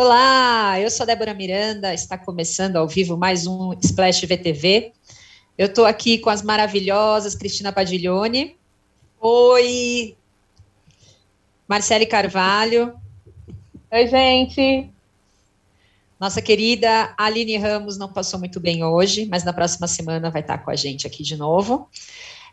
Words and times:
Olá, 0.00 0.78
eu 0.78 0.88
sou 0.92 1.04
Débora 1.04 1.34
Miranda, 1.34 1.92
está 1.92 2.16
começando 2.16 2.76
ao 2.76 2.86
vivo 2.86 3.16
mais 3.16 3.48
um 3.48 3.72
Splash 3.82 4.24
VTV. 4.26 4.92
Eu 5.58 5.66
estou 5.66 5.84
aqui 5.84 6.18
com 6.18 6.30
as 6.30 6.40
maravilhosas 6.40 7.34
Cristina 7.34 7.72
Padiglione. 7.72 8.56
Oi! 9.20 10.16
Marcele 11.66 12.06
Carvalho. 12.06 12.94
Oi, 13.90 14.06
gente! 14.06 14.88
Nossa 16.20 16.40
querida 16.40 17.12
Aline 17.18 17.56
Ramos 17.56 17.98
não 17.98 18.12
passou 18.12 18.38
muito 18.38 18.60
bem 18.60 18.84
hoje, 18.84 19.26
mas 19.28 19.42
na 19.42 19.52
próxima 19.52 19.88
semana 19.88 20.30
vai 20.30 20.42
estar 20.42 20.58
com 20.58 20.70
a 20.70 20.76
gente 20.76 21.08
aqui 21.08 21.24
de 21.24 21.36
novo. 21.36 21.90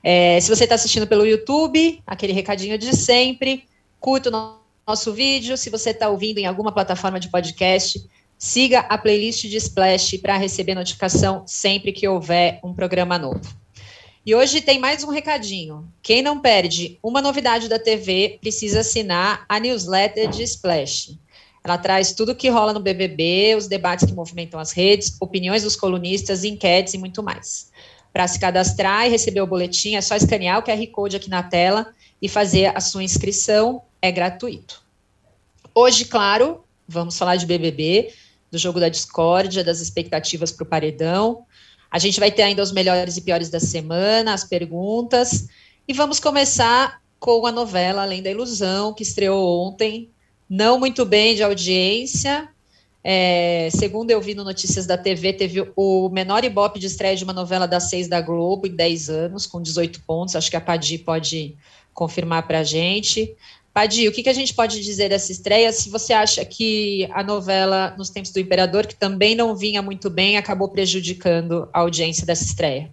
É, 0.03 0.39
se 0.41 0.49
você 0.49 0.63
está 0.63 0.73
assistindo 0.73 1.05
pelo 1.05 1.27
YouTube, 1.27 2.01
aquele 2.07 2.33
recadinho 2.33 2.75
de 2.75 2.97
sempre, 2.97 3.65
curta 3.99 4.29
o 4.29 4.31
nosso 4.31 4.64
vídeo. 5.13 5.57
Se 5.57 5.69
você 5.69 5.89
está 5.89 6.09
ouvindo 6.09 6.37
em 6.37 6.45
alguma 6.45 6.71
plataforma 6.71 7.19
de 7.19 7.29
podcast, 7.29 8.07
siga 8.37 8.81
a 8.81 8.97
playlist 8.97 9.45
de 9.47 9.57
Splash 9.57 10.17
para 10.19 10.37
receber 10.37 10.75
notificação 10.75 11.43
sempre 11.47 11.91
que 11.91 12.07
houver 12.07 12.59
um 12.63 12.71
programa 12.71 13.17
novo. 13.17 13.41
E 14.23 14.35
hoje 14.35 14.61
tem 14.61 14.77
mais 14.79 15.03
um 15.03 15.09
recadinho. 15.09 15.87
Quem 16.03 16.21
não 16.21 16.39
perde 16.39 16.99
uma 17.01 17.21
novidade 17.21 17.67
da 17.67 17.79
TV 17.79 18.37
precisa 18.39 18.81
assinar 18.81 19.43
a 19.49 19.59
newsletter 19.59 20.29
de 20.29 20.43
Splash. 20.43 21.17
Ela 21.63 21.79
traz 21.79 22.13
tudo 22.13 22.33
o 22.33 22.35
que 22.35 22.47
rola 22.47 22.71
no 22.71 22.79
BBB, 22.79 23.55
os 23.57 23.67
debates 23.67 24.05
que 24.05 24.13
movimentam 24.13 24.59
as 24.59 24.71
redes, 24.71 25.17
opiniões 25.19 25.63
dos 25.63 25.75
colunistas, 25.75 26.43
enquetes 26.43 26.93
e 26.93 26.97
muito 26.99 27.23
mais. 27.23 27.71
Para 28.13 28.27
se 28.27 28.39
cadastrar 28.39 29.07
e 29.07 29.09
receber 29.09 29.41
o 29.41 29.47
boletim, 29.47 29.95
é 29.95 30.01
só 30.01 30.15
escanear 30.15 30.59
o 30.59 30.63
QR 30.63 30.87
Code 30.91 31.15
aqui 31.15 31.29
na 31.29 31.41
tela 31.41 31.87
e 32.25 32.27
fazer 32.27 32.75
a 32.75 32.81
sua 32.81 33.03
inscrição, 33.03 33.83
é 34.01 34.11
gratuito. 34.11 34.81
Hoje, 35.75 36.05
claro, 36.05 36.63
vamos 36.87 37.15
falar 37.19 37.35
de 37.35 37.45
BBB, 37.45 38.11
do 38.49 38.57
jogo 38.57 38.79
da 38.79 38.89
discórdia, 38.89 39.63
das 39.63 39.79
expectativas 39.79 40.51
para 40.51 40.63
o 40.63 40.65
paredão. 40.65 41.45
A 41.91 41.99
gente 41.99 42.19
vai 42.19 42.31
ter 42.31 42.41
ainda 42.41 42.63
os 42.63 42.71
melhores 42.71 43.15
e 43.15 43.21
piores 43.21 43.51
da 43.51 43.59
semana, 43.59 44.33
as 44.33 44.43
perguntas, 44.43 45.47
e 45.87 45.93
vamos 45.93 46.19
começar 46.19 46.99
com 47.19 47.45
a 47.45 47.51
novela 47.51 48.01
Além 48.01 48.23
da 48.23 48.31
Ilusão, 48.31 48.91
que 48.91 49.03
estreou 49.03 49.63
ontem 49.63 50.09
não 50.49 50.79
muito 50.79 51.05
bem 51.05 51.35
de 51.35 51.43
audiência. 51.43 52.49
É, 53.03 53.69
segundo 53.71 54.09
eu 54.09 54.19
vi 54.19 54.33
no 54.33 54.43
Notícias 54.43 54.87
da 54.87 54.97
TV, 54.97 55.31
teve 55.31 55.71
o 55.75 56.09
menor 56.09 56.43
ibope 56.43 56.79
de 56.79 56.87
estreia 56.87 57.15
de 57.15 57.23
uma 57.23 57.33
novela 57.33 57.67
das 57.67 57.87
seis 57.87 58.07
da 58.07 58.19
Globo 58.19 58.65
em 58.65 58.75
10 58.75 59.09
anos, 59.11 59.45
com 59.45 59.61
18 59.61 60.01
pontos. 60.07 60.35
Acho 60.35 60.49
que 60.49 60.57
a 60.57 60.61
Padi 60.61 60.97
pode 60.97 61.55
confirmar 61.95 62.45
para 62.45 62.59
a 62.59 62.63
gente. 62.63 63.35
Padi, 63.73 64.07
o 64.07 64.11
que, 64.11 64.23
que 64.23 64.29
a 64.29 64.33
gente 64.33 64.53
pode 64.53 64.81
dizer 64.81 65.09
dessa 65.09 65.31
estreia? 65.31 65.71
Se 65.71 65.89
você 65.89 66.13
acha 66.13 66.45
que 66.45 67.09
a 67.11 67.23
novela 67.23 67.95
Nos 67.97 68.09
Tempos 68.09 68.31
do 68.31 68.39
Imperador, 68.39 68.85
que 68.85 68.95
também 68.95 69.35
não 69.35 69.55
vinha 69.55 69.81
muito 69.81 70.09
bem, 70.09 70.37
acabou 70.37 70.69
prejudicando 70.69 71.67
a 71.73 71.79
audiência 71.79 72.25
dessa 72.25 72.43
estreia? 72.43 72.91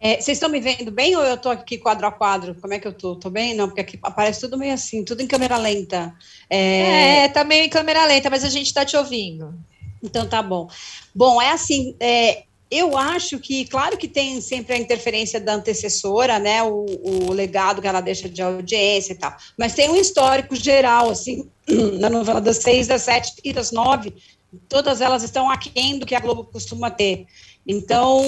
É, 0.00 0.20
vocês 0.20 0.36
estão 0.36 0.48
me 0.48 0.58
vendo 0.58 0.90
bem 0.90 1.14
ou 1.14 1.22
eu 1.22 1.36
estou 1.36 1.52
aqui 1.52 1.78
quadro 1.78 2.04
a 2.08 2.10
quadro? 2.10 2.56
Como 2.56 2.74
é 2.74 2.80
que 2.80 2.88
eu 2.88 2.90
estou? 2.90 3.12
Estou 3.12 3.30
bem? 3.30 3.54
Não, 3.54 3.68
porque 3.68 3.82
aqui 3.82 3.98
aparece 4.02 4.40
tudo 4.40 4.58
meio 4.58 4.74
assim, 4.74 5.04
tudo 5.04 5.22
em 5.22 5.28
câmera 5.28 5.56
lenta. 5.56 6.12
É, 6.50 7.24
é 7.24 7.28
tá 7.28 7.44
meio 7.44 7.64
em 7.64 7.68
câmera 7.68 8.04
lenta, 8.04 8.28
mas 8.28 8.42
a 8.42 8.48
gente 8.48 8.66
está 8.66 8.84
te 8.84 8.96
ouvindo. 8.96 9.54
Então 10.02 10.26
tá 10.26 10.42
bom. 10.42 10.68
Bom, 11.14 11.40
é 11.40 11.52
assim, 11.52 11.94
é, 12.00 12.42
eu 12.72 12.96
acho 12.96 13.38
que, 13.38 13.66
claro 13.66 13.98
que 13.98 14.08
tem 14.08 14.40
sempre 14.40 14.74
a 14.74 14.78
interferência 14.78 15.38
da 15.38 15.52
antecessora, 15.52 16.38
né, 16.38 16.62
o, 16.62 16.86
o, 17.02 17.30
legado 17.30 17.82
que 17.82 17.86
ela 17.86 18.00
deixa 18.00 18.30
de 18.30 18.40
audiência 18.40 19.12
e 19.12 19.16
tal, 19.16 19.36
mas 19.58 19.74
tem 19.74 19.90
um 19.90 19.96
histórico 19.96 20.56
geral, 20.56 21.10
assim, 21.10 21.50
na 22.00 22.08
novela 22.08 22.40
das 22.40 22.56
seis, 22.56 22.86
das 22.86 23.02
sete 23.02 23.34
e 23.44 23.52
das 23.52 23.72
nove, 23.72 24.14
todas 24.70 25.02
elas 25.02 25.22
estão 25.22 25.50
aquém 25.50 25.98
do 25.98 26.06
que 26.06 26.14
a 26.14 26.20
Globo 26.20 26.44
costuma 26.44 26.90
ter. 26.90 27.26
Então, 27.66 28.22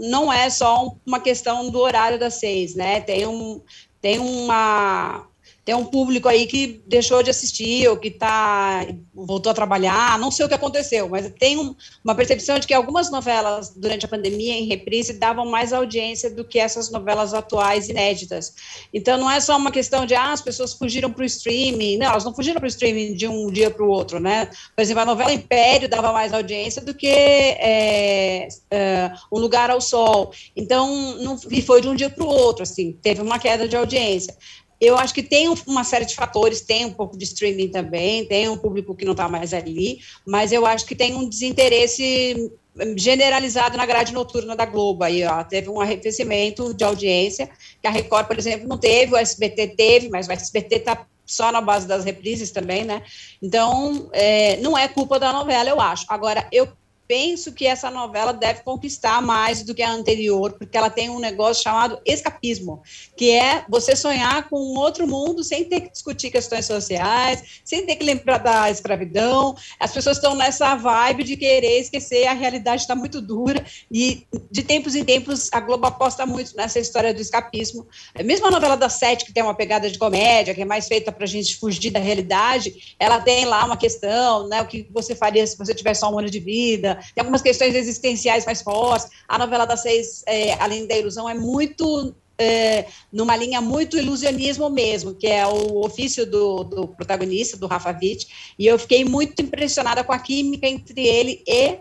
não 0.00 0.32
é 0.32 0.48
só 0.48 0.94
uma 1.04 1.18
questão 1.18 1.68
do 1.68 1.80
horário 1.80 2.20
das 2.20 2.34
seis, 2.34 2.76
né? 2.76 3.00
Tem, 3.00 3.26
um, 3.26 3.60
tem 4.00 4.18
uma, 4.18 5.27
tem 5.68 5.74
um 5.74 5.84
público 5.84 6.26
aí 6.26 6.46
que 6.46 6.82
deixou 6.86 7.22
de 7.22 7.28
assistir 7.28 7.86
ou 7.90 7.98
que 7.98 8.10
tá, 8.10 8.86
voltou 9.14 9.52
a 9.52 9.54
trabalhar, 9.54 10.18
não 10.18 10.30
sei 10.30 10.46
o 10.46 10.48
que 10.48 10.54
aconteceu, 10.54 11.06
mas 11.10 11.30
tem 11.38 11.58
um, 11.58 11.76
uma 12.02 12.14
percepção 12.14 12.58
de 12.58 12.66
que 12.66 12.72
algumas 12.72 13.10
novelas 13.10 13.74
durante 13.76 14.06
a 14.06 14.08
pandemia 14.08 14.54
em 14.54 14.64
reprise 14.64 15.12
davam 15.12 15.44
mais 15.44 15.70
audiência 15.74 16.30
do 16.30 16.42
que 16.42 16.58
essas 16.58 16.90
novelas 16.90 17.34
atuais 17.34 17.90
inéditas. 17.90 18.54
Então 18.94 19.18
não 19.18 19.30
é 19.30 19.38
só 19.40 19.58
uma 19.58 19.70
questão 19.70 20.06
de 20.06 20.14
ah, 20.14 20.32
as 20.32 20.40
pessoas 20.40 20.72
fugiram 20.72 21.12
para 21.12 21.22
o 21.22 21.26
streaming, 21.26 21.98
não, 21.98 22.06
elas 22.06 22.24
não 22.24 22.34
fugiram 22.34 22.56
para 22.58 22.66
o 22.66 22.70
streaming 22.70 23.12
de 23.12 23.28
um 23.28 23.50
dia 23.50 23.70
para 23.70 23.84
o 23.84 23.90
outro, 23.90 24.18
né? 24.18 24.46
Por 24.74 24.80
exemplo, 24.80 25.02
a 25.02 25.04
novela 25.04 25.34
Império 25.34 25.86
dava 25.86 26.14
mais 26.14 26.32
audiência 26.32 26.80
do 26.80 26.94
que 26.94 27.08
é, 27.08 28.48
é, 28.70 29.12
Um 29.30 29.38
Lugar 29.38 29.70
ao 29.70 29.82
Sol. 29.82 30.32
Então, 30.56 31.14
não, 31.18 31.38
e 31.50 31.60
foi 31.60 31.82
de 31.82 31.88
um 31.88 31.94
dia 31.94 32.08
para 32.08 32.24
o 32.24 32.26
outro, 32.26 32.62
assim, 32.62 32.96
teve 33.02 33.20
uma 33.20 33.38
queda 33.38 33.68
de 33.68 33.76
audiência 33.76 34.34
eu 34.80 34.96
acho 34.96 35.12
que 35.12 35.22
tem 35.22 35.52
uma 35.66 35.82
série 35.82 36.04
de 36.04 36.14
fatores, 36.14 36.60
tem 36.60 36.84
um 36.84 36.92
pouco 36.92 37.16
de 37.16 37.24
streaming 37.24 37.68
também, 37.68 38.24
tem 38.26 38.48
um 38.48 38.56
público 38.56 38.94
que 38.94 39.04
não 39.04 39.12
está 39.12 39.28
mais 39.28 39.52
ali, 39.52 39.98
mas 40.26 40.52
eu 40.52 40.64
acho 40.64 40.86
que 40.86 40.94
tem 40.94 41.14
um 41.14 41.28
desinteresse 41.28 42.50
generalizado 42.96 43.76
na 43.76 43.84
grade 43.84 44.12
noturna 44.12 44.54
da 44.54 44.64
Globo. 44.64 45.04
Aí, 45.04 45.24
ó, 45.24 45.42
teve 45.42 45.68
um 45.68 45.80
arrefecimento 45.80 46.72
de 46.72 46.84
audiência, 46.84 47.50
que 47.82 47.88
a 47.88 47.90
Record, 47.90 48.26
por 48.26 48.38
exemplo, 48.38 48.68
não 48.68 48.78
teve, 48.78 49.14
o 49.14 49.16
SBT 49.16 49.68
teve, 49.76 50.08
mas 50.08 50.28
o 50.28 50.32
SBT 50.32 50.76
está 50.76 51.06
só 51.26 51.52
na 51.52 51.60
base 51.60 51.86
das 51.86 52.04
reprises 52.04 52.50
também, 52.50 52.84
né? 52.84 53.02
Então, 53.42 54.08
é, 54.12 54.56
não 54.58 54.78
é 54.78 54.88
culpa 54.88 55.18
da 55.18 55.32
novela, 55.32 55.68
eu 55.68 55.80
acho. 55.80 56.06
Agora, 56.08 56.46
eu 56.52 56.68
penso 57.08 57.52
que 57.52 57.66
essa 57.66 57.90
novela 57.90 58.34
deve 58.34 58.60
conquistar 58.62 59.22
mais 59.22 59.62
do 59.62 59.74
que 59.74 59.82
a 59.82 59.90
anterior, 59.90 60.52
porque 60.52 60.76
ela 60.76 60.90
tem 60.90 61.08
um 61.08 61.18
negócio 61.18 61.62
chamado 61.62 61.98
escapismo, 62.04 62.82
que 63.16 63.30
é 63.30 63.64
você 63.66 63.96
sonhar 63.96 64.48
com 64.50 64.60
um 64.60 64.78
outro 64.78 65.08
mundo 65.08 65.42
sem 65.42 65.64
ter 65.64 65.80
que 65.80 65.90
discutir 65.90 66.30
questões 66.30 66.66
sociais, 66.66 67.62
sem 67.64 67.86
ter 67.86 67.96
que 67.96 68.04
lembrar 68.04 68.38
da 68.38 68.70
escravidão. 68.70 69.56
As 69.80 69.92
pessoas 69.92 70.18
estão 70.18 70.34
nessa 70.34 70.74
vibe 70.76 71.24
de 71.24 71.36
querer 71.36 71.80
esquecer, 71.80 72.26
a 72.26 72.34
realidade 72.34 72.82
está 72.82 72.94
muito 72.94 73.22
dura, 73.22 73.64
e 73.90 74.26
de 74.50 74.62
tempos 74.62 74.94
em 74.94 75.04
tempos 75.04 75.48
a 75.50 75.60
Globo 75.60 75.86
aposta 75.86 76.26
muito 76.26 76.54
nessa 76.54 76.78
história 76.78 77.14
do 77.14 77.22
escapismo. 77.22 77.86
Mesmo 78.22 78.46
a 78.46 78.50
novela 78.50 78.76
da 78.76 78.90
Sete, 78.90 79.24
que 79.24 79.32
tem 79.32 79.42
uma 79.42 79.54
pegada 79.54 79.90
de 79.90 79.98
comédia, 79.98 80.54
que 80.54 80.60
é 80.60 80.66
mais 80.66 80.86
feita 80.86 81.10
para 81.10 81.24
a 81.24 81.28
gente 81.28 81.56
fugir 81.56 81.90
da 81.90 82.00
realidade, 82.00 82.94
ela 82.98 83.18
tem 83.18 83.46
lá 83.46 83.64
uma 83.64 83.78
questão, 83.78 84.46
né, 84.46 84.60
o 84.60 84.66
que 84.66 84.86
você 84.92 85.14
faria 85.14 85.46
se 85.46 85.56
você 85.56 85.74
tivesse 85.74 86.00
só 86.00 86.12
um 86.12 86.18
ano 86.18 86.28
de 86.28 86.38
vida, 86.38 86.97
tem 87.14 87.22
algumas 87.22 87.42
questões 87.42 87.74
existenciais 87.74 88.44
mais 88.44 88.62
fortes. 88.62 89.08
A 89.26 89.38
novela 89.38 89.64
das 89.64 89.82
seis, 89.82 90.22
é, 90.26 90.52
Além 90.54 90.86
da 90.86 90.96
Ilusão, 90.96 91.28
é 91.28 91.34
muito 91.34 92.14
é, 92.38 92.86
numa 93.12 93.36
linha 93.36 93.60
muito 93.60 93.98
ilusionismo 93.98 94.70
mesmo, 94.70 95.14
que 95.14 95.26
é 95.26 95.46
o 95.46 95.84
ofício 95.84 96.24
do, 96.24 96.62
do 96.62 96.88
protagonista, 96.88 97.56
do 97.56 97.66
Rafa 97.66 97.90
Witt, 98.00 98.54
e 98.58 98.66
eu 98.66 98.78
fiquei 98.78 99.04
muito 99.04 99.42
impressionada 99.42 100.04
com 100.04 100.12
a 100.12 100.18
química 100.18 100.66
entre 100.66 101.06
ele 101.06 101.42
e 101.46 101.78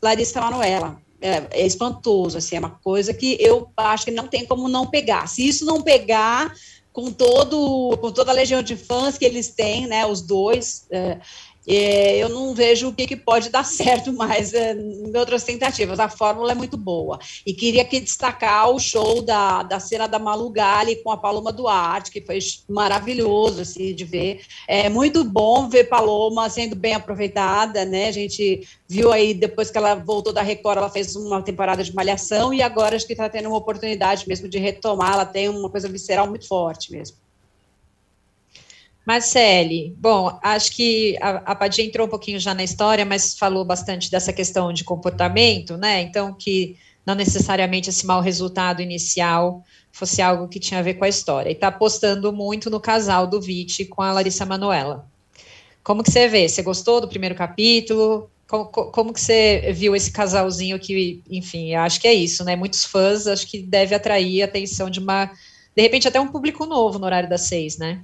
Larissa 0.00 0.40
Manoela. 0.40 1.04
É, 1.18 1.62
é, 1.62 1.66
espantoso, 1.66 2.36
assim, 2.36 2.56
é 2.56 2.58
uma 2.58 2.70
coisa 2.70 3.12
que 3.14 3.38
eu 3.40 3.70
acho 3.74 4.04
que 4.04 4.10
não 4.10 4.28
tem 4.28 4.44
como 4.44 4.68
não 4.68 4.86
pegar. 4.86 5.26
Se 5.26 5.48
isso 5.48 5.64
não 5.64 5.80
pegar 5.80 6.52
com 6.92 7.10
todo 7.10 7.96
com 7.98 8.12
toda 8.12 8.30
a 8.30 8.34
legião 8.34 8.62
de 8.62 8.76
fãs 8.76 9.16
que 9.16 9.24
eles 9.24 9.48
têm, 9.48 9.86
né, 9.86 10.06
os 10.06 10.20
dois, 10.20 10.86
é, 10.90 11.18
é, 11.66 12.16
eu 12.18 12.28
não 12.28 12.54
vejo 12.54 12.88
o 12.88 12.92
que, 12.92 13.06
que 13.06 13.16
pode 13.16 13.48
dar 13.50 13.64
certo 13.66 14.12
mais 14.12 14.54
é, 14.54 14.72
em 14.72 15.16
outras 15.16 15.42
tentativas. 15.42 15.98
A 15.98 16.08
fórmula 16.08 16.52
é 16.52 16.54
muito 16.54 16.76
boa. 16.76 17.18
E 17.44 17.52
queria 17.52 17.82
aqui 17.82 18.00
destacar 18.00 18.70
o 18.70 18.78
show 18.78 19.20
da, 19.22 19.62
da 19.62 19.80
cena 19.80 20.06
da 20.06 20.18
Malu 20.18 20.50
Gali 20.50 20.96
com 20.96 21.10
a 21.10 21.16
Paloma 21.16 21.52
Duarte, 21.52 22.10
que 22.10 22.20
foi 22.20 22.38
maravilhoso 22.68 23.62
assim, 23.62 23.94
de 23.94 24.04
ver. 24.04 24.42
É 24.68 24.88
muito 24.88 25.24
bom 25.24 25.68
ver 25.68 25.84
Paloma 25.84 26.48
sendo 26.48 26.76
bem 26.76 26.94
aproveitada, 26.94 27.84
né? 27.84 28.08
A 28.08 28.12
gente 28.12 28.66
viu 28.88 29.12
aí, 29.12 29.34
depois 29.34 29.70
que 29.70 29.78
ela 29.78 29.94
voltou 29.94 30.32
da 30.32 30.42
Record, 30.42 30.78
ela 30.78 30.90
fez 30.90 31.16
uma 31.16 31.42
temporada 31.42 31.82
de 31.82 31.94
malhação 31.94 32.54
e 32.54 32.62
agora 32.62 32.96
acho 32.96 33.06
que 33.06 33.12
está 33.12 33.28
tendo 33.28 33.48
uma 33.48 33.58
oportunidade 33.58 34.26
mesmo 34.28 34.48
de 34.48 34.58
retomar. 34.58 35.14
Ela 35.14 35.26
tem 35.26 35.48
uma 35.48 35.68
coisa 35.70 35.88
visceral 35.88 36.28
muito 36.28 36.46
forte 36.46 36.92
mesmo. 36.92 37.25
Marcele, 39.06 39.94
bom, 39.98 40.36
acho 40.42 40.72
que 40.72 41.16
a, 41.20 41.52
a 41.52 41.54
Padia 41.54 41.84
entrou 41.84 42.08
um 42.08 42.10
pouquinho 42.10 42.40
já 42.40 42.52
na 42.52 42.64
história, 42.64 43.04
mas 43.04 43.38
falou 43.38 43.64
bastante 43.64 44.10
dessa 44.10 44.32
questão 44.32 44.72
de 44.72 44.82
comportamento, 44.82 45.76
né? 45.76 46.02
Então, 46.02 46.34
que 46.34 46.76
não 47.06 47.14
necessariamente 47.14 47.88
esse 47.88 48.04
mau 48.04 48.20
resultado 48.20 48.82
inicial 48.82 49.62
fosse 49.92 50.20
algo 50.20 50.48
que 50.48 50.58
tinha 50.58 50.80
a 50.80 50.82
ver 50.82 50.94
com 50.94 51.04
a 51.04 51.08
história. 51.08 51.50
E 51.50 51.52
está 51.52 51.68
apostando 51.68 52.32
muito 52.32 52.68
no 52.68 52.80
casal 52.80 53.28
do 53.28 53.40
Vite 53.40 53.84
com 53.84 54.02
a 54.02 54.12
Larissa 54.12 54.44
Manoela. 54.44 55.06
Como 55.84 56.02
que 56.02 56.10
você 56.10 56.26
vê? 56.26 56.48
Você 56.48 56.60
gostou 56.62 57.00
do 57.00 57.06
primeiro 57.06 57.36
capítulo? 57.36 58.28
Como, 58.48 58.66
como 58.66 59.12
que 59.12 59.20
você 59.20 59.72
viu 59.72 59.94
esse 59.94 60.10
casalzinho 60.10 60.80
que, 60.80 61.22
enfim, 61.30 61.74
acho 61.76 62.00
que 62.00 62.08
é 62.08 62.12
isso, 62.12 62.42
né? 62.44 62.56
Muitos 62.56 62.84
fãs, 62.84 63.28
acho 63.28 63.46
que 63.46 63.62
deve 63.62 63.94
atrair 63.94 64.42
a 64.42 64.46
atenção 64.46 64.90
de 64.90 64.98
uma, 64.98 65.26
de 65.76 65.82
repente, 65.82 66.08
até 66.08 66.20
um 66.20 66.28
público 66.28 66.66
novo 66.66 66.98
no 66.98 67.06
horário 67.06 67.28
das 67.28 67.42
seis, 67.42 67.78
né? 67.78 68.02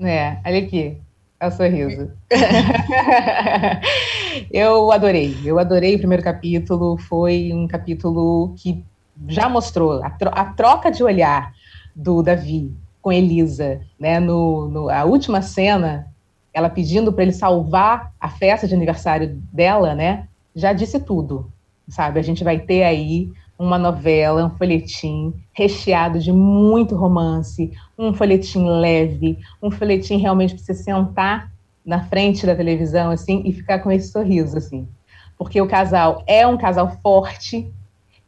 É, 0.00 0.38
olha 0.44 0.58
aqui. 0.58 0.98
É 1.38 1.46
o 1.46 1.50
sorriso. 1.50 2.10
eu 4.50 4.90
adorei, 4.90 5.36
eu 5.44 5.58
adorei 5.58 5.94
o 5.94 5.98
primeiro 5.98 6.22
capítulo. 6.22 6.96
Foi 6.96 7.52
um 7.52 7.66
capítulo 7.66 8.54
que 8.56 8.82
já 9.28 9.48
mostrou 9.48 10.02
a, 10.02 10.10
tro 10.10 10.30
a 10.32 10.44
troca 10.46 10.90
de 10.90 11.02
olhar 11.02 11.52
do 11.94 12.22
Davi 12.22 12.72
com 13.02 13.12
Elisa, 13.12 13.80
né? 13.98 14.18
No, 14.18 14.68
no 14.68 14.88
a 14.88 15.04
última 15.04 15.42
cena, 15.42 16.06
ela 16.52 16.70
pedindo 16.70 17.12
para 17.12 17.24
ele 17.24 17.32
salvar 17.32 18.12
a 18.18 18.28
festa 18.28 18.66
de 18.66 18.74
aniversário 18.74 19.40
dela, 19.52 19.94
né? 19.94 20.26
Já 20.54 20.72
disse 20.72 21.00
tudo, 21.00 21.50
sabe? 21.88 22.18
A 22.18 22.22
gente 22.22 22.42
vai 22.42 22.58
ter 22.58 22.84
aí 22.84 23.30
uma 23.58 23.78
novela, 23.78 24.44
um 24.44 24.50
folhetim 24.50 25.32
recheado 25.52 26.18
de 26.18 26.32
muito 26.32 26.96
romance, 26.96 27.72
um 27.98 28.12
folhetim 28.12 28.66
leve, 28.66 29.38
um 29.62 29.70
folhetim 29.70 30.16
realmente 30.16 30.54
para 30.54 30.64
você 30.64 30.74
sentar 30.74 31.52
na 31.84 32.04
frente 32.04 32.46
da 32.46 32.54
televisão 32.54 33.10
assim 33.10 33.42
e 33.44 33.52
ficar 33.52 33.78
com 33.80 33.92
esse 33.92 34.10
sorriso 34.10 34.56
assim, 34.56 34.88
porque 35.38 35.60
o 35.60 35.68
casal 35.68 36.22
é 36.26 36.46
um 36.46 36.56
casal 36.56 36.96
forte, 37.02 37.72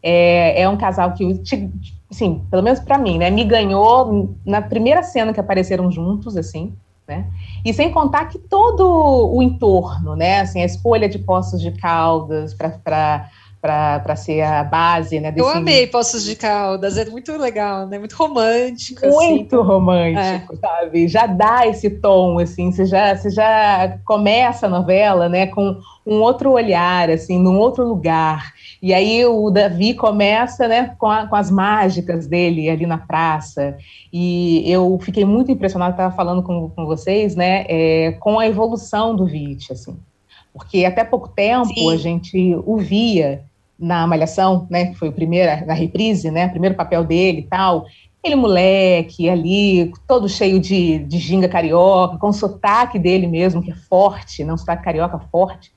é, 0.03 0.63
é 0.63 0.69
um 0.69 0.77
casal 0.77 1.13
que, 1.15 1.43
assim, 2.11 2.45
pelo 2.51 2.63
menos 2.63 2.79
para 2.79 2.99
mim, 2.99 3.19
né, 3.19 3.31
me 3.31 3.45
ganhou 3.45 4.37
na 4.45 4.63
primeira 4.63 5.03
cena 5.03 5.33
que 5.33 5.41
apareceram 5.41 5.91
juntos, 5.91 6.37
assim, 6.37 6.73
né? 7.09 7.27
E 7.65 7.73
sem 7.73 7.91
contar 7.91 8.27
que 8.27 8.39
todo 8.39 8.85
o 9.33 9.43
entorno, 9.43 10.17
né? 10.17 10.41
Assim, 10.41 10.61
a 10.61 10.65
escolha 10.65 11.09
de 11.09 11.19
Poços 11.19 11.61
de 11.61 11.71
Caldas 11.71 12.53
para 12.55 13.31
para 13.67 14.17
ser 14.17 14.43
a 14.43 14.63
base, 14.63 15.19
né? 15.19 15.33
Desse... 15.33 15.45
Eu 15.45 15.49
amei 15.49 15.87
Poços 15.87 16.25
de 16.25 16.37
Caldas, 16.37 16.97
é 16.97 17.05
muito 17.07 17.37
legal, 17.37 17.87
né? 17.87 17.99
Muito 17.99 18.15
romântico. 18.15 19.05
Assim. 19.05 19.17
Muito 19.17 19.61
assim. 19.61 19.69
romântico, 19.69 20.55
é. 20.55 20.57
sabe? 20.57 21.09
Já 21.09 21.27
dá 21.27 21.67
esse 21.67 21.91
tom, 21.91 22.39
assim, 22.39 22.71
você 22.71 22.87
já, 22.87 23.17
você 23.17 23.31
já 23.31 23.99
começa 24.05 24.67
a 24.67 24.71
novela, 24.71 25.29
né, 25.29 25.47
com 25.49 25.79
um 26.07 26.21
outro 26.21 26.53
olhar, 26.53 27.11
assim, 27.11 27.39
num 27.39 27.59
outro 27.59 27.85
lugar. 27.87 28.53
E 28.81 28.95
aí 28.95 29.25
o 29.25 29.51
Davi 29.51 29.95
começa, 29.95 30.69
né, 30.69 30.95
com, 30.99 31.11
a, 31.11 31.27
com 31.27 31.35
as 31.35 31.51
mágicas 31.51 32.27
dele 32.29 32.71
ali 32.71 32.87
na 32.87 32.99
praça. 32.99 33.77
E 34.13 34.63
eu 34.71 34.97
fiquei 35.03 35.25
muito 35.25 35.51
impressionada, 35.51 35.93
estava 35.93 36.15
falando 36.15 36.43
com, 36.43 36.71
com 36.71 36.87
vocês, 36.87 37.35
né, 37.35 37.65
é, 37.69 38.13
com 38.21 38.39
a 38.39 38.47
evolução 38.47 39.17
do 39.17 39.27
Vit, 39.27 39.73
assim. 39.73 39.97
Porque 40.53 40.87
até 40.87 41.05
pouco 41.05 41.29
tempo 41.29 41.75
Sim. 41.75 41.93
a 41.93 41.97
gente 41.97 42.57
o 42.65 42.79
via 42.79 43.45
na 43.79 44.07
Malhação, 44.07 44.67
né, 44.71 44.87
que 44.87 44.95
foi 44.95 45.09
o 45.09 45.13
primeiro, 45.13 45.67
na 45.67 45.75
reprise, 45.75 46.31
né, 46.31 46.49
primeiro 46.49 46.75
papel 46.75 47.05
dele 47.05 47.41
e 47.41 47.43
tal, 47.45 47.87
ele 48.27 48.35
moleque 48.35 49.29
ali, 49.29 49.93
todo 50.07 50.29
cheio 50.29 50.59
de, 50.59 50.99
de 50.99 51.19
ginga 51.19 51.49
carioca, 51.49 52.19
com 52.19 52.29
o 52.29 52.33
sotaque 52.33 52.99
dele 52.99 53.27
mesmo, 53.27 53.63
que 53.63 53.71
é 53.71 53.75
forte, 53.75 54.45
não 54.45 54.57
sotaque 54.57 54.85
carioca 54.85 55.19
forte. 55.31 55.73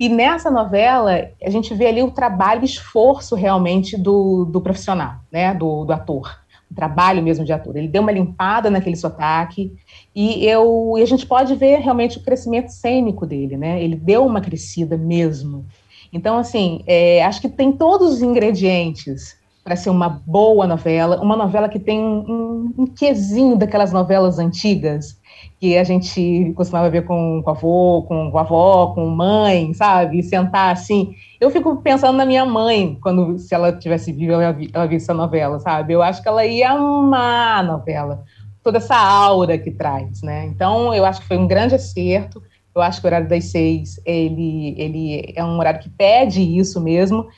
E 0.00 0.08
nessa 0.08 0.50
novela, 0.50 1.28
a 1.40 1.50
gente 1.50 1.72
vê 1.74 1.86
ali 1.86 2.02
o 2.02 2.10
trabalho, 2.10 2.62
o 2.62 2.64
esforço 2.64 3.36
realmente 3.36 3.96
do, 3.96 4.44
do 4.44 4.60
profissional, 4.60 5.16
né, 5.30 5.54
do, 5.54 5.84
do 5.84 5.92
ator, 5.92 6.40
o 6.68 6.74
trabalho 6.74 7.22
mesmo 7.22 7.44
de 7.44 7.52
ator. 7.52 7.76
Ele 7.76 7.86
deu 7.86 8.02
uma 8.02 8.10
limpada 8.10 8.68
naquele 8.68 8.96
sotaque 8.96 9.72
e, 10.12 10.44
eu, 10.44 10.94
e 10.98 11.02
a 11.02 11.06
gente 11.06 11.24
pode 11.24 11.54
ver 11.54 11.78
realmente 11.78 12.18
o 12.18 12.22
crescimento 12.22 12.70
cênico 12.70 13.24
dele, 13.24 13.56
né, 13.56 13.80
ele 13.80 13.94
deu 13.94 14.26
uma 14.26 14.40
crescida 14.40 14.96
mesmo. 14.96 15.66
Então, 16.12 16.36
assim, 16.38 16.82
é, 16.86 17.24
acho 17.24 17.40
que 17.40 17.48
tem 17.48 17.72
todos 17.72 18.12
os 18.12 18.22
ingredientes 18.22 19.36
para 19.64 19.76
ser 19.76 19.90
uma 19.90 20.08
boa 20.08 20.66
novela, 20.66 21.20
uma 21.22 21.36
novela 21.36 21.68
que 21.68 21.78
tem 21.78 21.98
um, 22.00 22.72
um, 22.76 22.86
quesinho 22.86 23.56
daquelas 23.56 23.92
novelas 23.92 24.38
antigas 24.38 25.20
que 25.60 25.78
a 25.78 25.84
gente 25.84 26.52
costumava 26.56 26.90
ver 26.90 27.04
com, 27.04 27.40
com 27.44 27.50
avô, 27.50 28.04
com, 28.08 28.30
com 28.30 28.38
avó, 28.38 28.88
com 28.88 29.06
mãe, 29.06 29.72
sabe? 29.72 30.22
Sentar 30.22 30.72
assim. 30.72 31.14
Eu 31.40 31.50
fico 31.50 31.76
pensando 31.76 32.16
na 32.16 32.26
minha 32.26 32.44
mãe, 32.44 32.98
quando 33.00 33.38
se 33.38 33.54
ela 33.54 33.72
tivesse 33.72 34.12
vivo, 34.12 34.32
ela, 34.32 34.56
ela 34.72 34.86
visse 34.86 35.04
essa 35.04 35.14
novela, 35.14 35.60
sabe? 35.60 35.92
Eu 35.92 36.02
acho 36.02 36.20
que 36.20 36.28
ela 36.28 36.44
ia 36.44 36.72
amar 36.72 37.60
a 37.60 37.62
novela, 37.62 38.24
toda 38.64 38.78
essa 38.78 38.96
aura 38.96 39.56
que 39.56 39.70
traz, 39.70 40.22
né? 40.22 40.46
Então, 40.46 40.92
eu 40.92 41.04
acho 41.04 41.20
que 41.20 41.28
foi 41.28 41.38
um 41.38 41.46
grande 41.46 41.76
acerto. 41.76 42.42
Eu 42.74 42.80
acho 42.82 43.00
que 43.00 43.06
o 43.06 43.08
horário 43.08 43.28
das 43.28 43.44
seis, 43.46 44.00
ele, 44.04 44.74
ele 44.78 45.32
é 45.36 45.44
um 45.44 45.58
horário 45.58 45.80
que 45.80 45.90
pede 45.90 46.42
isso 46.42 46.80
mesmo. 46.80 47.28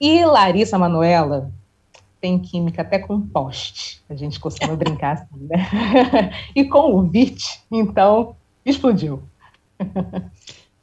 E 0.00 0.24
Larissa 0.24 0.78
Manuela 0.78 1.50
tem 2.20 2.38
química 2.38 2.82
até 2.82 2.98
com 2.98 3.20
poste. 3.20 4.00
A 4.08 4.14
gente 4.14 4.38
costuma 4.38 4.76
brincar 4.76 5.14
assim, 5.14 5.46
né? 5.48 6.32
e 6.54 6.64
com 6.64 6.94
o 6.94 7.02
VIT, 7.02 7.60
então, 7.70 8.36
explodiu. 8.64 9.22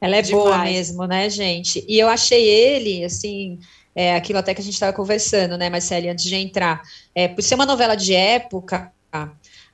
Ela 0.00 0.16
é 0.16 0.22
Demais. 0.22 0.30
boa 0.30 0.58
mesmo, 0.58 1.06
né, 1.06 1.30
gente? 1.30 1.84
E 1.88 1.98
eu 1.98 2.08
achei 2.08 2.42
ele, 2.42 3.04
assim, 3.04 3.58
é, 3.94 4.14
aquilo 4.16 4.38
até 4.38 4.54
que 4.54 4.60
a 4.60 4.64
gente 4.64 4.74
estava 4.74 4.92
conversando, 4.92 5.56
né, 5.56 5.68
Marcele, 5.68 6.08
antes 6.08 6.24
de 6.24 6.34
entrar. 6.34 6.82
É, 7.14 7.28
por 7.28 7.42
ser 7.42 7.54
uma 7.54 7.66
novela 7.66 7.94
de 7.94 8.14
época, 8.14 8.92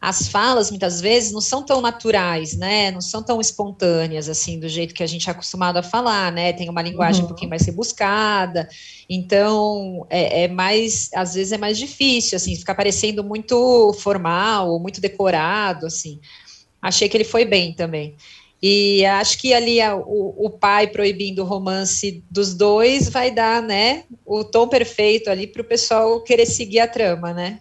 as 0.01 0.29
falas 0.29 0.71
muitas 0.71 1.01
vezes 1.01 1.33
não 1.33 1.41
são 1.41 1.65
tão 1.65 1.81
naturais, 1.81 2.57
né? 2.57 2.91
Não 2.91 3.01
são 3.01 3.23
tão 3.23 3.41
espontâneas 3.41 4.29
assim 4.29 4.61
do 4.61 4.69
jeito 4.69 4.95
que 4.95 5.03
a 5.03 5.07
gente 5.07 5.29
é 5.29 5.33
acostumado 5.33 5.79
a 5.79 5.83
falar, 5.83 6.31
né? 6.31 6.53
Tem 6.53 6.69
uma 6.69 6.83
linguagem 6.83 7.21
uhum. 7.21 7.27
um 7.27 7.29
pouquinho 7.29 7.51
mais 7.51 7.65
rebuscada, 7.65 8.69
então 9.09 10.07
é, 10.09 10.45
é, 10.45 10.49
mais, 10.49 11.11
às 11.15 11.35
vezes 11.35 11.53
é 11.53 11.59
mais 11.59 11.79
difícil, 11.79 12.37
assim, 12.37 12.55
ficar 12.55 12.75
parecendo 12.75 13.25
muito 13.25 13.93
formal 13.95 14.79
muito 14.79 15.01
decorado, 15.01 15.87
assim. 15.87 16.21
Achei 16.81 17.09
que 17.09 17.17
ele 17.17 17.25
foi 17.25 17.45
bem 17.45 17.73
também. 17.73 18.15
E 18.63 19.05
acho 19.05 19.39
que 19.39 19.53
ali 19.53 19.81
a, 19.81 19.95
o, 19.95 20.47
o, 20.47 20.51
pai 20.51 20.87
proibindo 20.87 21.43
o 21.43 21.45
romance 21.45 22.25
dos 22.31 22.55
dois 22.55 23.09
vai 23.09 23.31
dar, 23.31 23.63
né, 23.63 24.05
o 24.25 24.43
tom 24.43 24.67
perfeito 24.67 25.29
ali 25.29 25.47
para 25.47 25.63
o 25.63 25.65
pessoal 25.65 26.23
querer 26.23 26.47
seguir 26.47 26.81
a 26.81 26.89
trama, 26.89 27.33
né? 27.33 27.61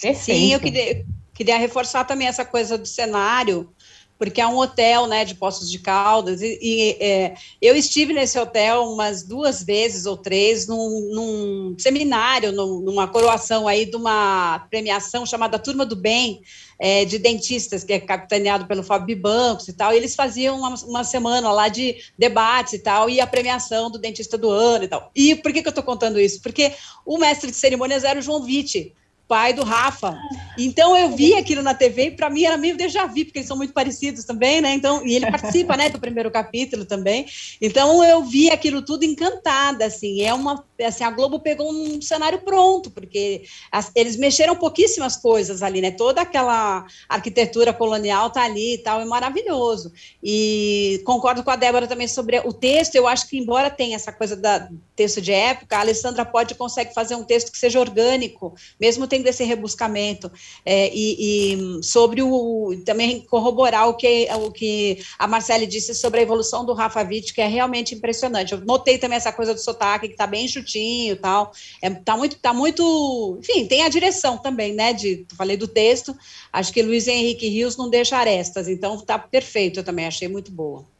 Perfeito. 0.00 0.40
Sim, 0.40 0.52
eu 0.52 0.60
queria, 0.60 1.06
queria 1.34 1.58
reforçar 1.58 2.04
também 2.04 2.28
essa 2.28 2.44
coisa 2.44 2.76
do 2.76 2.86
cenário, 2.86 3.72
porque 4.18 4.40
é 4.40 4.46
um 4.46 4.56
hotel, 4.56 5.06
né, 5.06 5.24
de 5.24 5.34
Poços 5.34 5.70
de 5.70 5.78
Caldas, 5.78 6.40
e, 6.40 6.58
e 6.60 6.96
é, 7.00 7.34
eu 7.60 7.76
estive 7.76 8.12
nesse 8.12 8.38
hotel 8.38 8.84
umas 8.90 9.22
duas 9.22 9.62
vezes 9.62 10.06
ou 10.06 10.16
três 10.16 10.66
num, 10.66 11.10
num 11.12 11.76
seminário, 11.78 12.52
num, 12.52 12.80
numa 12.80 13.06
coroação 13.06 13.68
aí 13.68 13.84
de 13.84 13.96
uma 13.96 14.66
premiação 14.70 15.26
chamada 15.26 15.58
Turma 15.58 15.84
do 15.84 15.94
Bem, 15.94 16.40
é, 16.78 17.04
de 17.04 17.18
dentistas, 17.18 17.84
que 17.84 17.92
é 17.92 18.00
capitaneado 18.00 18.66
pelo 18.66 18.82
Fábio 18.82 19.16
Bancos 19.16 19.68
e 19.68 19.72
tal, 19.72 19.92
e 19.92 19.96
eles 19.96 20.14
faziam 20.14 20.58
uma, 20.58 20.74
uma, 20.84 21.04
semana 21.04 21.50
lá 21.52 21.68
de 21.68 21.96
debates 22.18 22.74
e 22.74 22.78
tal, 22.78 23.08
e 23.08 23.20
a 23.20 23.26
premiação 23.26 23.90
do 23.90 23.98
dentista 23.98 24.36
do 24.36 24.50
ano 24.50 24.84
e 24.84 24.88
tal. 24.88 25.10
E 25.14 25.34
por 25.34 25.52
que, 25.52 25.62
que 25.62 25.68
eu 25.68 25.70
estou 25.70 25.84
contando 25.84 26.20
isso? 26.20 26.40
Porque 26.40 26.72
o 27.04 27.18
mestre 27.18 27.50
de 27.50 27.56
cerimônias 27.56 28.04
era 28.04 28.18
o 28.18 28.22
João 28.22 28.42
Vitti, 28.42 28.94
pai 29.28 29.52
do 29.52 29.64
Rafa. 29.64 30.18
Então 30.56 30.96
eu 30.96 31.16
vi 31.16 31.34
aquilo 31.34 31.62
na 31.62 31.74
TV 31.74 32.06
e 32.06 32.10
para 32.12 32.30
mim 32.30 32.44
era 32.44 32.56
meio 32.56 32.76
déjà 32.76 33.06
vu, 33.06 33.24
porque 33.24 33.38
eles 33.38 33.48
são 33.48 33.56
muito 33.56 33.72
parecidos 33.72 34.24
também, 34.24 34.60
né? 34.60 34.72
Então, 34.72 35.04
e 35.06 35.14
ele 35.14 35.30
participa, 35.30 35.76
né, 35.76 35.88
do 35.88 35.98
primeiro 35.98 36.30
capítulo 36.30 36.84
também. 36.84 37.26
Então 37.60 38.04
eu 38.04 38.24
vi 38.24 38.50
aquilo 38.50 38.82
tudo 38.82 39.04
encantada, 39.04 39.84
assim. 39.84 40.22
É 40.22 40.32
uma 40.32 40.64
assim, 40.84 41.04
a 41.04 41.10
Globo 41.10 41.40
pegou 41.40 41.72
um 41.72 42.00
cenário 42.02 42.40
pronto, 42.40 42.90
porque 42.90 43.42
as, 43.72 43.90
eles 43.94 44.16
mexeram 44.16 44.54
pouquíssimas 44.54 45.16
coisas 45.16 45.62
ali, 45.62 45.80
né? 45.80 45.90
Toda 45.90 46.20
aquela 46.20 46.84
arquitetura 47.08 47.72
colonial 47.72 48.30
tá 48.30 48.42
ali 48.42 48.74
e 48.74 48.78
tal, 48.78 49.00
é 49.00 49.04
maravilhoso. 49.04 49.92
E 50.22 51.02
concordo 51.04 51.42
com 51.42 51.50
a 51.50 51.56
Débora 51.56 51.86
também 51.86 52.08
sobre 52.08 52.38
o 52.40 52.52
texto, 52.52 52.94
eu 52.94 53.08
acho 53.08 53.28
que 53.28 53.38
embora 53.38 53.70
tenha 53.70 53.96
essa 53.96 54.12
coisa 54.12 54.36
da 54.36 54.68
texto 54.96 55.20
de 55.20 55.30
época, 55.30 55.76
a 55.76 55.80
Alessandra 55.80 56.24
pode 56.24 56.54
consegue 56.54 56.94
fazer 56.94 57.14
um 57.14 57.22
texto 57.22 57.52
que 57.52 57.58
seja 57.58 57.78
orgânico, 57.78 58.54
mesmo 58.80 59.06
tendo 59.06 59.26
esse 59.26 59.44
rebuscamento. 59.44 60.32
É, 60.64 60.90
e, 60.92 61.52
e, 61.54 61.82
sobre 61.82 62.22
o 62.22 62.74
também 62.84 63.20
corroborar 63.20 63.88
o 63.88 63.94
que, 63.94 64.26
o 64.34 64.50
que 64.50 64.98
a 65.18 65.28
Marcele 65.28 65.66
disse 65.66 65.94
sobre 65.94 66.20
a 66.20 66.22
evolução 66.22 66.64
do 66.64 66.72
Rafa 66.72 67.02
Witt, 67.02 67.34
que 67.34 67.40
é 67.40 67.46
realmente 67.46 67.94
impressionante. 67.94 68.52
Eu 68.52 68.60
notei 68.62 68.98
também 68.98 69.16
essa 69.16 69.32
coisa 69.32 69.52
do 69.52 69.60
sotaque, 69.60 70.08
que 70.08 70.14
está 70.14 70.26
bem 70.26 70.48
chutinho 70.48 71.12
e 71.12 71.16
tal. 71.16 71.52
É, 71.82 71.90
tá 71.90 72.16
muito, 72.16 72.36
tá 72.38 72.54
muito. 72.54 73.38
Enfim, 73.40 73.66
tem 73.66 73.82
a 73.82 73.88
direção 73.88 74.38
também, 74.38 74.72
né? 74.72 74.92
De, 74.94 75.26
falei 75.36 75.56
do 75.56 75.68
texto. 75.68 76.16
Acho 76.52 76.72
que 76.72 76.82
Luiz 76.82 77.06
Henrique 77.06 77.48
Rios 77.48 77.76
não 77.76 77.90
deixa 77.90 78.16
arestas, 78.16 78.66
então 78.66 78.98
tá 78.98 79.18
perfeito, 79.18 79.80
eu 79.80 79.84
também 79.84 80.06
achei 80.06 80.26
muito 80.26 80.50
boa. 80.50 80.95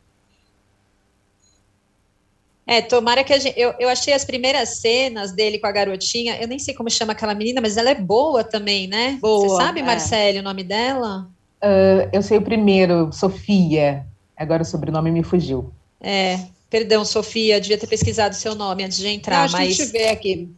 É, 2.67 2.83
tomara 2.83 3.23
que 3.23 3.33
a 3.33 3.39
gente. 3.39 3.59
Eu, 3.59 3.75
eu 3.79 3.89
achei 3.89 4.13
as 4.13 4.25
primeiras 4.25 4.81
cenas 4.81 5.31
dele 5.31 5.59
com 5.59 5.69
a 5.69 5.73
garotinha. 5.73 6.37
Eu 6.41 6.49
nem 6.49 6.59
sei 6.59 6.75
como 6.75 6.91
chama 6.91 7.13
aquela 7.13 7.35
menina, 7.35 7.61
mas 7.61 7.77
ela 7.77 7.91
é 7.91 7.95
boa 7.95 8.43
também, 8.43 8.89
né? 8.89 9.19
Boa. 9.21 9.49
Você 9.49 9.57
sabe, 9.57 9.81
é. 9.81 9.83
Marcele, 9.85 10.41
o 10.41 10.43
nome 10.43 10.65
dela? 10.65 11.29
Uh, 11.63 12.09
eu 12.13 12.21
sei 12.23 12.39
o 12.39 12.43
primeiro, 12.43 13.13
Sofia. 13.13 14.05
Agora 14.37 14.63
o 14.63 14.67
sobrenome 14.67 15.13
me 15.13 15.23
fugiu. 15.23 15.73
É, 16.01 16.41
perdão, 16.69 17.05
Sofia, 17.05 17.61
devia 17.61 17.79
ter 17.79 17.87
pesquisado 17.87 18.35
seu 18.35 18.55
nome 18.55 18.83
antes 18.83 18.99
de 18.99 19.09
entrar, 19.09 19.47
Não, 19.47 19.53
mas. 19.53 19.69
A 19.69 19.71
gente 19.71 19.93
vê 19.93 20.09
aqui. 20.09 20.49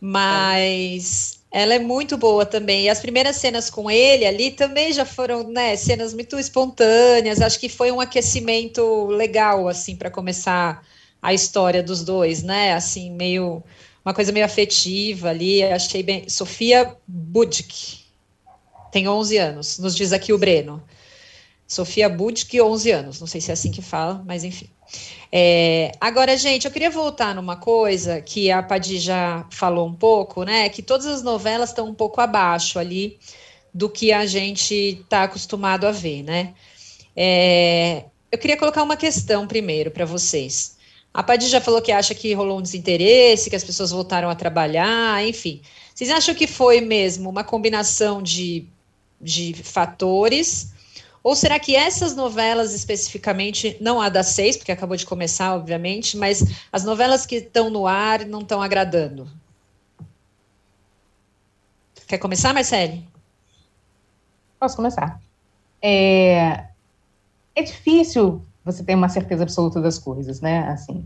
Mas 0.00 1.40
ela 1.50 1.72
é 1.72 1.78
muito 1.78 2.18
boa 2.18 2.44
também. 2.44 2.84
E 2.84 2.88
as 2.90 3.00
primeiras 3.00 3.36
cenas 3.36 3.70
com 3.70 3.90
ele 3.90 4.26
ali 4.26 4.50
também 4.50 4.92
já 4.92 5.06
foram, 5.06 5.48
né, 5.48 5.74
cenas 5.76 6.12
muito 6.12 6.38
espontâneas. 6.38 7.40
Acho 7.40 7.58
que 7.58 7.70
foi 7.70 7.90
um 7.90 8.00
aquecimento 8.00 9.06
legal 9.06 9.66
assim 9.66 9.96
para 9.96 10.10
começar 10.10 10.84
a 11.20 11.34
história 11.34 11.82
dos 11.82 12.04
dois, 12.04 12.42
né? 12.42 12.74
Assim, 12.74 13.10
meio 13.10 13.62
uma 14.04 14.14
coisa 14.14 14.32
meio 14.32 14.46
afetiva 14.46 15.28
ali. 15.30 15.62
Achei 15.62 16.02
bem. 16.02 16.28
Sofia 16.28 16.96
Budzik 17.06 18.06
tem 18.90 19.06
11 19.06 19.36
anos, 19.36 19.78
nos 19.78 19.94
diz 19.94 20.12
aqui 20.12 20.32
o 20.32 20.38
Breno. 20.38 20.82
Sofia 21.66 22.08
Budzik, 22.08 22.60
11 22.60 22.90
anos. 22.90 23.20
Não 23.20 23.26
sei 23.26 23.40
se 23.40 23.50
é 23.50 23.54
assim 23.54 23.70
que 23.70 23.82
fala, 23.82 24.22
mas 24.26 24.44
enfim. 24.44 24.68
É, 25.30 25.92
agora, 26.00 26.36
gente, 26.36 26.64
eu 26.64 26.70
queria 26.70 26.90
voltar 26.90 27.34
numa 27.34 27.56
coisa 27.56 28.20
que 28.22 28.50
a 28.50 28.62
Padi 28.62 28.98
já 28.98 29.46
falou 29.50 29.86
um 29.86 29.94
pouco, 29.94 30.44
né? 30.44 30.68
Que 30.70 30.82
todas 30.82 31.06
as 31.06 31.22
novelas 31.22 31.68
estão 31.68 31.86
um 31.86 31.94
pouco 31.94 32.20
abaixo 32.20 32.78
ali 32.78 33.18
do 33.74 33.90
que 33.90 34.12
a 34.12 34.24
gente 34.24 34.74
está 34.74 35.24
acostumado 35.24 35.86
a 35.86 35.92
ver, 35.92 36.22
né? 36.22 36.54
É, 37.14 38.04
eu 38.32 38.38
queria 38.38 38.56
colocar 38.56 38.82
uma 38.82 38.96
questão 38.96 39.46
primeiro 39.46 39.90
para 39.90 40.06
vocês. 40.06 40.77
A 41.18 41.22
Padi 41.24 41.48
já 41.48 41.60
falou 41.60 41.82
que 41.82 41.90
acha 41.90 42.14
que 42.14 42.32
rolou 42.32 42.60
um 42.60 42.62
desinteresse, 42.62 43.50
que 43.50 43.56
as 43.56 43.64
pessoas 43.64 43.90
voltaram 43.90 44.30
a 44.30 44.36
trabalhar, 44.36 45.26
enfim. 45.26 45.60
Vocês 45.92 46.10
acham 46.10 46.32
que 46.32 46.46
foi 46.46 46.80
mesmo 46.80 47.28
uma 47.28 47.42
combinação 47.42 48.22
de, 48.22 48.68
de 49.20 49.52
fatores? 49.64 50.72
Ou 51.20 51.34
será 51.34 51.58
que 51.58 51.74
essas 51.74 52.14
novelas 52.14 52.72
especificamente, 52.72 53.76
não 53.80 54.00
a 54.00 54.08
das 54.08 54.28
seis, 54.28 54.56
porque 54.56 54.70
acabou 54.70 54.96
de 54.96 55.04
começar, 55.04 55.56
obviamente, 55.56 56.16
mas 56.16 56.44
as 56.70 56.84
novelas 56.84 57.26
que 57.26 57.34
estão 57.34 57.68
no 57.68 57.84
ar 57.84 58.24
não 58.24 58.42
estão 58.42 58.62
agradando? 58.62 59.28
Quer 62.06 62.18
começar, 62.18 62.54
Marcele? 62.54 63.04
Posso 64.60 64.76
começar. 64.76 65.20
É, 65.82 66.66
é 67.56 67.62
difícil 67.64 68.40
você 68.70 68.84
ter 68.84 68.94
uma 68.94 69.08
certeza 69.08 69.42
absoluta 69.42 69.80
das 69.80 69.98
coisas, 69.98 70.40
né? 70.40 70.68
Assim, 70.68 71.04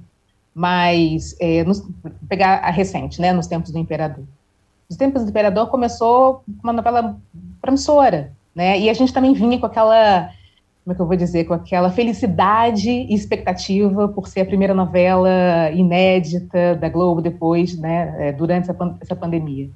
mas 0.54 1.36
é, 1.40 1.64
nos, 1.64 1.86
pegar 2.28 2.58
a 2.58 2.70
recente, 2.70 3.20
né? 3.20 3.32
Nos 3.32 3.46
tempos 3.46 3.70
do 3.70 3.78
Imperador. 3.78 4.24
Nos 4.88 4.96
tempos 4.96 5.22
do 5.22 5.30
Imperador 5.30 5.68
começou 5.68 6.42
uma 6.62 6.72
novela 6.72 7.16
promissora, 7.60 8.32
né? 8.54 8.78
E 8.78 8.90
a 8.90 8.94
gente 8.94 9.12
também 9.12 9.32
vinha 9.32 9.58
com 9.58 9.66
aquela, 9.66 10.30
como 10.84 10.92
é 10.92 10.94
que 10.94 11.00
eu 11.00 11.06
vou 11.06 11.16
dizer, 11.16 11.44
com 11.44 11.54
aquela 11.54 11.90
felicidade 11.90 12.90
e 12.90 13.14
expectativa 13.14 14.08
por 14.08 14.28
ser 14.28 14.40
a 14.42 14.46
primeira 14.46 14.74
novela 14.74 15.70
inédita 15.72 16.74
da 16.74 16.88
Globo 16.88 17.22
depois, 17.22 17.78
né, 17.78 18.28
é, 18.28 18.32
durante 18.32 18.70
essa, 18.70 18.96
essa 19.00 19.16
pandemia. 19.16 19.70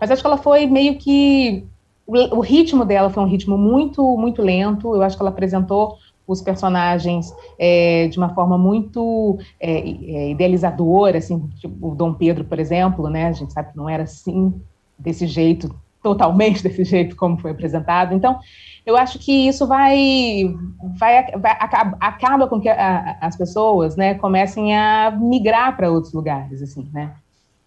Mas 0.00 0.10
acho 0.10 0.22
que 0.22 0.26
ela 0.26 0.38
foi 0.38 0.66
meio 0.66 0.96
que 0.96 1.66
o 2.06 2.40
ritmo 2.40 2.84
dela 2.84 3.10
foi 3.10 3.22
um 3.22 3.26
ritmo 3.26 3.58
muito, 3.58 4.16
muito 4.16 4.40
lento. 4.40 4.94
Eu 4.94 5.02
acho 5.02 5.16
que 5.16 5.22
ela 5.22 5.30
apresentou 5.30 5.98
os 6.26 6.42
personagens 6.42 7.32
é, 7.58 8.08
de 8.08 8.18
uma 8.18 8.34
forma 8.34 8.58
muito 8.58 9.38
é, 9.60 9.78
é, 9.78 10.30
idealizadora, 10.30 11.18
assim, 11.18 11.48
tipo 11.60 11.92
o 11.92 11.94
Dom 11.94 12.14
Pedro, 12.14 12.44
por 12.44 12.58
exemplo, 12.58 13.08
né? 13.08 13.28
A 13.28 13.32
gente 13.32 13.52
sabe 13.52 13.70
que 13.70 13.76
não 13.76 13.88
era 13.88 14.02
assim, 14.02 14.52
desse 14.98 15.26
jeito 15.26 15.74
totalmente 16.02 16.62
desse 16.64 16.84
jeito 16.84 17.16
como 17.16 17.38
foi 17.38 17.50
apresentado. 17.50 18.14
Então, 18.14 18.38
eu 18.84 18.96
acho 18.96 19.18
que 19.18 19.48
isso 19.48 19.66
vai, 19.66 20.54
vai, 20.98 21.30
vai 21.32 21.52
acaba, 21.52 21.96
acaba 22.00 22.48
com 22.48 22.60
que 22.60 22.68
a, 22.68 23.18
as 23.20 23.36
pessoas, 23.36 23.96
né, 23.96 24.14
comecem 24.14 24.76
a 24.76 25.10
migrar 25.10 25.76
para 25.76 25.90
outros 25.90 26.12
lugares, 26.12 26.62
assim, 26.62 26.88
né? 26.92 27.14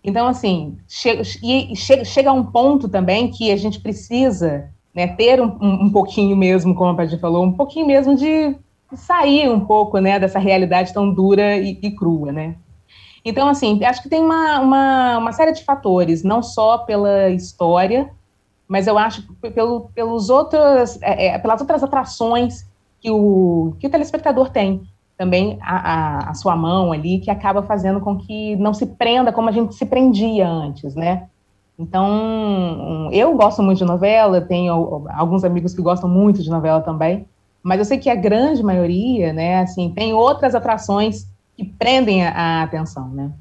Então, 0.01 0.28
assim, 0.28 0.78
chega, 0.88 1.24
chega, 1.24 2.06
chega 2.06 2.30
a 2.30 2.34
um 2.34 2.46
ponto 2.46 2.88
também 2.88 3.30
que 3.30 3.51
a 3.51 3.58
gente 3.58 3.82
precisa 3.82 4.70
né, 4.93 5.08
ter 5.08 5.41
um, 5.41 5.58
um 5.62 5.89
pouquinho 5.91 6.36
mesmo, 6.36 6.75
como 6.75 6.91
a 6.91 6.96
Paty 6.96 7.17
falou, 7.17 7.43
um 7.43 7.53
pouquinho 7.53 7.88
mesmo 7.88 8.15
de 8.15 8.55
sair 8.93 9.50
um 9.50 9.60
pouco, 9.60 10.00
né, 10.00 10.19
dessa 10.19 10.39
realidade 10.39 10.93
tão 10.93 11.13
dura 11.13 11.58
e, 11.58 11.77
e 11.81 11.91
crua, 11.91 12.31
né? 12.31 12.55
Então, 13.24 13.48
assim, 13.48 13.84
acho 13.84 14.01
que 14.01 14.10
tem 14.10 14.24
uma, 14.24 14.60
uma, 14.60 15.17
uma 15.17 15.31
série 15.31 15.51
de 15.51 15.63
fatores, 15.63 16.24
não 16.24 16.41
só 16.41 16.79
pela 16.79 17.29
história, 17.29 18.10
mas 18.67 18.88
eu 18.88 18.98
acho 18.98 19.24
pelo, 19.53 19.89
pelos 19.93 20.29
outros, 20.29 21.01
é, 21.01 21.27
é, 21.27 21.39
pelas 21.39 21.60
outras 21.60 21.84
atrações 21.84 22.65
que 23.01 23.12
o, 23.12 23.75
que 23.79 23.88
o 23.88 23.89
telespectador 23.89 24.50
tem 24.50 24.81
também 25.17 25.60
a, 25.62 25.75
a, 25.75 26.29
a, 26.29 26.34
sua 26.34 26.55
mão 26.55 26.93
ali, 26.93 27.19
que 27.19 27.29
acaba 27.29 27.62
fazendo 27.62 28.00
com 28.00 28.17
que 28.17 28.55
não 28.55 28.74
se 28.74 28.86
prenda 28.86 29.34
como 29.34 29.50
a 29.50 29.51
gente 29.51 29.75
se 29.75 29.86
prendia 29.86 30.48
antes, 30.48 30.96
né? 30.96 31.27
Então, 31.80 33.10
eu 33.14 33.34
gosto 33.36 33.64
muito 33.64 33.78
de 33.78 33.86
novela, 33.86 34.42
tenho 34.42 35.08
alguns 35.14 35.46
amigos 35.46 35.74
que 35.74 35.82
gostam 35.82 36.10
muito 36.10 36.44
de 36.44 36.50
novela 36.50 36.82
também, 36.82 37.26
mas 37.64 37.80
eu 37.80 37.86
sei 37.86 37.98
que 37.98 38.10
a 38.10 38.16
grande 38.16 38.62
maioria, 38.62 39.32
né, 39.32 39.62
assim, 39.62 39.90
tem 39.96 40.14
outras 40.14 40.54
atrações 40.54 41.26
que 41.56 41.64
prendem 41.64 42.26
a, 42.26 42.32
a 42.32 42.64
atenção, 42.64 43.08
né? 43.08 43.32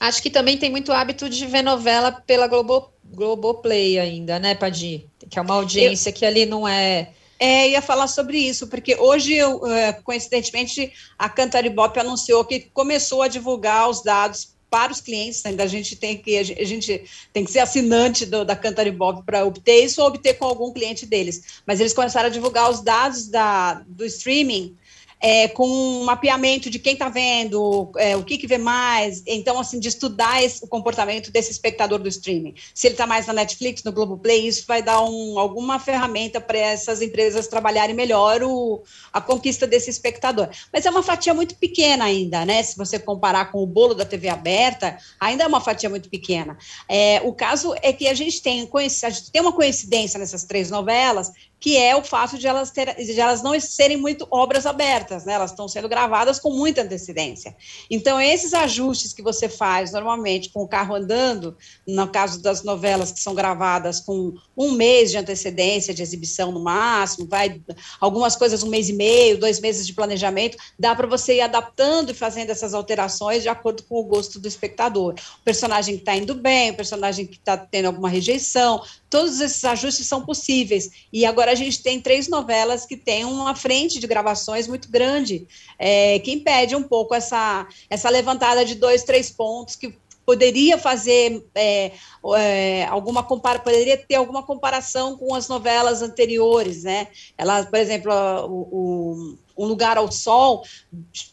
Acho 0.00 0.22
que 0.22 0.30
também 0.30 0.56
tem 0.56 0.70
muito 0.70 0.90
hábito 0.90 1.28
de 1.28 1.44
ver 1.44 1.60
novela 1.60 2.12
pela 2.12 2.46
Globo, 2.46 2.90
Globoplay 3.04 3.98
ainda, 3.98 4.38
né, 4.38 4.54
Padi? 4.54 5.06
Que 5.28 5.38
é 5.38 5.42
uma 5.42 5.54
audiência 5.54 6.08
eu, 6.08 6.14
que 6.14 6.24
ali 6.24 6.46
não 6.46 6.66
é. 6.66 7.10
É, 7.38 7.68
ia 7.68 7.82
falar 7.82 8.08
sobre 8.08 8.38
isso, 8.38 8.68
porque 8.68 8.96
hoje, 8.96 9.34
eu, 9.34 9.66
é, 9.66 9.92
coincidentemente, 9.92 10.92
a 11.18 11.28
Cantaribop 11.28 11.98
anunciou 11.98 12.44
que 12.44 12.60
começou 12.72 13.22
a 13.22 13.28
divulgar 13.28 13.88
os 13.88 14.02
dados 14.02 14.56
para 14.70 14.92
os 14.92 15.00
clientes, 15.00 15.44
ainda 15.44 15.64
a 15.64 15.66
gente 15.66 15.96
tem 15.96 16.16
que 16.16 16.36
a 16.36 16.42
gente 16.42 17.04
tem 17.32 17.44
que 17.44 17.50
ser 17.50 17.60
assinante 17.60 18.26
do, 18.26 18.44
da 18.44 18.54
Cantaribop 18.54 19.22
para 19.24 19.44
obter 19.44 19.84
isso 19.84 20.00
ou 20.00 20.08
obter 20.08 20.34
com 20.34 20.44
algum 20.44 20.72
cliente 20.72 21.06
deles. 21.06 21.62
Mas 21.66 21.80
eles 21.80 21.92
começaram 21.92 22.28
a 22.28 22.32
divulgar 22.32 22.70
os 22.70 22.80
dados 22.80 23.28
da, 23.28 23.82
do 23.86 24.04
streaming 24.04 24.76
é, 25.20 25.48
com 25.48 25.66
um 25.66 26.04
mapeamento 26.04 26.70
de 26.70 26.78
quem 26.78 26.92
está 26.92 27.08
vendo, 27.08 27.90
é, 27.96 28.16
o 28.16 28.22
que, 28.22 28.38
que 28.38 28.46
vê 28.46 28.58
mais, 28.58 29.22
então, 29.26 29.58
assim, 29.58 29.78
de 29.80 29.88
estudar 29.88 30.42
esse, 30.42 30.64
o 30.64 30.68
comportamento 30.68 31.30
desse 31.30 31.50
espectador 31.50 31.98
do 31.98 32.08
streaming. 32.08 32.54
Se 32.74 32.86
ele 32.86 32.94
está 32.94 33.06
mais 33.06 33.26
na 33.26 33.32
Netflix, 33.32 33.82
no 33.82 33.92
Globoplay, 33.92 34.46
isso 34.46 34.64
vai 34.66 34.82
dar 34.82 35.02
um, 35.02 35.38
alguma 35.38 35.78
ferramenta 35.78 36.40
para 36.40 36.58
essas 36.58 37.02
empresas 37.02 37.48
trabalharem 37.48 37.94
melhor 37.94 38.42
o, 38.42 38.82
a 39.12 39.20
conquista 39.20 39.66
desse 39.66 39.90
espectador. 39.90 40.48
Mas 40.72 40.86
é 40.86 40.90
uma 40.90 41.02
fatia 41.02 41.34
muito 41.34 41.56
pequena 41.56 42.04
ainda, 42.04 42.44
né? 42.44 42.62
Se 42.62 42.76
você 42.76 42.98
comparar 42.98 43.50
com 43.50 43.62
o 43.62 43.66
bolo 43.66 43.94
da 43.94 44.04
TV 44.04 44.28
aberta, 44.28 44.98
ainda 45.18 45.44
é 45.44 45.46
uma 45.46 45.60
fatia 45.60 45.88
muito 45.88 46.08
pequena. 46.08 46.56
É, 46.88 47.20
o 47.24 47.32
caso 47.32 47.74
é 47.82 47.92
que 47.92 48.06
a 48.06 48.14
gente 48.14 48.40
tem, 48.40 48.68
a 48.72 49.10
gente 49.10 49.30
tem 49.30 49.42
uma 49.42 49.52
coincidência 49.52 50.18
nessas 50.18 50.44
três 50.44 50.70
novelas 50.70 51.32
que 51.60 51.76
é 51.76 51.96
o 51.96 52.04
fato 52.04 52.38
de 52.38 52.46
elas, 52.46 52.70
ter, 52.70 52.94
de 52.94 53.20
elas 53.20 53.42
não 53.42 53.58
serem 53.58 53.96
muito 53.96 54.26
obras 54.30 54.64
abertas, 54.64 55.24
né? 55.24 55.32
elas 55.32 55.50
estão 55.50 55.66
sendo 55.66 55.88
gravadas 55.88 56.38
com 56.38 56.50
muita 56.50 56.82
antecedência. 56.82 57.56
Então, 57.90 58.20
esses 58.20 58.54
ajustes 58.54 59.12
que 59.12 59.22
você 59.22 59.48
faz 59.48 59.92
normalmente 59.92 60.50
com 60.50 60.62
o 60.62 60.68
carro 60.68 60.94
andando, 60.94 61.56
no 61.86 62.08
caso 62.08 62.40
das 62.40 62.62
novelas 62.62 63.10
que 63.10 63.20
são 63.20 63.34
gravadas 63.34 64.00
com 64.00 64.34
um 64.56 64.72
mês 64.72 65.10
de 65.10 65.18
antecedência 65.18 65.92
de 65.92 66.02
exibição 66.02 66.52
no 66.52 66.60
máximo, 66.60 67.26
vai 67.26 67.60
algumas 68.00 68.36
coisas 68.36 68.62
um 68.62 68.68
mês 68.68 68.88
e 68.88 68.92
meio, 68.92 69.38
dois 69.38 69.60
meses 69.60 69.86
de 69.86 69.92
planejamento, 69.92 70.56
dá 70.78 70.94
para 70.94 71.06
você 71.06 71.36
ir 71.36 71.40
adaptando 71.40 72.10
e 72.10 72.14
fazendo 72.14 72.50
essas 72.50 72.74
alterações 72.74 73.42
de 73.42 73.48
acordo 73.48 73.82
com 73.82 73.96
o 73.96 74.04
gosto 74.04 74.38
do 74.38 74.46
espectador. 74.46 75.14
O 75.40 75.44
personagem 75.44 75.96
que 75.96 76.02
está 76.02 76.14
indo 76.14 76.34
bem, 76.34 76.70
o 76.70 76.76
personagem 76.76 77.26
que 77.26 77.36
está 77.36 77.56
tendo 77.56 77.86
alguma 77.86 78.08
rejeição, 78.08 78.82
todos 79.10 79.40
esses 79.40 79.64
ajustes 79.64 80.06
são 80.06 80.24
possíveis. 80.24 80.90
E 81.12 81.24
agora 81.24 81.52
a 81.52 81.54
gente 81.54 81.82
tem 81.82 82.00
três 82.00 82.28
novelas 82.28 82.84
que 82.84 82.96
têm 82.96 83.24
uma 83.24 83.54
frente 83.54 83.98
de 83.98 84.06
gravações 84.06 84.66
muito 84.66 84.90
grande, 84.90 85.46
é, 85.78 86.18
que 86.18 86.32
impede 86.32 86.76
um 86.76 86.82
pouco 86.82 87.14
essa, 87.14 87.66
essa 87.88 88.10
levantada 88.10 88.64
de 88.64 88.74
dois, 88.74 89.02
três 89.02 89.30
pontos 89.30 89.76
que 89.76 89.94
poderia 90.28 90.76
fazer 90.76 91.42
é, 91.54 91.92
é, 92.36 92.84
alguma 92.84 93.22
compara 93.22 93.58
poderia 93.58 93.96
ter 93.96 94.16
alguma 94.16 94.42
comparação 94.42 95.16
com 95.16 95.34
as 95.34 95.48
novelas 95.48 96.02
anteriores, 96.02 96.84
né? 96.84 97.08
Ela, 97.38 97.64
por 97.64 97.78
exemplo, 97.78 98.12
o, 98.46 98.68
o 98.70 99.38
um 99.58 99.66
lugar 99.66 99.98
ao 99.98 100.10
sol, 100.12 100.64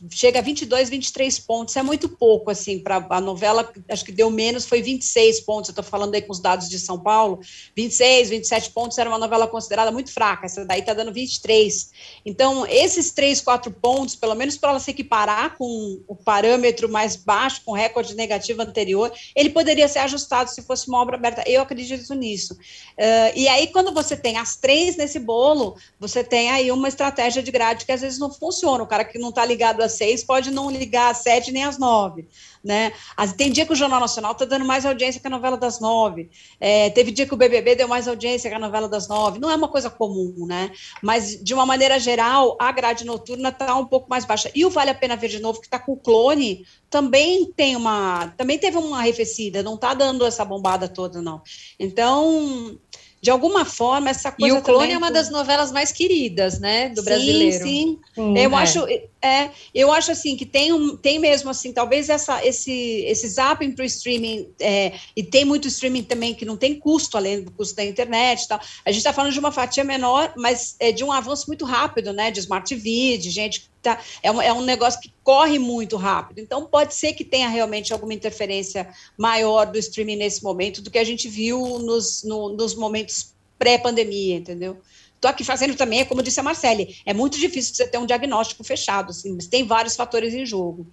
chega 0.09 0.39
a 0.39 0.41
22, 0.41 0.89
23 0.89 1.39
pontos. 1.39 1.75
É 1.75 1.83
muito 1.83 2.09
pouco, 2.09 2.49
assim, 2.49 2.79
para 2.79 3.05
a 3.09 3.21
novela, 3.21 3.71
acho 3.87 4.03
que 4.03 4.11
deu 4.11 4.31
menos, 4.31 4.65
foi 4.65 4.81
26 4.81 5.41
pontos. 5.41 5.69
Eu 5.69 5.73
estou 5.73 5.83
falando 5.83 6.15
aí 6.15 6.21
com 6.21 6.31
os 6.31 6.39
dados 6.39 6.67
de 6.67 6.79
São 6.79 6.99
Paulo. 6.99 7.39
26, 7.75 8.29
27 8.29 8.71
pontos 8.71 8.97
era 8.97 9.09
uma 9.09 9.19
novela 9.19 9.47
considerada 9.47 9.91
muito 9.91 10.11
fraca. 10.11 10.47
Essa 10.47 10.65
daí 10.65 10.79
está 10.79 10.93
dando 10.93 11.13
23. 11.13 11.91
Então, 12.25 12.65
esses 12.65 13.11
três, 13.11 13.39
quatro 13.39 13.71
pontos, 13.71 14.15
pelo 14.15 14.33
menos 14.33 14.57
para 14.57 14.71
ela 14.71 14.79
se 14.79 14.89
equiparar 14.89 15.55
com 15.57 16.01
o 16.07 16.15
parâmetro 16.15 16.89
mais 16.89 17.15
baixo, 17.15 17.61
com 17.63 17.73
o 17.73 17.75
recorde 17.75 18.15
negativo 18.15 18.63
anterior, 18.63 19.11
ele 19.35 19.51
poderia 19.51 19.87
ser 19.87 19.99
ajustado 19.99 20.49
se 20.49 20.63
fosse 20.63 20.87
uma 20.87 20.99
obra 20.99 21.15
aberta. 21.15 21.43
Eu 21.45 21.61
acredito 21.61 22.13
nisso. 22.15 22.53
Uh, 22.53 23.31
e 23.35 23.47
aí, 23.47 23.67
quando 23.67 23.93
você 23.93 24.17
tem 24.17 24.37
as 24.37 24.55
três 24.55 24.95
nesse 24.97 25.19
bolo, 25.19 25.75
você 25.99 26.23
tem 26.23 26.49
aí 26.49 26.71
uma 26.71 26.87
estratégia 26.87 27.43
de 27.43 27.51
grade 27.51 27.85
que 27.85 27.91
às 27.91 28.01
vezes 28.01 28.14
não 28.17 28.31
funcionam. 28.31 28.85
O 28.85 28.87
cara 28.87 29.03
que 29.03 29.19
não 29.19 29.29
está 29.29 29.45
ligado 29.45 29.81
às 29.81 29.93
seis 29.93 30.23
pode 30.23 30.51
não 30.51 30.69
ligar 30.69 31.11
às 31.11 31.19
sete 31.19 31.51
nem 31.51 31.63
às 31.63 31.77
nove. 31.77 32.27
Né? 32.63 32.91
Tem 33.37 33.51
dia 33.51 33.65
que 33.65 33.73
o 33.73 33.75
Jornal 33.75 33.99
Nacional 33.99 34.31
está 34.31 34.45
dando 34.45 34.65
mais 34.65 34.85
audiência 34.85 35.21
que 35.21 35.27
a 35.27 35.29
novela 35.29 35.57
das 35.57 35.79
nove. 35.79 36.29
É, 36.59 36.89
teve 36.89 37.11
dia 37.11 37.25
que 37.27 37.33
o 37.33 37.37
BBB 37.37 37.75
deu 37.75 37.87
mais 37.87 38.07
audiência 38.07 38.49
que 38.49 38.55
a 38.55 38.59
novela 38.59 38.89
das 38.89 39.07
nove. 39.07 39.39
Não 39.39 39.49
é 39.49 39.55
uma 39.55 39.67
coisa 39.67 39.89
comum, 39.89 40.45
né? 40.47 40.71
Mas, 41.01 41.41
de 41.43 41.53
uma 41.53 41.65
maneira 41.65 41.99
geral, 41.99 42.57
a 42.59 42.71
grade 42.71 43.05
noturna 43.05 43.49
está 43.49 43.75
um 43.75 43.85
pouco 43.85 44.09
mais 44.09 44.25
baixa. 44.25 44.51
E 44.55 44.65
o 44.65 44.69
Vale 44.69 44.89
a 44.89 44.95
Pena 44.95 45.15
Ver 45.15 45.29
de 45.29 45.39
Novo, 45.39 45.59
que 45.59 45.67
está 45.67 45.77
com 45.77 45.93
o 45.93 45.97
clone, 45.97 46.65
também 46.89 47.51
tem 47.51 47.75
uma. 47.75 48.33
Também 48.37 48.57
teve 48.57 48.77
uma 48.77 48.99
arrefecida, 48.99 49.61
não 49.61 49.75
está 49.75 49.93
dando 49.93 50.25
essa 50.25 50.43
bombada 50.43 50.87
toda, 50.87 51.21
não. 51.21 51.41
Então 51.79 52.79
de 53.25 53.31
alguma 53.31 53.65
forma, 53.65 54.11
essa 54.11 54.31
coisa. 54.31 54.55
E 54.55 54.59
o 54.59 54.61
Clone 54.61 54.93
é 54.93 54.97
uma 54.99 55.09
das 55.09 55.31
novelas 55.31 55.71
mais 55.71 55.91
queridas, 55.91 56.59
né, 56.59 56.89
do 56.89 56.99
sim, 57.01 57.05
brasileiro. 57.05 57.63
Sim, 57.63 57.99
sim. 58.13 58.37
eu 58.37 58.51
é. 58.51 58.61
acho, 58.61 58.85
é, 59.25 59.51
eu 59.73 59.91
acho 59.91 60.11
assim 60.11 60.37
que 60.37 60.45
tem 60.45 60.71
um, 60.71 60.95
tem 60.95 61.17
mesmo 61.17 61.49
assim, 61.49 61.73
talvez 61.73 62.09
essa, 62.09 62.45
esse, 62.45 62.71
esse 63.07 63.27
zapping 63.27 63.71
para 63.71 63.81
o 63.81 63.85
streaming 63.85 64.49
é, 64.59 64.93
e 65.15 65.23
tem 65.23 65.43
muito 65.43 65.67
streaming 65.67 66.03
também 66.03 66.35
que 66.35 66.45
não 66.45 66.55
tem 66.55 66.79
custo 66.79 67.17
além 67.17 67.41
do 67.41 67.49
custo 67.51 67.75
da 67.75 67.83
internet, 67.83 68.43
e 68.43 68.47
tal. 68.47 68.59
A 68.85 68.91
gente 68.91 68.99
está 68.99 69.11
falando 69.11 69.33
de 69.33 69.39
uma 69.39 69.51
fatia 69.51 69.83
menor, 69.83 70.31
mas 70.37 70.75
é 70.79 70.91
de 70.91 71.03
um 71.03 71.11
avanço 71.11 71.47
muito 71.47 71.65
rápido, 71.65 72.13
né, 72.13 72.29
de 72.29 72.39
smart 72.39 72.69
TV, 72.69 73.17
de 73.17 73.31
gente 73.31 73.73
Tá, 73.81 74.01
é, 74.23 74.31
um, 74.31 74.41
é 74.41 74.51
um 74.51 74.61
negócio 74.61 74.99
que 74.99 75.13
corre 75.23 75.59
muito 75.59 75.95
rápido. 75.95 76.39
Então, 76.39 76.65
pode 76.65 76.95
ser 76.95 77.13
que 77.13 77.23
tenha 77.23 77.47
realmente 77.47 77.93
alguma 77.93 78.15
interferência 78.15 78.89
maior 79.15 79.65
do 79.65 79.77
streaming 79.77 80.15
nesse 80.15 80.43
momento 80.43 80.81
do 80.81 80.89
que 80.89 80.97
a 80.97 81.03
gente 81.03 81.29
viu 81.29 81.77
nos, 81.77 82.23
no, 82.23 82.49
nos 82.49 82.73
momentos 82.73 83.35
pré-pandemia, 83.59 84.37
entendeu? 84.37 84.81
Estou 85.25 85.33
aqui 85.33 85.43
fazendo 85.43 85.75
também, 85.75 86.05
como 86.05 86.21
disse 86.21 86.39
a 86.39 86.43
Marcele, 86.43 86.95
é 87.03 87.11
muito 87.11 87.39
difícil 87.39 87.73
você 87.73 87.87
ter 87.87 87.97
um 87.97 88.05
diagnóstico 88.05 88.63
fechado, 88.63 89.09
assim, 89.09 89.33
mas 89.33 89.47
tem 89.47 89.65
vários 89.65 89.95
fatores 89.95 90.35
em 90.35 90.45
jogo. 90.45 90.85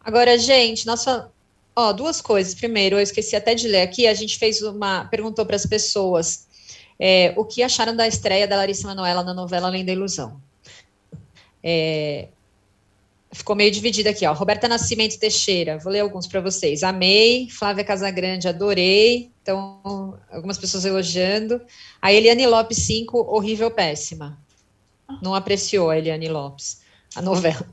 Agora, 0.00 0.38
gente, 0.38 0.86
nossa. 0.86 1.30
Ó, 1.74 1.92
duas 1.92 2.22
coisas. 2.22 2.54
Primeiro, 2.54 2.96
eu 2.96 3.02
esqueci 3.02 3.36
até 3.36 3.54
de 3.54 3.68
ler 3.68 3.82
aqui, 3.82 4.06
a 4.06 4.14
gente 4.14 4.38
fez 4.38 4.62
uma. 4.62 5.04
perguntou 5.04 5.44
para 5.44 5.56
as 5.56 5.66
pessoas 5.66 6.46
é, 6.98 7.34
o 7.36 7.44
que 7.44 7.62
acharam 7.62 7.94
da 7.94 8.08
estreia 8.08 8.48
da 8.48 8.56
Larissa 8.56 8.88
Manoela 8.88 9.22
na 9.22 9.34
novela 9.34 9.66
Além 9.66 9.84
da 9.84 9.92
Ilusão. 9.92 10.40
É, 11.62 12.28
ficou 13.32 13.56
meio 13.56 13.70
dividida 13.70 14.10
aqui, 14.10 14.26
ó. 14.26 14.32
Roberta 14.32 14.68
Nascimento 14.68 15.18
Teixeira, 15.18 15.78
vou 15.78 15.92
ler 15.92 16.00
alguns 16.00 16.26
para 16.26 16.40
vocês. 16.40 16.82
Amei, 16.82 17.48
Flávia 17.50 17.84
Casagrande, 17.84 18.48
adorei. 18.48 19.30
Então, 19.42 20.18
algumas 20.30 20.58
pessoas 20.58 20.84
elogiando. 20.84 21.60
A 22.00 22.12
Eliane 22.12 22.46
Lopes 22.46 22.78
5, 22.78 23.18
horrível, 23.18 23.70
péssima. 23.70 24.38
Não 25.22 25.34
apreciou 25.34 25.90
a 25.90 25.98
Eliane 25.98 26.28
Lopes, 26.28 26.80
a 27.14 27.22
novela. 27.22 27.66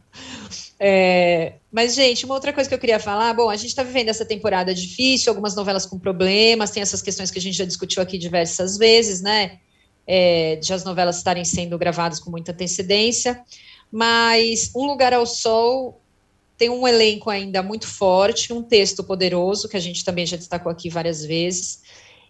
É, 0.79 1.53
mas, 1.71 1.95
gente, 1.95 2.25
uma 2.25 2.35
outra 2.35 2.51
coisa 2.51 2.67
que 2.67 2.75
eu 2.75 2.79
queria 2.79 2.99
falar, 2.99 3.33
bom, 3.33 3.49
a 3.49 3.55
gente 3.55 3.69
está 3.69 3.83
vivendo 3.83 4.09
essa 4.09 4.25
temporada 4.25 4.73
difícil, 4.73 5.31
algumas 5.31 5.55
novelas 5.55 5.85
com 5.85 5.97
problemas, 5.97 6.71
tem 6.71 6.83
essas 6.83 7.01
questões 7.01 7.31
que 7.31 7.39
a 7.39 7.41
gente 7.41 7.57
já 7.57 7.65
discutiu 7.65 8.03
aqui 8.03 8.17
diversas 8.17 8.77
vezes, 8.77 9.21
né? 9.21 9.59
É, 10.05 10.57
de 10.57 10.73
as 10.73 10.83
novelas 10.83 11.17
estarem 11.17 11.45
sendo 11.45 11.77
gravadas 11.77 12.19
com 12.19 12.29
muita 12.29 12.51
antecedência 12.51 13.41
mas 13.93 14.71
Um 14.75 14.87
Lugar 14.87 15.13
ao 15.13 15.23
Sol 15.23 16.01
tem 16.57 16.67
um 16.67 16.87
elenco 16.87 17.29
ainda 17.29 17.61
muito 17.61 17.87
forte, 17.87 18.51
um 18.51 18.63
texto 18.63 19.03
poderoso, 19.03 19.69
que 19.69 19.77
a 19.77 19.79
gente 19.79 20.03
também 20.03 20.25
já 20.25 20.35
destacou 20.35 20.71
aqui 20.71 20.89
várias 20.89 21.23
vezes, 21.23 21.83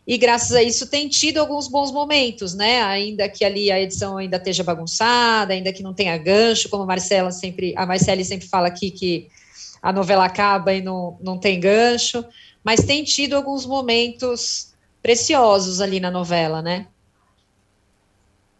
e 0.05 0.17
graças 0.17 0.51
a 0.51 0.61
isso 0.61 0.87
tem 0.87 1.07
tido 1.07 1.37
alguns 1.37 1.69
bons 1.69 1.89
momentos, 1.89 2.53
né? 2.53 2.81
Ainda 2.81 3.29
que 3.29 3.45
ali 3.45 3.71
a 3.71 3.79
edição 3.79 4.17
ainda 4.17 4.35
esteja 4.35 4.61
bagunçada, 4.61 5.53
ainda 5.53 5.71
que 5.71 5.81
não 5.81 5.93
tenha 5.93 6.17
gancho, 6.17 6.67
como 6.67 6.83
a 6.83 6.85
Marcela 6.85 7.31
sempre, 7.31 7.73
a 7.77 7.85
Marcele 7.85 8.25
sempre 8.25 8.45
fala 8.45 8.67
aqui 8.67 8.91
que 8.91 9.29
a 9.81 9.93
novela 9.93 10.25
acaba 10.25 10.73
e 10.73 10.81
não, 10.81 11.17
não 11.21 11.37
tem 11.37 11.57
gancho, 11.57 12.25
mas 12.61 12.83
tem 12.83 13.05
tido 13.05 13.37
alguns 13.37 13.65
momentos 13.65 14.73
preciosos 15.01 15.79
ali 15.79 16.01
na 16.01 16.11
novela, 16.11 16.61
né? 16.61 16.87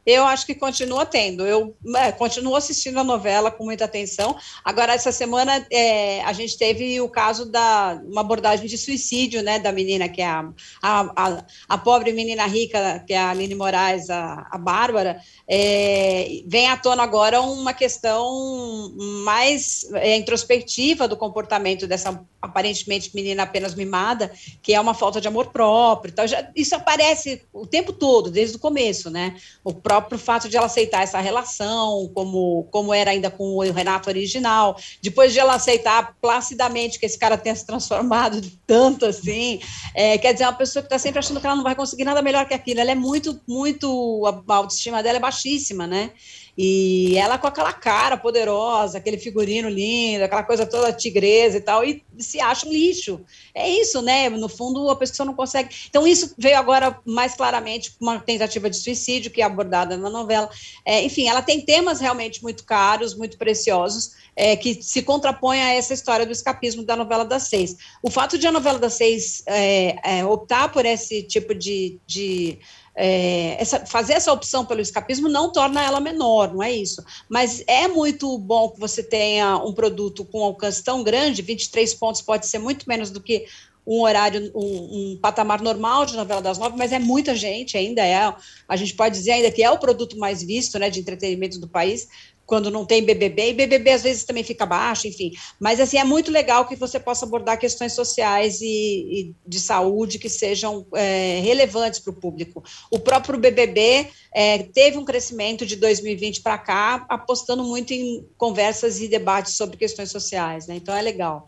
Eu 0.06 0.26
acho 0.26 0.46
que 0.46 0.56
continua 0.56 1.06
tendo. 1.06 1.46
Eu 1.46 1.76
é, 1.96 2.12
continuo 2.12 2.56
assistindo 2.56 3.00
a 3.00 3.04
novela 3.04 3.50
com 3.50 3.64
muita 3.64 3.86
atenção. 3.86 4.36
Agora, 4.64 4.94
essa 4.94 5.12
semana, 5.12 5.66
é, 5.72 6.22
a 6.24 6.34
gente 6.34 6.58
teve 6.58 7.00
o 7.00 7.10
caso 7.10 7.46
da 7.46 8.02
uma 8.06 8.22
abordagem 8.22 8.68
de 8.68 8.78
suicídio, 8.78 9.42
né, 9.42 9.60
da 9.60 9.72
menina 9.72 10.10
que 10.10 10.22
é 10.22 10.26
a, 10.26 10.50
a, 10.82 11.02
a, 11.16 11.46
a 11.70 11.78
pobre 11.78 12.12
menina 12.12 12.46
rica, 12.46 13.04
que 13.08 13.14
é 13.14 13.18
a 13.18 13.30
Aline 13.30 13.56
Moraes, 13.56 14.10
a, 14.10 14.48
a 14.52 14.58
Bárbara. 14.58 15.22
É, 15.48 16.42
vem 16.48 16.68
à 16.68 16.78
tona 16.78 17.04
agora 17.04 17.42
uma 17.42 17.74
questão 17.74 18.94
mais 19.24 19.88
é, 19.94 20.18
introspectiva 20.18 21.08
do 21.08 21.18
comportamento 21.18 21.88
dessa 21.88 22.24
aparentemente 22.42 23.16
menina 23.16 23.44
apenas 23.44 23.74
mimada, 23.74 24.30
que 24.62 24.74
é 24.74 24.80
uma 24.80 24.94
falta 24.94 25.22
de 25.22 25.28
amor 25.30 25.48
próprio. 25.48 26.12
Então, 26.12 26.28
já, 26.28 26.50
isso 26.54 26.76
aparece 26.76 27.42
o 27.54 27.66
tempo 27.66 27.94
todo, 27.94 28.30
desde 28.30 28.58
o 28.58 28.60
começo, 28.60 29.10
né? 29.10 29.38
O 29.64 29.74
próprio 30.02 30.18
fato 30.18 30.50
de 30.50 30.58
ela 30.58 30.66
aceitar 30.66 31.04
essa 31.04 31.20
relação, 31.20 32.10
como, 32.14 32.68
como 32.72 32.94
era 32.94 33.12
ainda 33.12 33.30
com 33.30 33.56
o 33.56 33.72
Renato 33.72 34.10
original, 34.10 34.76
depois 35.02 35.32
de 35.34 35.40
ela 35.40 35.54
aceitar 35.54 36.16
placidamente 36.20 36.98
que 36.98 37.06
esse 37.06 37.18
cara 37.18 37.38
tenha 37.38 37.56
se 37.56 37.66
transformado 37.66 38.42
tanto 38.66 39.06
assim, 39.06 39.60
é, 39.94 40.18
quer 40.18 40.34
dizer, 40.34 40.46
é 40.46 40.48
uma 40.48 40.54
pessoa 40.54 40.82
que 40.82 40.88
está 40.88 40.98
sempre 40.98 41.20
achando 41.20 41.40
que 41.40 41.46
ela 41.46 41.56
não 41.56 41.64
vai 41.64 41.76
conseguir 41.76 42.06
nada 42.06 42.22
melhor 42.22 42.48
que 42.48 42.54
aquilo. 42.54 42.80
Ela 42.80 42.92
é 42.92 42.96
muito, 42.96 43.40
muito, 43.48 44.24
a 44.48 44.56
autoestima 44.56 45.04
dela 45.04 45.18
é 45.18 45.22
baixíssima, 45.22 45.86
né? 45.86 46.12
E 46.58 47.18
ela 47.18 47.38
com 47.38 47.48
aquela 47.48 47.74
cara 47.74 48.16
poderosa, 48.16 49.00
aquele 49.00 49.18
figurino 49.18 49.68
lindo, 49.70 50.24
aquela 50.24 50.44
coisa 50.44 50.66
toda 50.66 50.94
tigresa 50.94 51.58
e 51.58 51.62
tal, 51.62 51.84
e 51.84 52.04
se 52.20 52.40
acha 52.40 52.68
um 52.68 52.72
lixo. 52.72 53.22
É 53.56 53.68
isso, 53.68 54.02
né? 54.02 54.30
No 54.30 54.48
fundo, 54.48 54.90
a 54.90 54.96
pessoa 54.96 55.26
não 55.26 55.34
consegue. 55.34 55.76
Então, 55.90 56.06
isso 56.06 56.36
veio 56.38 56.58
agora 56.58 57.00
mais 57.06 57.34
claramente 57.34 57.96
uma 58.00 58.20
tentativa 58.20 58.70
de 58.70 58.78
suicídio 58.78 59.32
que 59.32 59.42
é 59.42 59.46
abordada 59.46 59.98
na 59.98 60.10
novela. 60.10 60.50
É, 60.86 61.04
enfim, 61.04 61.28
ela 61.28 61.42
tem 61.42 61.60
temas 61.60 62.00
realmente 62.00 62.44
muito 62.44 62.64
caros, 62.64 63.16
muito 63.16 63.38
preciosos, 63.38 64.12
é, 64.36 64.56
que 64.56 64.82
se 64.82 65.02
contrapõem 65.02 65.62
a 65.62 65.74
essa 65.74 65.94
história 65.94 66.26
do 66.26 66.32
escapismo 66.32 66.84
da 66.84 66.96
novela 66.96 67.26
das 67.26 67.44
seis. 67.44 67.76
O 68.02 68.12
fato 68.12 68.38
de 68.38 68.46
a 68.46 68.52
novela 68.52 68.78
das 68.78 68.94
seis 68.94 69.44
é, 69.48 69.96
é 70.20 70.26
optar 70.26 70.72
por 70.72 70.86
esse 70.86 71.24
tipo 71.24 71.56
de, 71.56 72.00
de 72.06 72.60
é, 72.96 73.62
essa, 73.62 73.86
fazer 73.86 74.14
essa 74.14 74.32
opção 74.32 74.66
pelo 74.66 74.82
escapismo 74.82 75.28
não 75.28 75.52
torna 75.52 75.84
ela 75.84 76.00
menor, 76.00 76.54
não 76.54 76.62
é 76.62 76.72
isso. 76.72 77.04
Mas 77.28 77.64
é 77.68 77.88
muito 77.88 78.38
bom 78.38 78.70
que 78.70 78.80
você 78.80 79.02
tenha 79.02 79.58
um 79.58 79.74
produto 79.74 80.24
com 80.26 80.44
alcance 80.44 80.84
tão 80.84 81.04
grande, 81.04 81.42
23 81.42 81.94
pontos 81.96 82.22
pode 82.22 82.46
ser 82.48 82.60
muito 82.60 82.88
menos 82.88 83.10
do 83.10 83.22
que 83.22 83.46
um 83.86 84.02
horário, 84.02 84.50
um, 84.56 85.14
um, 85.14 85.20
patamar 85.22 85.62
normal 85.62 86.06
de 86.06 86.16
novela 86.16 86.42
das 86.42 86.58
nove, 86.58 86.78
mas 86.78 86.94
é 86.94 87.00
muita 87.00 87.36
gente 87.36 87.78
ainda, 87.78 88.02
é, 88.02 88.34
a 88.68 88.76
gente 88.78 88.94
pode 88.94 89.16
dizer 89.16 89.32
ainda 89.32 89.52
que 89.52 89.62
é 89.62 89.70
o 89.70 89.78
produto 89.78 90.18
mais 90.18 90.42
visto, 90.42 90.80
né, 90.80 90.90
de 90.90 91.02
entretenimento 91.02 91.60
do 91.60 91.68
país, 91.68 92.08
quando 92.46 92.70
não 92.70 92.86
tem 92.86 93.04
BBB, 93.04 93.50
e 93.50 93.54
BBB 93.54 93.92
às 93.92 94.04
vezes 94.04 94.24
também 94.24 94.44
fica 94.44 94.66
baixo, 94.66 95.08
enfim. 95.08 95.32
Mas, 95.60 95.80
assim, 95.80 95.98
é 95.98 96.04
muito 96.04 96.32
legal 96.32 96.68
que 96.68 96.76
você 96.76 97.00
possa 97.00 97.26
abordar 97.26 97.58
questões 97.58 97.94
sociais 97.94 98.62
e, 98.62 98.66
e 98.66 99.36
de 99.48 99.60
saúde 99.60 100.20
que 100.20 100.30
sejam 100.30 100.86
é, 100.94 101.40
relevantes 101.42 102.00
para 102.00 102.12
o 102.12 102.16
público. 102.16 102.64
O 102.92 103.00
próprio 103.00 103.40
BBB 103.40 104.10
é, 104.34 104.60
teve 104.60 104.98
um 104.98 105.06
crescimento 105.06 105.66
de 105.66 105.76
2020 105.76 106.42
para 106.42 106.58
cá, 106.58 107.06
apostando 107.10 107.64
muito 107.64 107.94
em 107.94 108.26
conversas 108.38 109.00
e 109.00 109.08
debates 109.08 109.54
sobre 109.54 109.78
questões 109.78 110.12
sociais, 110.12 110.68
né? 110.68 110.76
Então, 110.76 110.96
é 110.96 111.02
legal 111.02 111.48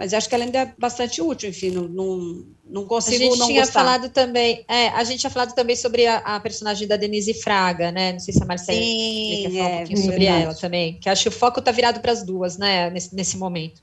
mas 0.00 0.14
acho 0.14 0.30
que 0.30 0.34
ela 0.34 0.44
ainda 0.44 0.60
é 0.60 0.72
bastante 0.78 1.20
útil, 1.20 1.50
enfim, 1.50 1.72
não, 1.72 1.82
não, 1.82 2.44
não 2.64 2.86
consigo 2.86 3.22
a 3.22 3.26
gente 3.26 3.38
não 3.38 3.46
tinha 3.48 3.60
gostar. 3.60 3.80
falado 3.80 4.08
também, 4.08 4.64
é, 4.66 4.88
a 4.88 5.04
gente 5.04 5.20
tinha 5.20 5.28
falado 5.28 5.54
também 5.54 5.76
sobre 5.76 6.06
a, 6.06 6.16
a, 6.20 6.40
personagem 6.40 6.88
da 6.88 6.96
Denise 6.96 7.34
Fraga, 7.34 7.92
né, 7.92 8.12
não 8.12 8.18
sei 8.18 8.32
se 8.32 8.42
a 8.42 8.46
Marcela 8.46 8.78
Sim, 8.78 9.42
quer 9.42 9.50
falar 9.50 9.68
é, 9.68 9.74
um 9.74 9.76
pouquinho 9.76 9.98
sobre 9.98 10.18
verdade. 10.20 10.42
ela 10.44 10.54
também, 10.54 10.94
que 10.94 11.06
acho 11.10 11.24
que 11.24 11.28
o 11.28 11.32
foco 11.32 11.58
está 11.58 11.70
virado 11.70 12.00
para 12.00 12.12
as 12.12 12.22
duas, 12.24 12.56
né, 12.56 12.88
nesse, 12.88 13.14
nesse 13.14 13.36
momento. 13.36 13.82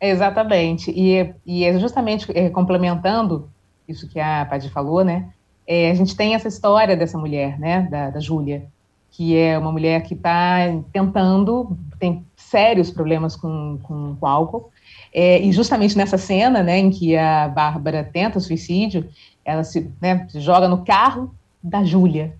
Exatamente, 0.00 0.90
e, 0.96 1.30
e 1.44 1.62
é 1.62 1.78
justamente 1.78 2.26
é, 2.34 2.48
complementando 2.48 3.50
isso 3.86 4.08
que 4.08 4.18
a 4.18 4.46
Paty 4.46 4.70
falou, 4.70 5.04
né, 5.04 5.28
é, 5.66 5.90
a 5.90 5.94
gente 5.94 6.16
tem 6.16 6.34
essa 6.34 6.48
história 6.48 6.96
dessa 6.96 7.18
mulher, 7.18 7.60
né, 7.60 7.86
da, 7.90 8.08
da 8.08 8.18
Júlia, 8.18 8.64
que 9.10 9.36
é 9.36 9.58
uma 9.58 9.72
mulher 9.72 10.04
que 10.04 10.14
está 10.14 10.60
tentando, 10.90 11.76
tem 12.00 12.24
sérios 12.34 12.90
problemas 12.90 13.36
com, 13.36 13.78
com, 13.82 14.16
com 14.16 14.26
álcool, 14.26 14.70
é, 15.12 15.40
e 15.40 15.52
justamente 15.52 15.96
nessa 15.96 16.18
cena, 16.18 16.62
né, 16.62 16.78
em 16.78 16.90
que 16.90 17.16
a 17.16 17.48
Bárbara 17.48 18.04
tenta 18.04 18.40
suicídio, 18.40 19.08
ela 19.44 19.64
se, 19.64 19.90
né, 20.00 20.26
se 20.28 20.40
joga 20.40 20.68
no 20.68 20.84
carro 20.84 21.34
da 21.62 21.84
Júlia. 21.84 22.34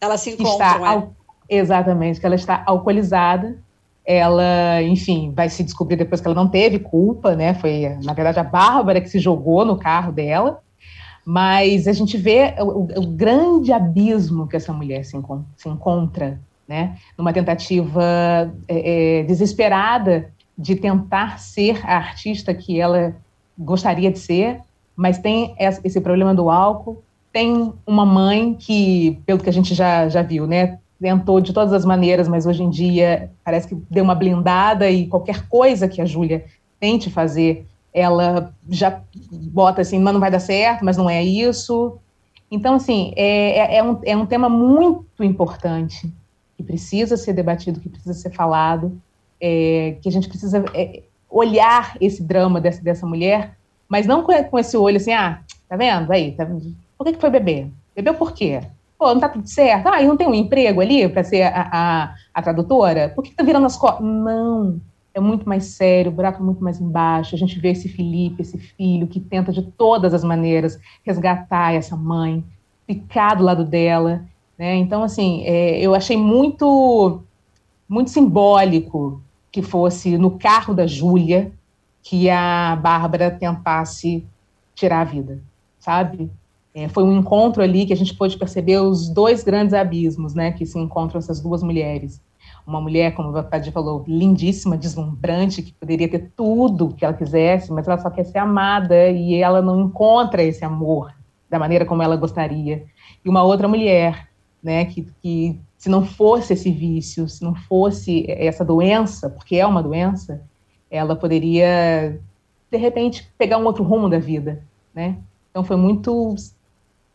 Ela 0.00 0.16
se 0.16 0.30
encontra, 0.30 1.08
é? 1.48 1.58
Exatamente, 1.58 2.20
que 2.20 2.26
ela 2.26 2.34
está 2.34 2.62
alcoolizada. 2.66 3.58
Ela, 4.04 4.82
enfim, 4.82 5.32
vai 5.34 5.48
se 5.48 5.62
descobrir 5.62 5.96
depois 5.96 6.20
que 6.20 6.26
ela 6.26 6.34
não 6.34 6.48
teve 6.48 6.78
culpa, 6.78 7.36
né? 7.36 7.54
Foi, 7.54 7.96
na 8.02 8.12
verdade, 8.12 8.40
a 8.40 8.44
Bárbara 8.44 9.00
que 9.00 9.08
se 9.08 9.18
jogou 9.18 9.64
no 9.64 9.76
carro 9.76 10.12
dela. 10.12 10.60
Mas 11.24 11.86
a 11.86 11.92
gente 11.92 12.16
vê 12.16 12.54
o, 12.58 13.00
o 13.00 13.06
grande 13.06 13.72
abismo 13.72 14.48
que 14.48 14.56
essa 14.56 14.72
mulher 14.72 15.04
se, 15.04 15.16
se 15.56 15.68
encontra 15.68 16.40
né? 16.66 16.96
Numa 17.18 17.32
tentativa 17.32 18.50
é, 18.66 19.20
é, 19.20 19.22
desesperada 19.24 20.30
de 20.56 20.76
tentar 20.76 21.38
ser 21.38 21.84
a 21.84 21.96
artista 21.96 22.52
que 22.54 22.80
ela 22.80 23.14
gostaria 23.58 24.10
de 24.10 24.18
ser, 24.18 24.60
mas 24.94 25.18
tem 25.18 25.54
esse 25.58 26.00
problema 26.00 26.34
do 26.34 26.50
álcool, 26.50 27.02
tem 27.32 27.72
uma 27.86 28.04
mãe 28.04 28.54
que, 28.54 29.18
pelo 29.24 29.38
que 29.38 29.48
a 29.48 29.52
gente 29.52 29.74
já, 29.74 30.08
já 30.08 30.22
viu, 30.22 30.46
né, 30.46 30.78
tentou 31.00 31.40
de 31.40 31.52
todas 31.52 31.72
as 31.72 31.84
maneiras, 31.84 32.28
mas 32.28 32.46
hoje 32.46 32.62
em 32.62 32.70
dia 32.70 33.30
parece 33.44 33.66
que 33.66 33.74
deu 33.90 34.04
uma 34.04 34.14
blindada 34.14 34.88
e 34.88 35.06
qualquer 35.06 35.48
coisa 35.48 35.88
que 35.88 36.00
a 36.00 36.04
Júlia 36.04 36.44
tente 36.78 37.10
fazer, 37.10 37.66
ela 37.92 38.54
já 38.68 39.00
bota 39.32 39.82
assim, 39.82 39.98
mas 39.98 40.12
não 40.12 40.20
vai 40.20 40.30
dar 40.30 40.40
certo, 40.40 40.84
mas 40.84 40.96
não 40.96 41.10
é 41.10 41.22
isso. 41.22 41.98
Então, 42.50 42.74
assim, 42.74 43.12
é, 43.16 43.58
é, 43.58 43.76
é, 43.78 43.82
um, 43.82 43.98
é 44.04 44.16
um 44.16 44.26
tema 44.26 44.48
muito 44.48 45.24
importante, 45.24 46.12
que 46.56 46.62
precisa 46.62 47.16
ser 47.16 47.32
debatido, 47.32 47.80
que 47.80 47.88
precisa 47.88 48.14
ser 48.14 48.30
falado, 48.30 49.00
é, 49.42 49.96
que 50.00 50.08
a 50.08 50.12
gente 50.12 50.28
precisa 50.28 50.64
é, 50.72 51.02
olhar 51.28 51.96
esse 52.00 52.22
drama 52.22 52.60
dessa, 52.60 52.80
dessa 52.80 53.04
mulher, 53.04 53.56
mas 53.88 54.06
não 54.06 54.22
com, 54.22 54.32
com 54.44 54.58
esse 54.58 54.76
olho 54.76 54.98
assim, 54.98 55.12
ah, 55.12 55.40
tá 55.68 55.76
vendo? 55.76 56.12
Aí, 56.12 56.30
tá, 56.32 56.46
por 56.96 57.04
que, 57.04 57.14
que 57.14 57.20
foi 57.20 57.30
beber? 57.30 57.68
Bebeu 57.96 58.14
por 58.14 58.32
quê? 58.32 58.60
Pô, 58.96 59.12
não 59.12 59.20
tá 59.20 59.28
tudo 59.28 59.48
certo? 59.48 59.88
Ah, 59.88 60.00
e 60.00 60.06
não 60.06 60.16
tem 60.16 60.28
um 60.28 60.34
emprego 60.34 60.80
ali 60.80 61.08
para 61.08 61.24
ser 61.24 61.42
a, 61.42 61.68
a, 61.72 62.14
a, 62.32 62.42
tradutora? 62.42 63.08
Por 63.08 63.24
que 63.24 63.34
tá 63.34 63.42
virando 63.42 63.66
as 63.66 63.76
costas? 63.76 64.06
Não, 64.06 64.80
é 65.12 65.18
muito 65.18 65.48
mais 65.48 65.64
sério, 65.64 66.12
o 66.12 66.14
buraco 66.14 66.40
é 66.40 66.44
muito 66.44 66.62
mais 66.62 66.80
embaixo. 66.80 67.34
A 67.34 67.38
gente 67.38 67.58
vê 67.58 67.70
esse 67.72 67.88
Felipe, 67.88 68.42
esse 68.42 68.56
filho, 68.56 69.08
que 69.08 69.18
tenta 69.18 69.52
de 69.52 69.62
todas 69.62 70.14
as 70.14 70.22
maneiras 70.22 70.78
resgatar 71.04 71.74
essa 71.74 71.96
mãe, 71.96 72.44
ficar 72.86 73.34
do 73.34 73.42
lado 73.42 73.64
dela. 73.64 74.24
Né? 74.56 74.76
Então, 74.76 75.02
assim, 75.02 75.42
é, 75.44 75.80
eu 75.80 75.96
achei 75.96 76.16
muito, 76.16 77.20
muito 77.88 78.10
simbólico 78.10 79.20
que 79.52 79.60
fosse 79.60 80.16
no 80.16 80.38
carro 80.38 80.74
da 80.74 80.86
Júlia 80.86 81.52
que 82.02 82.28
a 82.30 82.74
Bárbara 82.74 83.30
tentasse 83.30 84.26
tirar 84.74 85.02
a 85.02 85.04
vida, 85.04 85.40
sabe? 85.78 86.30
É, 86.74 86.88
foi 86.88 87.04
um 87.04 87.18
encontro 87.18 87.62
ali 87.62 87.84
que 87.84 87.92
a 87.92 87.96
gente 87.96 88.14
pôde 88.14 88.36
perceber 88.38 88.78
os 88.78 89.10
dois 89.10 89.44
grandes 89.44 89.74
abismos, 89.74 90.34
né, 90.34 90.52
que 90.52 90.64
se 90.64 90.78
encontram 90.78 91.18
essas 91.18 91.38
duas 91.38 91.62
mulheres. 91.62 92.20
Uma 92.66 92.80
mulher, 92.80 93.14
como 93.14 93.36
a 93.36 93.42
Paty 93.42 93.70
falou, 93.70 94.04
lindíssima, 94.08 94.76
deslumbrante, 94.76 95.62
que 95.62 95.72
poderia 95.72 96.08
ter 96.08 96.30
tudo 96.34 96.94
que 96.94 97.04
ela 97.04 97.12
quisesse, 97.12 97.70
mas 97.70 97.86
ela 97.86 97.98
só 97.98 98.08
quer 98.08 98.24
ser 98.24 98.38
amada 98.38 99.10
e 99.10 99.34
ela 99.34 99.60
não 99.60 99.82
encontra 99.82 100.42
esse 100.42 100.64
amor 100.64 101.12
da 101.50 101.58
maneira 101.58 101.84
como 101.84 102.02
ela 102.02 102.16
gostaria. 102.16 102.84
E 103.22 103.28
uma 103.28 103.42
outra 103.42 103.68
mulher, 103.68 104.28
né, 104.62 104.86
que, 104.86 105.06
que 105.20 105.60
se 105.82 105.88
não 105.88 106.06
fosse 106.06 106.52
esse 106.52 106.70
vício, 106.70 107.28
se 107.28 107.42
não 107.42 107.56
fosse 107.56 108.24
essa 108.28 108.64
doença, 108.64 109.28
porque 109.28 109.56
é 109.56 109.66
uma 109.66 109.82
doença, 109.82 110.40
ela 110.88 111.16
poderia, 111.16 112.20
de 112.70 112.78
repente, 112.78 113.28
pegar 113.36 113.58
um 113.58 113.64
outro 113.64 113.82
rumo 113.82 114.08
da 114.08 114.20
vida, 114.20 114.62
né? 114.94 115.18
Então 115.50 115.64
foi 115.64 115.74
muito 115.74 116.36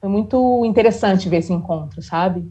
foi 0.01 0.09
muito 0.09 0.65
interessante 0.65 1.29
ver 1.29 1.37
esse 1.37 1.53
encontro, 1.53 2.01
sabe? 2.01 2.45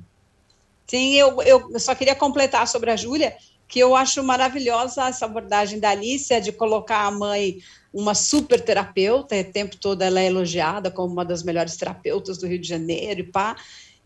Sim, 0.86 1.12
eu, 1.16 1.42
eu 1.42 1.78
só 1.78 1.94
queria 1.94 2.14
completar 2.14 2.66
sobre 2.66 2.90
a 2.90 2.96
Júlia, 2.96 3.36
que 3.68 3.78
eu 3.78 3.94
acho 3.94 4.22
maravilhosa 4.22 5.08
essa 5.08 5.26
abordagem 5.26 5.78
da 5.78 5.90
Alicia 5.90 6.40
de 6.40 6.50
colocar 6.50 7.04
a 7.04 7.10
mãe 7.10 7.58
uma 7.92 8.14
super 8.14 8.58
terapeuta, 8.58 9.38
o 9.38 9.44
tempo 9.44 9.76
todo 9.76 10.00
ela 10.00 10.18
é 10.18 10.28
elogiada 10.28 10.90
como 10.90 11.12
uma 11.12 11.26
das 11.26 11.42
melhores 11.42 11.76
terapeutas 11.76 12.38
do 12.38 12.46
Rio 12.46 12.58
de 12.58 12.66
Janeiro 12.66 13.20
e 13.20 13.24
pá, 13.24 13.54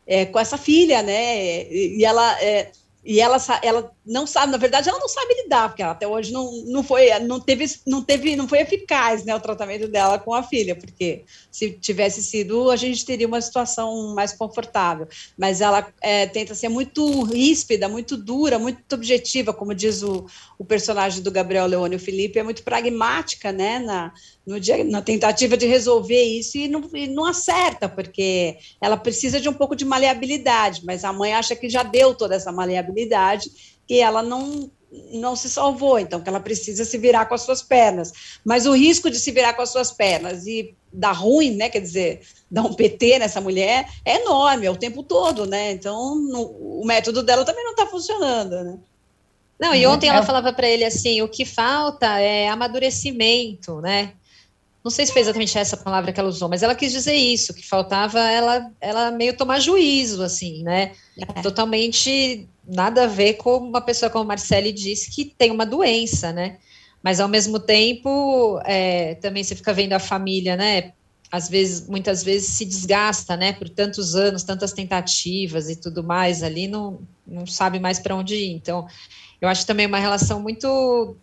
é, 0.06 0.26
com 0.26 0.38
essa 0.38 0.58
filha, 0.58 1.02
né? 1.02 1.70
E 1.70 2.04
ela 2.04 2.42
é, 2.42 2.70
e 3.04 3.20
ela, 3.20 3.38
ela 3.62 3.92
não 4.04 4.26
sabe, 4.26 4.50
na 4.50 4.58
verdade, 4.58 4.88
ela 4.88 4.98
não 4.98 5.08
sabe 5.08 5.34
lidar, 5.42 5.68
porque 5.68 5.82
ela 5.82 5.92
até 5.92 6.08
hoje 6.08 6.32
não, 6.32 6.50
não 6.66 6.82
foi, 6.82 7.10
não 7.20 7.38
teve, 7.38 7.66
não 7.86 8.02
teve, 8.02 8.34
não 8.34 8.48
foi 8.48 8.60
eficaz, 8.60 9.24
né, 9.24 9.34
o 9.34 9.40
tratamento 9.40 9.86
dela 9.88 10.18
com 10.18 10.32
a 10.32 10.42
filha, 10.42 10.74
porque 10.74 11.24
se 11.50 11.72
tivesse 11.72 12.22
sido, 12.22 12.70
a 12.70 12.76
gente 12.76 13.04
teria 13.04 13.26
uma 13.26 13.40
situação 13.40 14.14
mais 14.14 14.32
confortável. 14.32 15.06
Mas 15.36 15.60
ela 15.60 15.86
é, 16.00 16.26
tenta 16.26 16.54
ser 16.54 16.68
muito 16.68 17.22
ríspida, 17.24 17.88
muito 17.88 18.16
dura, 18.16 18.58
muito 18.58 18.80
objetiva, 18.94 19.52
como 19.52 19.74
diz 19.74 20.02
o, 20.02 20.26
o 20.58 20.64
personagem 20.64 21.22
do 21.22 21.30
Gabriel 21.30 21.66
Leone, 21.66 21.96
o 21.96 22.00
Felipe, 22.00 22.38
é 22.38 22.42
muito 22.42 22.62
pragmática, 22.62 23.52
né, 23.52 23.78
na, 23.80 24.12
no 24.46 24.58
dia, 24.58 24.82
na 24.82 25.02
tentativa 25.02 25.56
de 25.56 25.66
resolver 25.66 26.22
isso 26.22 26.56
e 26.56 26.68
não, 26.68 26.88
e 26.94 27.06
não 27.06 27.26
acerta, 27.26 27.86
porque 27.86 28.56
ela 28.80 28.96
precisa 28.96 29.38
de 29.38 29.48
um 29.48 29.52
pouco 29.52 29.76
de 29.76 29.84
maleabilidade, 29.84 30.82
mas 30.84 31.04
a 31.04 31.12
mãe 31.12 31.34
acha 31.34 31.54
que 31.54 31.68
já 31.68 31.82
deu 31.82 32.14
toda 32.14 32.34
essa 32.34 32.50
maleabilidade 32.50 33.50
e 33.90 34.00
ela 34.00 34.22
não 34.22 34.70
não 35.12 35.36
se 35.36 35.48
salvou, 35.48 36.00
então 36.00 36.20
que 36.20 36.28
ela 36.28 36.40
precisa 36.40 36.84
se 36.84 36.98
virar 36.98 37.26
com 37.26 37.34
as 37.34 37.42
suas 37.42 37.62
pernas. 37.62 38.12
Mas 38.44 38.66
o 38.66 38.72
risco 38.72 39.08
de 39.08 39.20
se 39.20 39.30
virar 39.30 39.54
com 39.54 39.62
as 39.62 39.70
suas 39.70 39.92
pernas 39.92 40.48
e 40.48 40.74
dar 40.92 41.12
ruim, 41.12 41.54
né, 41.54 41.68
quer 41.68 41.78
dizer, 41.78 42.22
dar 42.50 42.62
um 42.62 42.74
PT 42.74 43.20
nessa 43.20 43.40
mulher 43.40 43.88
é 44.04 44.20
enorme, 44.20 44.66
é 44.66 44.70
o 44.70 44.76
tempo 44.76 45.04
todo, 45.04 45.46
né? 45.46 45.70
Então 45.70 46.16
no, 46.16 46.42
o 46.80 46.84
método 46.84 47.22
dela 47.22 47.44
também 47.44 47.62
não 47.62 47.70
está 47.70 47.86
funcionando, 47.86 48.64
né? 48.64 48.78
Não, 49.60 49.74
e 49.74 49.86
ontem 49.86 50.08
ela 50.08 50.22
falava 50.22 50.52
para 50.52 50.68
ele 50.68 50.84
assim: 50.84 51.20
o 51.22 51.28
que 51.28 51.44
falta 51.44 52.18
é 52.18 52.48
amadurecimento, 52.48 53.80
né? 53.80 54.14
Não 54.82 54.90
sei 54.90 55.04
se 55.04 55.12
foi 55.12 55.20
exatamente 55.20 55.56
essa 55.58 55.76
palavra 55.76 56.10
que 56.10 56.18
ela 56.18 56.30
usou, 56.30 56.48
mas 56.48 56.62
ela 56.62 56.74
quis 56.74 56.90
dizer 56.90 57.14
isso, 57.14 57.52
que 57.52 57.66
faltava 57.66 58.18
ela, 58.18 58.70
ela 58.80 59.10
meio 59.10 59.36
tomar 59.36 59.60
juízo, 59.60 60.22
assim, 60.22 60.62
né? 60.62 60.92
É. 61.18 61.42
Totalmente 61.42 62.48
nada 62.70 63.04
a 63.04 63.06
ver 63.06 63.34
com 63.34 63.56
uma 63.58 63.80
pessoa 63.80 64.10
como 64.10 64.24
Marcele 64.24 64.72
disse 64.72 65.10
que 65.10 65.24
tem 65.24 65.50
uma 65.50 65.66
doença, 65.66 66.32
né? 66.32 66.58
Mas 67.02 67.18
ao 67.18 67.28
mesmo 67.28 67.58
tempo, 67.58 68.60
é, 68.64 69.14
também 69.16 69.42
você 69.42 69.56
fica 69.56 69.72
vendo 69.72 69.94
a 69.94 69.98
família, 69.98 70.56
né? 70.56 70.92
Às 71.32 71.48
vezes, 71.48 71.88
muitas 71.88 72.22
vezes 72.22 72.50
se 72.50 72.64
desgasta, 72.64 73.36
né? 73.36 73.52
Por 73.52 73.68
tantos 73.68 74.14
anos, 74.14 74.44
tantas 74.44 74.72
tentativas 74.72 75.68
e 75.68 75.76
tudo 75.76 76.04
mais 76.04 76.42
ali, 76.42 76.68
não, 76.68 77.00
não 77.26 77.46
sabe 77.46 77.80
mais 77.80 77.98
para 77.98 78.14
onde 78.14 78.34
ir. 78.34 78.52
Então, 78.52 78.86
eu 79.40 79.48
acho 79.48 79.66
também 79.66 79.86
uma 79.86 79.98
relação 79.98 80.40
muito 80.40 81.16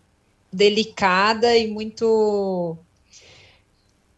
delicada 0.52 1.56
e 1.56 1.66
muito 1.68 2.76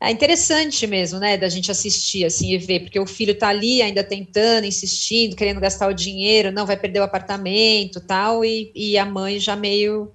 é 0.03 0.11
interessante 0.11 0.87
mesmo, 0.87 1.19
né, 1.19 1.37
da 1.37 1.49
gente 1.49 1.71
assistir 1.71 2.25
assim 2.25 2.53
e 2.53 2.59
ver, 2.59 2.81
porque 2.81 2.99
o 2.99 3.07
filho 3.07 3.39
tá 3.39 3.49
ali 3.49 3.83
ainda 3.83 4.03
tentando, 4.03 4.65
insistindo, 4.65 5.37
querendo 5.37 5.61
gastar 5.61 5.89
o 5.89 5.95
dinheiro, 5.95 6.51
não 6.51 6.65
vai 6.65 6.77
perder 6.77 7.01
o 7.01 7.05
apartamento, 7.05 8.01
tal, 8.01 8.45
e, 8.45 8.73
e 8.75 8.97
a 8.97 9.05
mãe 9.05 9.39
já 9.39 9.55
meio 9.55 10.11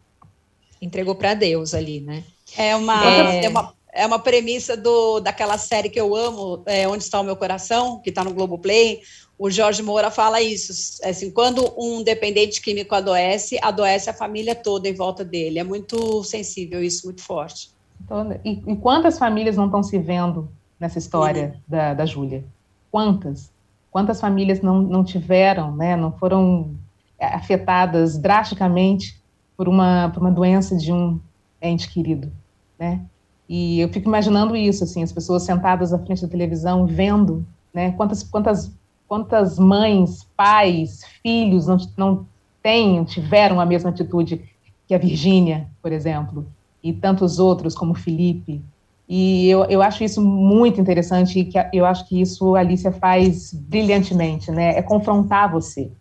entregou 0.81 1.13
para 1.13 1.35
Deus 1.35 1.73
ali, 1.73 2.01
né? 2.01 2.23
É 2.57 2.75
uma, 2.75 3.05
é... 3.05 3.45
é... 3.45 3.49
uma 3.49 3.75
é 3.95 4.05
uma 4.05 4.19
premissa 4.19 4.75
do 4.75 5.21
daquela 5.21 5.57
série 5.57 5.89
que 5.89 5.99
eu 5.99 6.13
amo, 6.13 6.61
é, 6.65 6.85
Onde 6.85 7.03
está 7.03 7.19
o 7.21 7.23
meu 7.23 7.37
coração, 7.37 8.01
que 8.01 8.09
está 8.09 8.25
no 8.25 8.33
Globoplay. 8.33 9.01
O 9.39 9.49
Jorge 9.49 9.81
Moura 9.81 10.11
fala 10.11 10.41
isso, 10.41 10.99
assim, 11.03 11.31
quando 11.31 11.73
um 11.77 12.03
dependente 12.03 12.61
químico 12.61 12.93
adoece, 12.93 13.57
adoece 13.61 14.09
a 14.09 14.13
família 14.13 14.53
toda 14.53 14.89
em 14.89 14.93
volta 14.93 15.23
dele. 15.23 15.59
É 15.59 15.63
muito 15.63 16.23
sensível 16.25 16.83
isso, 16.83 17.05
muito 17.05 17.21
forte. 17.21 17.74
Então, 18.05 18.39
e, 18.45 18.63
e, 18.67 18.75
quantas 18.75 19.17
famílias 19.17 19.57
não 19.57 19.65
estão 19.65 19.81
se 19.81 19.97
vendo 19.97 20.47
nessa 20.79 20.99
história 20.99 21.55
uhum. 21.55 21.61
da, 21.67 21.93
da 21.95 22.05
Júlia? 22.05 22.45
Quantas? 22.91 23.51
Quantas 23.91 24.21
famílias 24.21 24.61
não, 24.61 24.81
não 24.81 25.03
tiveram, 25.03 25.75
né, 25.75 25.95
não 25.95 26.11
foram 26.11 26.75
afetadas 27.19 28.17
drasticamente 28.17 29.19
por 29.57 29.67
uma, 29.67 30.09
por 30.13 30.21
uma 30.21 30.31
doença 30.31 30.77
de 30.77 30.91
um 30.91 31.19
ente 31.61 31.89
querido, 31.89 32.31
né? 32.77 33.01
E 33.47 33.79
eu 33.79 33.89
fico 33.89 34.07
imaginando 34.07 34.55
isso, 34.55 34.83
assim, 34.83 35.03
as 35.03 35.11
pessoas 35.11 35.43
sentadas 35.43 35.93
à 35.93 35.99
frente 35.99 36.21
da 36.21 36.27
televisão, 36.27 36.85
vendo, 36.85 37.45
né, 37.73 37.91
quantas, 37.91 38.23
quantas, 38.23 38.71
quantas 39.07 39.57
mães, 39.57 40.27
pais, 40.35 41.05
filhos 41.21 41.67
não, 41.67 41.77
não 41.95 42.25
têm, 42.61 43.03
tiveram 43.03 43.59
a 43.59 43.65
mesma 43.65 43.91
atitude 43.91 44.43
que 44.87 44.93
a 44.93 44.97
Virgínia, 44.97 45.67
por 45.81 45.91
exemplo, 45.91 46.45
e 46.85 46.93
tantos 46.93 47.39
outros, 47.39 47.73
como 47.73 47.95
Felipe. 47.95 48.63
E 49.09 49.49
eu, 49.49 49.65
eu 49.65 49.81
acho 49.81 50.03
isso 50.03 50.21
muito 50.21 50.79
interessante 50.79 51.39
e 51.39 51.45
que 51.45 51.57
eu 51.73 51.83
acho 51.83 52.07
que 52.07 52.21
isso 52.21 52.55
a 52.55 52.59
Alicia 52.59 52.91
faz 52.91 53.51
brilhantemente, 53.51 54.51
né? 54.51 54.77
É 54.77 54.83
confrontar 54.83 55.51
você. 55.51 55.91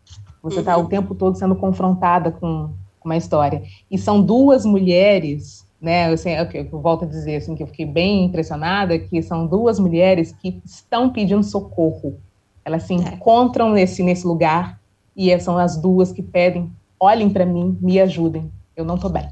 Você 0.42 0.60
está 0.60 0.76
uhum. 0.76 0.84
o 0.84 0.88
tempo 0.88 1.14
todo 1.14 1.38
sendo 1.38 1.56
confrontada 1.56 2.30
com 2.30 2.68
uma 3.02 3.16
história. 3.16 3.62
E 3.90 3.96
são 3.96 4.20
duas 4.20 4.66
mulheres, 4.66 5.66
né? 5.80 6.12
Eu, 6.12 6.16
eu, 6.16 6.66
eu 6.70 6.80
volto 6.80 7.06
a 7.06 7.08
dizer 7.08 7.36
assim 7.36 7.54
que 7.54 7.62
eu 7.62 7.66
fiquei 7.66 7.86
bem 7.86 8.26
impressionada 8.26 8.98
que 8.98 9.22
são 9.22 9.46
duas 9.46 9.78
mulheres 9.78 10.32
que 10.32 10.60
estão 10.66 11.08
pedindo 11.08 11.42
socorro. 11.42 12.18
Elas 12.62 12.82
se 12.82 12.92
é. 12.92 12.96
encontram 12.96 13.72
nesse 13.72 14.02
nesse 14.02 14.26
lugar 14.26 14.78
e 15.16 15.38
são 15.40 15.56
as 15.56 15.78
duas 15.78 16.12
que 16.12 16.22
pedem: 16.22 16.70
olhem 17.00 17.30
para 17.30 17.46
mim, 17.46 17.78
me 17.80 17.98
ajudem. 17.98 18.50
Eu 18.76 18.84
não 18.84 18.96
estou 18.96 19.08
bem. 19.08 19.28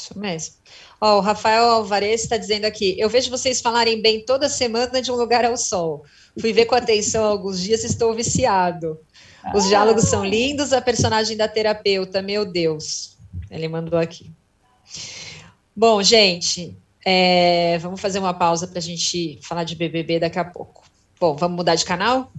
Isso 0.00 0.18
mesmo. 0.18 0.54
Ó, 0.98 1.18
o 1.18 1.20
Rafael 1.20 1.64
Alvarez 1.64 2.22
está 2.22 2.38
dizendo 2.38 2.64
aqui: 2.64 2.96
eu 2.98 3.10
vejo 3.10 3.30
vocês 3.30 3.60
falarem 3.60 4.00
bem 4.00 4.24
toda 4.24 4.48
semana 4.48 5.02
de 5.02 5.12
um 5.12 5.14
lugar 5.14 5.44
ao 5.44 5.56
sol. 5.58 6.04
Fui 6.40 6.52
ver 6.54 6.64
com 6.64 6.74
atenção 6.74 7.24
alguns 7.24 7.60
dias, 7.60 7.84
estou 7.84 8.14
viciado. 8.14 8.98
Os 9.54 9.68
diálogos 9.68 10.04
são 10.04 10.24
lindos, 10.24 10.72
a 10.72 10.80
personagem 10.80 11.36
da 11.36 11.46
terapeuta, 11.46 12.22
meu 12.22 12.44
Deus. 12.44 13.16
Ele 13.50 13.68
mandou 13.68 13.98
aqui. 13.98 14.30
Bom, 15.76 16.02
gente, 16.02 16.76
é, 17.04 17.78
vamos 17.78 18.00
fazer 18.00 18.18
uma 18.18 18.34
pausa 18.34 18.66
para 18.66 18.78
a 18.78 18.82
gente 18.82 19.38
falar 19.42 19.64
de 19.64 19.76
BBB 19.76 20.18
daqui 20.18 20.38
a 20.38 20.44
pouco. 20.44 20.84
Bom, 21.18 21.36
vamos 21.36 21.56
mudar 21.56 21.74
de 21.74 21.84
canal? 21.84 22.32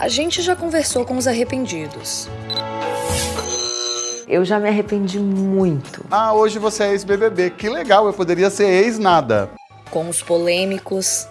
A 0.00 0.08
gente 0.08 0.40
já 0.40 0.56
conversou 0.56 1.04
com 1.04 1.18
os 1.18 1.26
arrependidos. 1.26 2.26
Eu 4.26 4.46
já 4.46 4.58
me 4.58 4.66
arrependi 4.66 5.18
muito. 5.18 6.02
Ah, 6.10 6.32
hoje 6.32 6.58
você 6.58 6.84
é 6.84 6.90
ex-BBB. 6.92 7.50
Que 7.50 7.68
legal, 7.68 8.06
eu 8.06 8.12
poderia 8.14 8.48
ser 8.48 8.64
ex-nada. 8.64 9.50
Com 9.90 10.08
os 10.08 10.22
polêmicos. 10.22 11.28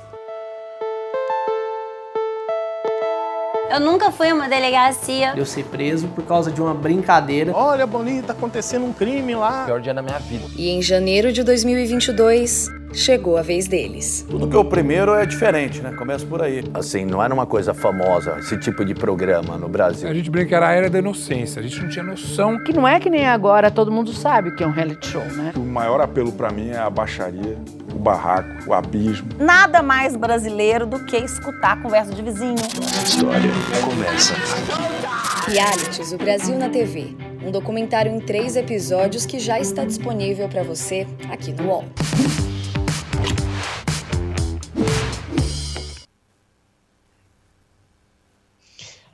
Eu 3.71 3.79
nunca 3.79 4.11
fui 4.11 4.29
a 4.29 4.35
uma 4.35 4.47
delegacia. 4.47 5.33
Eu 5.35 5.47
ser 5.47 5.65
preso 5.65 6.07
por 6.09 6.23
causa 6.25 6.51
de 6.51 6.61
uma 6.61 6.75
brincadeira. 6.75 7.51
Olha, 7.55 7.87
Boninho, 7.87 8.21
tá 8.21 8.33
acontecendo 8.33 8.85
um 8.85 8.93
crime 8.93 9.33
lá. 9.33 9.65
Pior 9.65 9.81
dia 9.81 9.95
da 9.95 10.03
minha 10.03 10.19
vida. 10.19 10.45
E 10.55 10.69
em 10.69 10.79
janeiro 10.79 11.33
de 11.33 11.41
2022, 11.41 12.67
chegou 12.93 13.37
a 13.37 13.41
vez 13.41 13.67
deles. 13.67 14.25
Tudo 14.29 14.47
que 14.47 14.55
é 14.55 14.59
o 14.59 14.65
primeiro 14.65 15.13
é 15.13 15.25
diferente, 15.25 15.81
né? 15.81 15.91
Começa 15.91 16.25
por 16.25 16.41
aí. 16.41 16.63
Assim, 16.73 17.05
não 17.05 17.21
era 17.23 17.33
uma 17.33 17.45
coisa 17.45 17.73
famosa 17.73 18.37
esse 18.39 18.57
tipo 18.57 18.83
de 18.83 18.93
programa 18.93 19.57
no 19.57 19.67
Brasil. 19.67 20.09
A 20.09 20.13
gente 20.13 20.29
brinca 20.29 20.55
era 20.55 20.69
a 20.69 20.71
era 20.71 20.89
da 20.89 20.99
inocência. 20.99 21.59
A 21.59 21.63
gente 21.63 21.81
não 21.81 21.89
tinha 21.89 22.03
noção. 22.03 22.63
Que 22.63 22.73
não 22.73 22.87
é 22.87 22.99
que 22.99 23.09
nem 23.09 23.27
agora 23.27 23.71
todo 23.71 23.91
mundo 23.91 24.13
sabe 24.13 24.49
o 24.49 24.55
que 24.55 24.63
é 24.63 24.67
um 24.67 24.71
reality 24.71 25.07
show, 25.07 25.23
né? 25.23 25.53
O 25.55 25.59
maior 25.59 26.01
apelo 26.01 26.31
para 26.31 26.51
mim 26.51 26.69
é 26.69 26.77
a 26.77 26.89
baixaria, 26.89 27.57
o 27.93 27.99
barraco, 27.99 28.69
o 28.69 28.73
abismo. 28.73 29.29
Nada 29.39 29.81
mais 29.81 30.15
brasileiro 30.15 30.85
do 30.85 31.05
que 31.05 31.17
escutar 31.17 31.73
a 31.73 31.77
conversa 31.77 32.13
de 32.13 32.21
vizinho. 32.21 32.55
A 32.57 33.03
história 33.03 33.51
começa 33.83 34.33
aqui. 34.33 35.51
Realities, 35.51 36.11
o 36.11 36.17
Brasil 36.17 36.57
na 36.57 36.69
TV. 36.69 37.15
Um 37.43 37.51
documentário 37.51 38.11
em 38.11 38.19
três 38.19 38.55
episódios 38.55 39.25
que 39.25 39.39
já 39.39 39.59
está 39.59 39.85
disponível 39.85 40.47
para 40.49 40.63
você 40.63 41.07
aqui 41.29 41.53
no 41.53 41.69
UOL. 41.69 41.85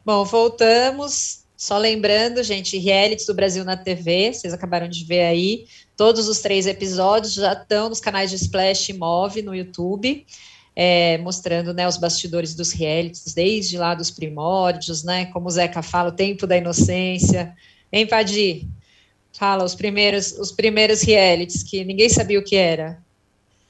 Bom, 0.06 0.24
voltamos. 0.24 1.46
Só 1.58 1.80
lembrando, 1.80 2.44
gente, 2.44 2.78
realities 2.78 3.26
do 3.26 3.34
Brasil 3.34 3.66
na 3.66 3.76
TV, 3.76 4.32
vocês 4.32 4.54
acabaram 4.54 4.88
de 4.88 5.04
ver 5.04 5.24
aí. 5.24 5.66
Todos 5.98 6.28
os 6.28 6.42
três 6.42 6.68
episódios 6.68 7.34
já 7.34 7.54
estão 7.54 7.90
nos 7.90 8.00
canais 8.00 8.30
de 8.30 8.36
Splash 8.36 8.90
e 8.90 8.94
Move 8.94 9.42
no 9.42 9.56
YouTube, 9.56 10.24
é, 10.76 11.18
mostrando 11.18 11.74
né, 11.74 11.88
os 11.88 11.98
bastidores 11.98 12.54
dos 12.54 12.72
realities, 12.72 13.34
desde 13.34 13.80
lá 13.80 13.96
dos 13.96 14.12
primórdios, 14.12 15.04
né? 15.04 15.26
Como 15.28 15.48
o 15.48 15.50
Zeca 15.50 15.82
fala, 15.82 16.10
o 16.10 16.16
tempo 16.16 16.46
da 16.46 16.56
inocência. 16.56 17.56
Hein, 17.92 18.06
Padir? 18.06 18.68
Fala, 19.34 19.64
os 19.64 19.74
primeiros, 19.74 20.34
os 20.34 20.52
primeiros 20.52 21.02
realities 21.02 21.64
que 21.64 21.84
ninguém 21.84 22.10
sabia 22.10 22.38
o 22.38 22.44
que 22.44 22.56
era. 22.56 23.02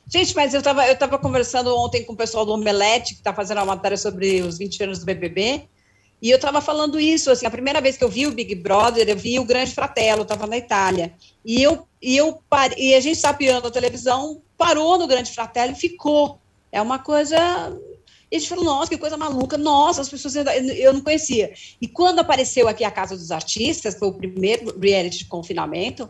Gente, 0.05 0.35
mas 0.35 0.53
eu 0.53 0.59
estava 0.59 0.85
eu 0.85 0.97
tava 0.97 1.17
conversando 1.17 1.73
ontem 1.77 2.03
com 2.03 2.11
o 2.11 2.17
pessoal 2.17 2.45
do 2.45 2.51
Omelete, 2.51 3.13
que 3.13 3.21
está 3.21 3.33
fazendo 3.33 3.59
uma 3.59 3.67
matéria 3.67 3.95
sobre 3.95 4.41
os 4.41 4.57
20 4.57 4.83
anos 4.83 4.99
do 4.99 5.05
BBB, 5.05 5.69
e 6.21 6.29
eu 6.29 6.37
estava 6.37 6.61
falando 6.61 6.99
isso, 6.99 7.29
assim, 7.29 7.45
a 7.45 7.51
primeira 7.51 7.81
vez 7.81 7.97
que 7.97 8.03
eu 8.03 8.09
vi 8.09 8.25
o 8.25 8.31
Big 8.31 8.55
Brother, 8.55 9.07
eu 9.07 9.17
vi 9.17 9.37
o 9.37 9.45
Grande 9.45 9.71
Fratello, 9.71 10.23
estava 10.23 10.47
na 10.47 10.57
Itália. 10.57 11.13
E 11.43 11.61
eu 11.61 11.87
e 12.01 12.17
eu 12.17 12.41
e 12.77 12.95
a 12.95 12.99
gente 12.99 13.19
sapeando 13.19 13.67
a 13.67 13.71
televisão, 13.71 14.41
parou 14.57 14.97
no 14.97 15.07
Grande 15.07 15.31
Fratello 15.31 15.73
e 15.73 15.75
ficou. 15.75 16.39
É 16.71 16.81
uma 16.81 16.99
coisa 16.99 17.37
e 18.31 18.35
a 18.35 18.39
gente 18.39 18.49
falou, 18.49 18.65
nossa, 18.65 18.89
que 18.89 18.97
coisa 18.97 19.15
maluca, 19.15 19.57
nossa, 19.57 20.01
as 20.01 20.09
pessoas 20.09 20.35
eu 20.35 20.93
não 20.93 21.01
conhecia. 21.01 21.53
E 21.79 21.87
quando 21.87 22.19
apareceu 22.19 22.67
aqui 22.67 22.83
a 22.83 22.91
Casa 22.91 23.15
dos 23.15 23.31
Artistas, 23.31 23.95
foi 23.95 24.07
o 24.07 24.13
primeiro 24.13 24.77
reality 24.79 25.19
de 25.19 25.25
confinamento, 25.25 26.09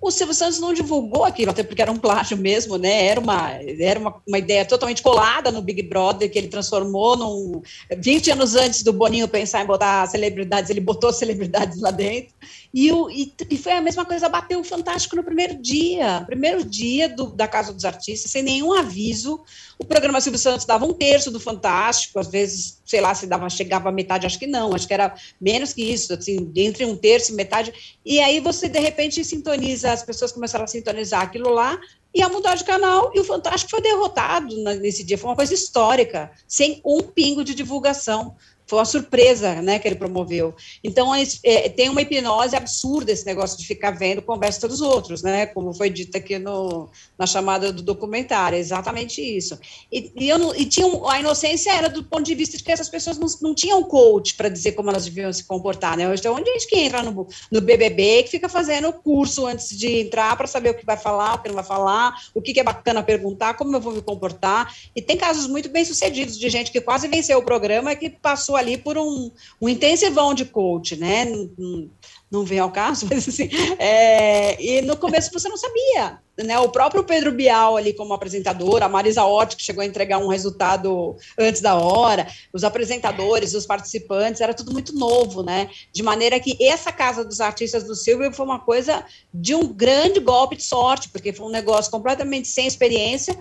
o 0.00 0.10
Silvio 0.10 0.34
Santos 0.34 0.60
não 0.60 0.74
divulgou 0.74 1.24
aquilo, 1.24 1.50
até 1.50 1.62
porque 1.62 1.82
era 1.82 1.90
um 1.90 1.96
plágio 1.96 2.36
mesmo, 2.36 2.76
né? 2.76 3.06
Era 3.06 3.20
uma, 3.20 3.50
era 3.80 3.98
uma, 3.98 4.22
uma 4.26 4.38
ideia 4.38 4.64
totalmente 4.64 5.02
colada 5.02 5.50
no 5.50 5.62
Big 5.62 5.82
Brother, 5.82 6.30
que 6.30 6.38
ele 6.38 6.48
transformou 6.48 7.16
num. 7.16 7.62
20 7.96 8.32
anos 8.32 8.54
antes 8.54 8.82
do 8.82 8.92
Boninho 8.92 9.26
pensar 9.28 9.62
em 9.62 9.66
botar 9.66 10.06
celebridades, 10.06 10.70
ele 10.70 10.80
botou 10.80 11.12
celebridades 11.14 11.80
lá 11.80 11.90
dentro. 11.90 12.34
E, 12.78 12.92
o, 12.92 13.08
e, 13.08 13.32
e 13.48 13.56
foi 13.56 13.72
a 13.72 13.80
mesma 13.80 14.04
coisa, 14.04 14.28
bateu 14.28 14.60
o 14.60 14.64
Fantástico 14.64 15.16
no 15.16 15.24
primeiro 15.24 15.56
dia, 15.56 16.22
primeiro 16.26 16.62
dia 16.62 17.08
do, 17.08 17.28
da 17.28 17.48
Casa 17.48 17.72
dos 17.72 17.86
Artistas, 17.86 18.30
sem 18.30 18.42
nenhum 18.42 18.70
aviso. 18.70 19.40
O 19.78 19.84
programa 19.86 20.20
Silvio 20.20 20.38
Santos 20.38 20.66
dava 20.66 20.84
um 20.84 20.92
terço 20.92 21.30
do 21.30 21.40
Fantástico, 21.40 22.18
às 22.18 22.28
vezes, 22.28 22.82
sei 22.84 23.00
lá, 23.00 23.14
se 23.14 23.26
dava, 23.26 23.48
chegava 23.48 23.88
a 23.88 23.92
metade, 23.92 24.26
acho 24.26 24.38
que 24.38 24.46
não, 24.46 24.74
acho 24.74 24.86
que 24.86 24.92
era 24.92 25.14
menos 25.40 25.72
que 25.72 25.90
isso, 25.90 26.12
assim, 26.12 26.52
entre 26.54 26.84
um 26.84 26.94
terço 26.94 27.32
e 27.32 27.34
metade. 27.34 27.72
E 28.04 28.20
aí 28.20 28.40
você, 28.40 28.68
de 28.68 28.78
repente, 28.78 29.24
sintoniza, 29.24 29.90
as 29.90 30.02
pessoas 30.02 30.30
começaram 30.30 30.66
a 30.66 30.68
sintonizar 30.68 31.22
aquilo 31.22 31.48
lá, 31.48 31.80
e 32.14 32.20
a 32.20 32.28
mudar 32.28 32.56
de 32.56 32.64
canal, 32.64 33.10
e 33.14 33.20
o 33.20 33.24
Fantástico 33.24 33.70
foi 33.70 33.80
derrotado 33.80 34.54
nesse 34.80 35.02
dia. 35.02 35.16
Foi 35.16 35.30
uma 35.30 35.36
coisa 35.36 35.54
histórica, 35.54 36.30
sem 36.46 36.80
um 36.84 37.00
pingo 37.00 37.42
de 37.42 37.54
divulgação. 37.54 38.36
Foi 38.66 38.78
uma 38.78 38.84
surpresa 38.84 39.62
né, 39.62 39.78
que 39.78 39.86
ele 39.86 39.94
promoveu. 39.94 40.54
Então, 40.82 41.14
é, 41.14 41.68
tem 41.68 41.88
uma 41.88 42.02
hipnose 42.02 42.56
absurda 42.56 43.12
esse 43.12 43.24
negócio 43.24 43.56
de 43.56 43.66
ficar 43.66 43.92
vendo 43.92 44.20
conversa 44.20 44.66
dos 44.66 44.80
outros, 44.80 45.22
né? 45.22 45.46
Como 45.46 45.72
foi 45.72 45.88
dito 45.88 46.16
aqui 46.16 46.38
no, 46.38 46.88
na 47.18 47.26
chamada 47.26 47.72
do 47.72 47.82
documentário, 47.82 48.56
é 48.56 48.58
exatamente 48.58 49.20
isso. 49.22 49.58
E, 49.90 50.12
e, 50.16 50.28
eu 50.28 50.38
não, 50.38 50.54
e 50.54 50.64
tinha 50.64 50.86
a 51.08 51.20
inocência 51.20 51.70
era 51.70 51.88
do 51.88 52.02
ponto 52.02 52.24
de 52.24 52.34
vista 52.34 52.56
de 52.56 52.64
que 52.64 52.72
essas 52.72 52.88
pessoas 52.88 53.18
não, 53.18 53.26
não 53.40 53.54
tinham 53.54 53.82
coach 53.84 54.34
para 54.34 54.48
dizer 54.48 54.72
como 54.72 54.90
elas 54.90 55.04
deviam 55.04 55.32
se 55.32 55.44
comportar, 55.44 55.96
né? 55.96 56.08
Hoje 56.08 56.22
tem 56.22 56.30
um 56.30 56.34
monte 56.34 56.46
de 56.46 56.52
gente 56.52 56.66
que 56.66 56.76
entra 56.76 57.02
no, 57.02 57.28
no 57.50 57.60
BBB 57.60 58.24
que 58.24 58.30
fica 58.30 58.48
fazendo 58.48 58.92
curso 58.92 59.46
antes 59.46 59.76
de 59.76 60.00
entrar 60.00 60.36
para 60.36 60.46
saber 60.46 60.70
o 60.70 60.74
que 60.74 60.84
vai 60.84 60.96
falar, 60.96 61.34
o 61.34 61.38
que 61.38 61.48
não 61.48 61.54
vai 61.54 61.64
falar, 61.64 62.14
o 62.34 62.42
que, 62.42 62.52
que 62.52 62.60
é 62.60 62.64
bacana 62.64 63.02
perguntar, 63.02 63.54
como 63.54 63.74
eu 63.76 63.80
vou 63.80 63.92
me 63.92 64.02
comportar. 64.02 64.74
E 64.94 65.00
tem 65.00 65.16
casos 65.16 65.46
muito 65.46 65.68
bem 65.68 65.84
sucedidos 65.84 66.38
de 66.38 66.48
gente 66.50 66.72
que 66.72 66.80
quase 66.80 67.06
venceu 67.06 67.38
o 67.38 67.42
programa 67.42 67.92
e 67.92 67.96
que 67.96 68.10
passou 68.10 68.55
ali 68.56 68.76
por 68.76 68.96
um, 68.98 69.30
um 69.60 69.68
intensivão 69.68 70.34
de 70.34 70.44
coach, 70.44 70.96
né? 70.96 71.24
Não, 71.24 71.90
não 72.30 72.44
vem 72.44 72.58
ao 72.58 72.70
caso, 72.70 73.06
mas 73.10 73.28
assim, 73.28 73.48
é, 73.78 74.60
e 74.62 74.82
no 74.82 74.96
começo 74.96 75.30
você 75.32 75.48
não 75.48 75.56
sabia, 75.56 76.18
né? 76.36 76.58
O 76.58 76.68
próprio 76.68 77.04
Pedro 77.04 77.32
Bial 77.32 77.76
ali 77.76 77.92
como 77.92 78.12
apresentador, 78.12 78.82
a 78.82 78.88
Marisa 78.88 79.24
Hort, 79.24 79.56
que 79.56 79.62
chegou 79.62 79.82
a 79.82 79.86
entregar 79.86 80.18
um 80.18 80.28
resultado 80.28 81.16
antes 81.38 81.60
da 81.60 81.74
hora, 81.76 82.26
os 82.52 82.64
apresentadores, 82.64 83.54
os 83.54 83.66
participantes, 83.66 84.40
era 84.40 84.52
tudo 84.52 84.72
muito 84.72 84.94
novo, 84.94 85.42
né? 85.42 85.70
De 85.92 86.02
maneira 86.02 86.38
que 86.40 86.56
essa 86.62 86.92
Casa 86.92 87.24
dos 87.24 87.40
Artistas 87.40 87.84
do 87.84 87.94
Silvio 87.94 88.32
foi 88.32 88.44
uma 88.44 88.58
coisa 88.58 89.04
de 89.32 89.54
um 89.54 89.66
grande 89.66 90.20
golpe 90.20 90.56
de 90.56 90.62
sorte, 90.62 91.08
porque 91.08 91.32
foi 91.32 91.46
um 91.46 91.50
negócio 91.50 91.90
completamente 91.90 92.48
sem 92.48 92.66
experiência, 92.66 93.36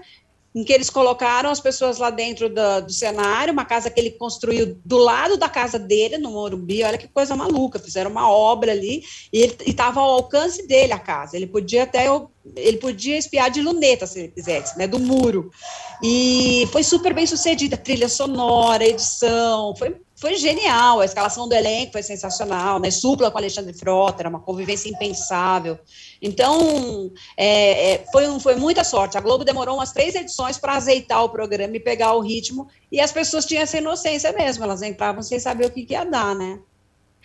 em 0.56 0.64
que 0.64 0.72
eles 0.72 0.90
colocaram 0.90 1.50
as 1.50 1.60
pessoas 1.60 1.98
lá 1.98 2.10
dentro 2.10 2.48
do, 2.48 2.86
do, 2.86 2.94
cenário, 2.94 3.52
uma 3.52 3.66
casa 3.66 3.90
que 3.90 4.00
ele 4.00 4.12
construiu 4.12 4.80
do 4.86 4.98
lado 4.98 5.36
da 5.36 5.50
casa 5.50 5.78
dele, 5.78 6.18
no 6.18 6.32
Morumbi, 6.32 6.82
olha 6.82 6.98
que 6.98 7.10
coisa 7.10 7.36
maluca, 7.36 7.78
fizeram 7.78 8.10
uma 8.10 8.32
obra 8.32 8.72
ali, 8.72 9.04
e 9.34 9.54
estava 9.66 10.00
ao 10.00 10.12
alcance 10.12 10.66
dele 10.66 10.94
a 10.94 11.00
casa, 11.00 11.36
ele 11.36 11.46
podia 11.46 11.84
até, 11.84 12.06
ele 12.56 12.78
podia 12.78 13.18
espiar 13.18 13.52
de 13.52 13.62
luneta, 13.62 14.08
se 14.08 14.20
ele 14.20 14.28
quisesse, 14.30 14.78
né, 14.78 14.88
do 14.88 14.98
muro, 14.98 15.52
e 16.02 16.66
foi 16.72 16.84
super 16.84 17.14
bem 17.14 17.28
sucedida, 17.28 17.76
trilha 17.76 18.08
sonora, 18.08 18.86
edição, 18.86 19.76
foi 19.76 19.98
foi 20.16 20.36
genial, 20.36 21.02
a 21.02 21.06
escalação 21.06 21.48
do 21.48 21.54
elenco 21.54 21.92
foi 21.92 22.02
sensacional, 22.02 22.80
né? 22.80 22.90
Supla 22.90 23.30
com 23.30 23.38
Alexandre 23.38 23.74
Frota, 23.74 24.22
era 24.22 24.30
uma 24.30 24.40
convivência 24.40 24.90
impensável. 24.90 25.78
Então, 26.22 27.12
é, 27.36 27.94
é, 27.94 28.06
foi, 28.12 28.28
um, 28.30 28.40
foi 28.40 28.56
muita 28.56 28.86
sorte. 28.86 29.18
A 29.18 29.22
Globo 29.22 29.44
demorou 29.44 29.76
umas 29.76 29.92
três 29.92 30.16
edições 30.16 30.58
para 30.58 30.74
azeitar 30.74 31.22
o 31.22 31.30
programa 31.30 31.76
e 31.76 31.82
pegar 31.82 32.14
o 32.14 32.22
ritmo, 32.22 32.68
e 32.90 33.02
as 33.02 33.12
pessoas 33.12 33.46
tinham 33.46 33.62
essa 33.62 33.78
inocência 33.78 34.32
mesmo, 34.32 34.64
elas 34.64 34.82
entravam 34.82 35.22
sem 35.22 35.38
saber 35.38 35.66
o 35.66 35.70
que, 35.70 35.84
que 35.84 35.94
ia 35.94 36.06
dar, 36.06 36.34
né? 36.34 36.60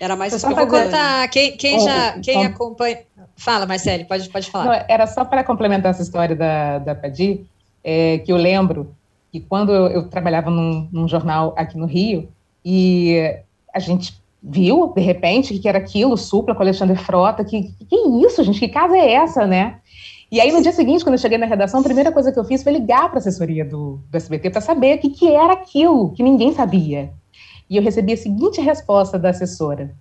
Era 0.01 0.17
mais 0.17 0.33
só 0.33 0.53
para 0.53 0.67
contar, 0.67 1.29
quem, 1.29 1.57
quem 1.57 1.79
já 1.79 2.19
quem 2.21 2.45
acompanha. 2.45 3.01
Fala, 3.37 3.67
Marcele, 3.67 4.05
pode, 4.05 4.29
pode 4.31 4.51
falar. 4.51 4.65
Não, 4.65 4.85
era 4.89 5.07
só 5.07 5.25
para 5.25 5.45
complementar 5.45 5.91
essa 5.91 6.03
história 6.03 6.35
da, 6.35 6.79
da 6.79 6.95
Padi, 6.95 7.47
é, 7.85 8.19
que 8.19 8.33
eu 8.33 8.37
lembro 8.37 8.97
que 9.31 9.41
quando 9.41 9.73
eu, 9.73 9.87
eu 9.89 10.09
trabalhava 10.09 10.51
num, 10.51 10.89
num 10.91 11.07
jornal 11.07 11.55
aqui 11.57 11.77
no 11.77 11.87
Rio, 11.87 12.29
e 12.65 13.39
a 13.73 13.79
gente 13.79 14.21
viu, 14.43 14.93
de 14.95 15.01
repente, 15.01 15.59
que 15.59 15.69
era 15.69 15.79
aquilo, 15.79 16.17
Supla 16.17 16.55
com 16.55 16.63
Alexandre 16.63 16.97
Frota, 16.97 17.45
que, 17.45 17.75
que 17.89 17.97
isso, 18.27 18.43
gente, 18.43 18.59
que 18.59 18.69
casa 18.69 18.97
é 18.97 19.13
essa, 19.13 19.47
né? 19.47 19.79
E 20.31 20.41
aí, 20.41 20.53
no 20.53 20.63
dia 20.63 20.73
seguinte, 20.73 21.03
quando 21.03 21.15
eu 21.15 21.19
cheguei 21.19 21.37
na 21.37 21.47
redação, 21.47 21.81
a 21.81 21.83
primeira 21.83 22.13
coisa 22.13 22.31
que 22.31 22.39
eu 22.39 22.45
fiz 22.45 22.63
foi 22.63 22.73
ligar 22.73 23.09
para 23.09 23.19
a 23.19 23.21
assessoria 23.21 23.65
do, 23.65 24.01
do 24.09 24.17
SBT 24.17 24.51
para 24.51 24.61
saber 24.61 24.97
o 24.97 25.01
que, 25.01 25.11
que 25.11 25.29
era 25.29 25.53
aquilo, 25.53 26.13
que 26.13 26.23
ninguém 26.23 26.53
sabia. 26.53 27.13
E 27.69 27.77
eu 27.77 27.83
recebi 27.83 28.13
a 28.13 28.17
seguinte 28.17 28.61
resposta 28.61 29.19
da 29.19 29.31
assessora: 29.31 29.93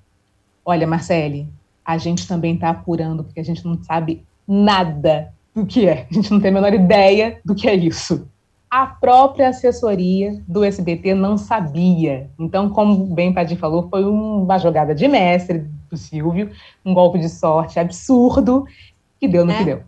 Olha, 0.63 0.85
Marcele, 0.85 1.47
a 1.83 1.97
gente 1.97 2.27
também 2.27 2.53
está 2.53 2.69
apurando, 2.69 3.23
porque 3.23 3.39
a 3.39 3.43
gente 3.43 3.65
não 3.65 3.81
sabe 3.83 4.23
nada 4.47 5.33
do 5.53 5.65
que 5.65 5.87
é. 5.87 6.05
A 6.09 6.13
gente 6.13 6.31
não 6.31 6.39
tem 6.39 6.51
a 6.51 6.53
menor 6.53 6.73
ideia 6.73 7.39
do 7.43 7.55
que 7.55 7.67
é 7.67 7.73
isso. 7.73 8.27
A 8.69 8.85
própria 8.85 9.49
assessoria 9.49 10.41
do 10.47 10.63
SBT 10.63 11.15
não 11.15 11.37
sabia. 11.37 12.29
Então, 12.37 12.69
como 12.69 13.05
bem 13.07 13.33
Padim 13.33 13.55
falou, 13.55 13.89
foi 13.89 14.05
uma 14.05 14.59
jogada 14.59 14.93
de 14.93 15.07
mestre 15.07 15.65
do 15.89 15.97
Silvio, 15.97 16.51
um 16.85 16.93
golpe 16.93 17.17
de 17.17 17.29
sorte 17.29 17.79
absurdo, 17.79 18.65
que 19.19 19.27
deu 19.27 19.43
no 19.43 19.51
é. 19.51 19.57
que 19.57 19.63
deu. 19.65 19.83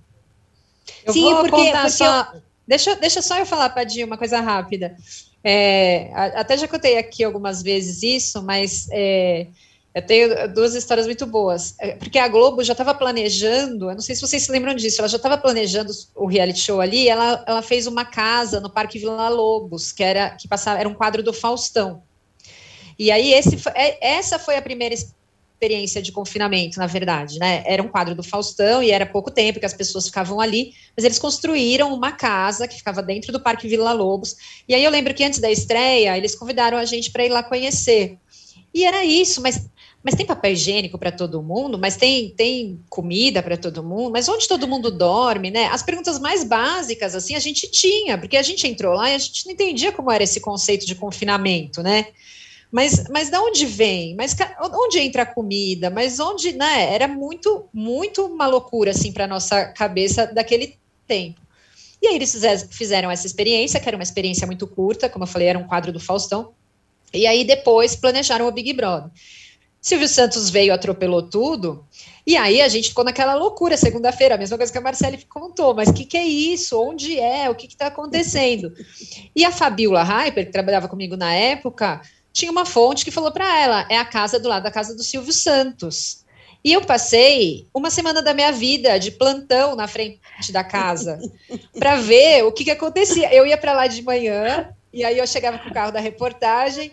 Eu 1.05 1.13
Sim, 1.13 1.35
porque, 1.35 1.71
porque 1.71 1.89
só... 1.91 2.27
eu... 2.33 2.41
Deixa, 2.67 2.95
deixa 2.95 3.21
só 3.21 3.37
eu 3.37 3.45
falar, 3.45 3.69
Padim, 3.69 4.03
uma 4.03 4.17
coisa 4.17 4.39
rápida. 4.39 4.95
É, 5.43 6.11
até 6.13 6.57
já 6.57 6.67
contei 6.67 6.97
aqui 6.97 7.23
algumas 7.23 7.61
vezes 7.61 8.01
isso, 8.01 8.41
mas 8.43 8.87
é, 8.91 9.47
eu 9.93 10.01
tenho 10.01 10.53
duas 10.53 10.73
histórias 10.73 11.05
muito 11.05 11.25
boas. 11.25 11.75
É, 11.79 11.95
porque 11.95 12.17
a 12.17 12.27
Globo 12.27 12.63
já 12.63 12.71
estava 12.71 12.93
planejando, 12.93 13.89
eu 13.89 13.93
não 13.93 14.01
sei 14.01 14.15
se 14.15 14.21
vocês 14.21 14.43
se 14.43 14.51
lembram 14.51 14.73
disso, 14.73 15.01
ela 15.01 15.07
já 15.07 15.17
estava 15.17 15.37
planejando 15.37 15.91
o 16.15 16.25
reality 16.25 16.59
show 16.59 16.79
ali, 16.79 17.09
ela, 17.09 17.43
ela 17.45 17.61
fez 17.61 17.87
uma 17.87 18.05
casa 18.05 18.59
no 18.61 18.69
Parque 18.69 18.97
Vila 18.97 19.27
Lobos, 19.29 19.91
que 19.91 20.03
era 20.03 20.29
que 20.31 20.47
passava, 20.47 20.79
era 20.79 20.87
um 20.87 20.93
quadro 20.93 21.21
do 21.21 21.33
Faustão. 21.33 22.03
E 22.97 23.11
aí 23.11 23.33
esse, 23.33 23.57
é, 23.75 24.15
essa 24.15 24.39
foi 24.39 24.55
a 24.55 24.61
primeira 24.61 24.95
experiência 24.95 26.01
de 26.01 26.11
confinamento, 26.11 26.79
na 26.79 26.87
verdade, 26.87 27.37
né? 27.37 27.61
Era 27.65 27.83
um 27.83 27.87
quadro 27.87 28.15
do 28.15 28.23
Faustão 28.23 28.81
e 28.81 28.91
era 28.91 29.05
pouco 29.05 29.29
tempo 29.29 29.59
que 29.59 29.65
as 29.65 29.73
pessoas 29.73 30.07
ficavam 30.07 30.39
ali, 30.39 30.73
mas 30.95 31.03
eles 31.03 31.19
construíram 31.19 31.93
uma 31.93 32.13
casa 32.13 32.67
que 32.67 32.77
ficava 32.77 33.03
dentro 33.03 33.31
do 33.31 33.39
Parque 33.39 33.67
Vila 33.67 33.91
Lobos. 33.91 34.37
E 34.67 34.73
aí 34.73 34.83
eu 34.83 34.89
lembro 34.89 35.13
que 35.13 35.23
antes 35.23 35.39
da 35.39 35.51
estreia, 35.51 36.17
eles 36.17 36.33
convidaram 36.33 36.77
a 36.77 36.85
gente 36.85 37.11
para 37.11 37.25
ir 37.25 37.29
lá 37.29 37.43
conhecer. 37.43 38.17
E 38.73 38.85
era 38.85 39.03
isso, 39.03 39.41
mas 39.41 39.69
mas 40.03 40.15
tem 40.15 40.25
papel 40.25 40.53
higiênico 40.53 40.97
para 40.97 41.11
todo 41.11 41.43
mundo, 41.43 41.77
mas 41.77 41.95
tem, 41.95 42.29
tem 42.31 42.79
comida 42.89 43.43
para 43.43 43.55
todo 43.55 43.83
mundo, 43.83 44.11
mas 44.11 44.27
onde 44.27 44.47
todo 44.47 44.67
mundo 44.67 44.89
dorme, 44.89 45.51
né? 45.51 45.65
As 45.67 45.83
perguntas 45.83 46.19
mais 46.19 46.43
básicas, 46.43 47.13
assim, 47.13 47.35
a 47.35 47.39
gente 47.39 47.69
tinha, 47.69 48.17
porque 48.17 48.35
a 48.35 48.41
gente 48.41 48.67
entrou 48.67 48.95
lá 48.95 49.11
e 49.11 49.15
a 49.15 49.17
gente 49.19 49.45
não 49.45 49.53
entendia 49.53 49.91
como 49.91 50.11
era 50.11 50.23
esse 50.23 50.39
conceito 50.39 50.85
de 50.87 50.95
confinamento, 50.95 51.83
né? 51.83 52.07
Mas, 52.71 53.07
mas 53.09 53.29
da 53.29 53.41
onde 53.41 53.65
vem? 53.65 54.15
Mas 54.15 54.35
onde 54.73 54.97
entra 54.97 55.23
a 55.23 55.25
comida? 55.25 55.89
Mas 55.89 56.19
onde, 56.19 56.53
né? 56.53 56.93
Era 56.93 57.07
muito, 57.07 57.67
muito 57.73 58.25
uma 58.25 58.47
loucura, 58.47 58.91
assim, 58.91 59.11
para 59.11 59.27
nossa 59.27 59.65
cabeça 59.65 60.25
daquele 60.25 60.77
tempo. 61.05 61.41
E 62.01 62.07
aí 62.07 62.15
eles 62.15 62.33
fizeram 62.71 63.11
essa 63.11 63.27
experiência, 63.27 63.79
que 63.79 63.87
era 63.87 63.97
uma 63.97 64.03
experiência 64.03 64.47
muito 64.47 64.65
curta, 64.65 65.07
como 65.07 65.23
eu 65.23 65.27
falei, 65.27 65.49
era 65.49 65.59
um 65.59 65.67
quadro 65.67 65.91
do 65.91 65.99
Faustão. 65.99 66.53
E 67.13 67.27
aí 67.27 67.43
depois 67.43 67.95
planejaram 67.95 68.47
o 68.47 68.51
Big 68.51 68.73
Brother. 68.73 69.11
Silvio 69.81 70.07
Santos 70.07 70.49
veio, 70.49 70.73
atropelou 70.73 71.23
tudo, 71.23 71.83
e 72.25 72.37
aí 72.37 72.61
a 72.61 72.67
gente 72.67 72.89
ficou 72.89 73.03
naquela 73.03 73.33
loucura 73.33 73.75
segunda-feira, 73.75 74.35
a 74.35 74.37
mesma 74.37 74.57
coisa 74.57 74.71
que 74.71 74.77
a 74.77 74.81
Marcele 74.81 75.17
contou, 75.27 75.73
mas 75.73 75.89
o 75.89 75.93
que, 75.93 76.05
que 76.05 76.17
é 76.17 76.23
isso? 76.23 76.79
Onde 76.79 77.19
é? 77.19 77.49
O 77.49 77.55
que 77.55 77.65
está 77.65 77.87
acontecendo? 77.87 78.71
E 79.35 79.43
a 79.43 79.51
Fabiola 79.51 80.03
Hyper, 80.03 80.45
que 80.45 80.51
trabalhava 80.51 80.87
comigo 80.87 81.17
na 81.17 81.33
época, 81.33 81.99
tinha 82.31 82.51
uma 82.51 82.65
fonte 82.65 83.03
que 83.03 83.11
falou 83.11 83.31
para 83.31 83.59
ela: 83.59 83.87
é 83.89 83.97
a 83.97 84.05
casa 84.05 84.39
do 84.39 84.47
lado 84.47 84.63
da 84.63 84.71
casa 84.71 84.95
do 84.95 85.03
Silvio 85.03 85.33
Santos. 85.33 86.21
E 86.63 86.71
eu 86.71 86.81
passei 86.81 87.67
uma 87.73 87.89
semana 87.89 88.21
da 88.21 88.35
minha 88.35 88.51
vida 88.51 88.99
de 88.99 89.09
plantão 89.09 89.75
na 89.75 89.87
frente 89.87 90.19
da 90.51 90.63
casa 90.63 91.19
para 91.73 91.95
ver 91.95 92.43
o 92.43 92.51
que, 92.51 92.63
que 92.63 92.71
acontecia. 92.71 93.33
Eu 93.33 93.47
ia 93.47 93.57
para 93.57 93.73
lá 93.73 93.87
de 93.87 94.03
manhã, 94.03 94.69
e 94.93 95.03
aí 95.03 95.17
eu 95.17 95.25
chegava 95.25 95.57
com 95.57 95.69
o 95.69 95.73
carro 95.73 95.91
da 95.91 95.99
reportagem, 95.99 96.91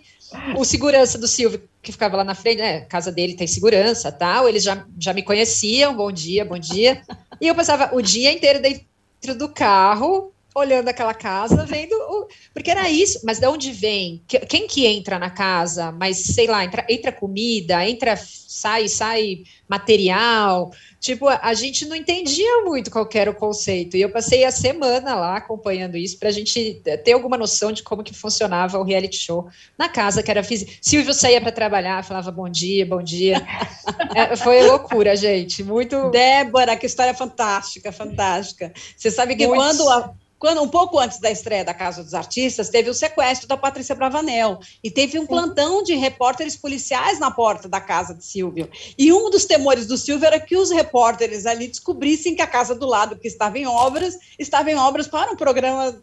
o 0.56 0.64
segurança 0.64 1.18
do 1.18 1.26
Silvio, 1.26 1.62
que 1.82 1.92
ficava 1.92 2.16
lá 2.16 2.24
na 2.24 2.34
frente, 2.34 2.58
né? 2.58 2.80
Casa 2.82 3.10
dele 3.10 3.34
tem 3.34 3.46
segurança 3.46 4.12
tal. 4.12 4.48
Eles 4.48 4.62
já, 4.62 4.84
já 4.98 5.12
me 5.12 5.22
conheciam, 5.22 5.96
bom 5.96 6.12
dia, 6.12 6.44
bom 6.44 6.58
dia. 6.58 7.02
E 7.40 7.46
eu 7.46 7.54
passava 7.54 7.94
o 7.94 8.02
dia 8.02 8.32
inteiro 8.32 8.60
dentro 8.60 9.36
do 9.36 9.48
carro, 9.48 10.32
olhando 10.54 10.88
aquela 10.88 11.14
casa, 11.14 11.64
vendo. 11.64 11.92
O... 11.92 12.28
Porque 12.52 12.70
era 12.70 12.88
isso, 12.88 13.20
mas 13.24 13.38
de 13.38 13.46
onde 13.46 13.72
vem? 13.72 14.22
Quem 14.48 14.66
que 14.66 14.86
entra 14.86 15.18
na 15.18 15.30
casa? 15.30 15.92
Mas 15.92 16.18
sei 16.18 16.46
lá, 16.46 16.64
entra, 16.64 16.84
entra 16.88 17.12
comida, 17.12 17.86
entra, 17.88 18.16
sai, 18.16 18.88
sai 18.88 19.42
material. 19.68 20.70
Tipo, 21.00 21.28
a 21.28 21.54
gente 21.54 21.86
não 21.86 21.94
entendia 21.94 22.62
muito 22.64 22.90
qual 22.90 23.08
era 23.14 23.30
o 23.30 23.34
conceito. 23.34 23.96
E 23.96 24.00
eu 24.00 24.10
passei 24.10 24.44
a 24.44 24.50
semana 24.50 25.14
lá 25.14 25.36
acompanhando 25.36 25.96
isso 25.96 26.18
para 26.18 26.28
a 26.28 26.32
gente 26.32 26.82
ter 27.04 27.12
alguma 27.12 27.36
noção 27.36 27.70
de 27.70 27.84
como 27.84 28.02
que 28.02 28.12
funcionava 28.12 28.78
o 28.78 28.82
reality 28.82 29.16
show 29.16 29.48
na 29.76 29.88
casa, 29.88 30.22
que 30.22 30.30
era 30.30 30.42
física. 30.42 30.72
Silvio 30.80 31.14
saía 31.14 31.40
para 31.40 31.52
trabalhar, 31.52 32.02
falava 32.02 32.32
bom 32.32 32.48
dia, 32.48 32.84
bom 32.84 33.02
dia. 33.02 33.46
é, 34.14 34.34
foi 34.34 34.66
loucura, 34.66 35.14
gente. 35.14 35.62
Muito. 35.62 36.10
Débora, 36.10 36.76
que 36.76 36.86
história 36.86 37.14
fantástica, 37.14 37.92
fantástica. 37.92 38.72
Você 38.96 39.10
sabe 39.10 39.36
que 39.36 39.46
muito... 39.46 39.60
quando 39.60 39.88
a 39.88 40.12
quando 40.38 40.62
um 40.62 40.68
pouco 40.68 40.98
antes 40.98 41.18
da 41.18 41.30
estreia 41.30 41.64
da 41.64 41.74
Casa 41.74 42.02
dos 42.02 42.14
Artistas, 42.14 42.68
teve 42.68 42.88
o 42.88 42.94
sequestro 42.94 43.48
da 43.48 43.56
Patrícia 43.56 43.94
Bravanel 43.94 44.60
e 44.82 44.90
teve 44.90 45.18
um 45.18 45.26
plantão 45.26 45.82
de 45.82 45.94
repórteres 45.94 46.56
policiais 46.56 47.18
na 47.18 47.30
porta 47.30 47.68
da 47.68 47.80
casa 47.80 48.14
de 48.14 48.24
Silvio. 48.24 48.70
E 48.96 49.12
um 49.12 49.30
dos 49.30 49.44
temores 49.44 49.86
do 49.86 49.98
Silvio 49.98 50.26
era 50.26 50.38
que 50.38 50.56
os 50.56 50.70
repórteres 50.70 51.44
ali 51.44 51.66
descobrissem 51.66 52.34
que 52.34 52.42
a 52.42 52.46
casa 52.46 52.74
do 52.74 52.86
lado, 52.86 53.18
que 53.18 53.26
estava 53.26 53.58
em 53.58 53.66
obras, 53.66 54.16
estava 54.38 54.70
em 54.70 54.76
obras 54.76 55.08
para 55.08 55.32
um 55.32 55.36
programa 55.36 56.00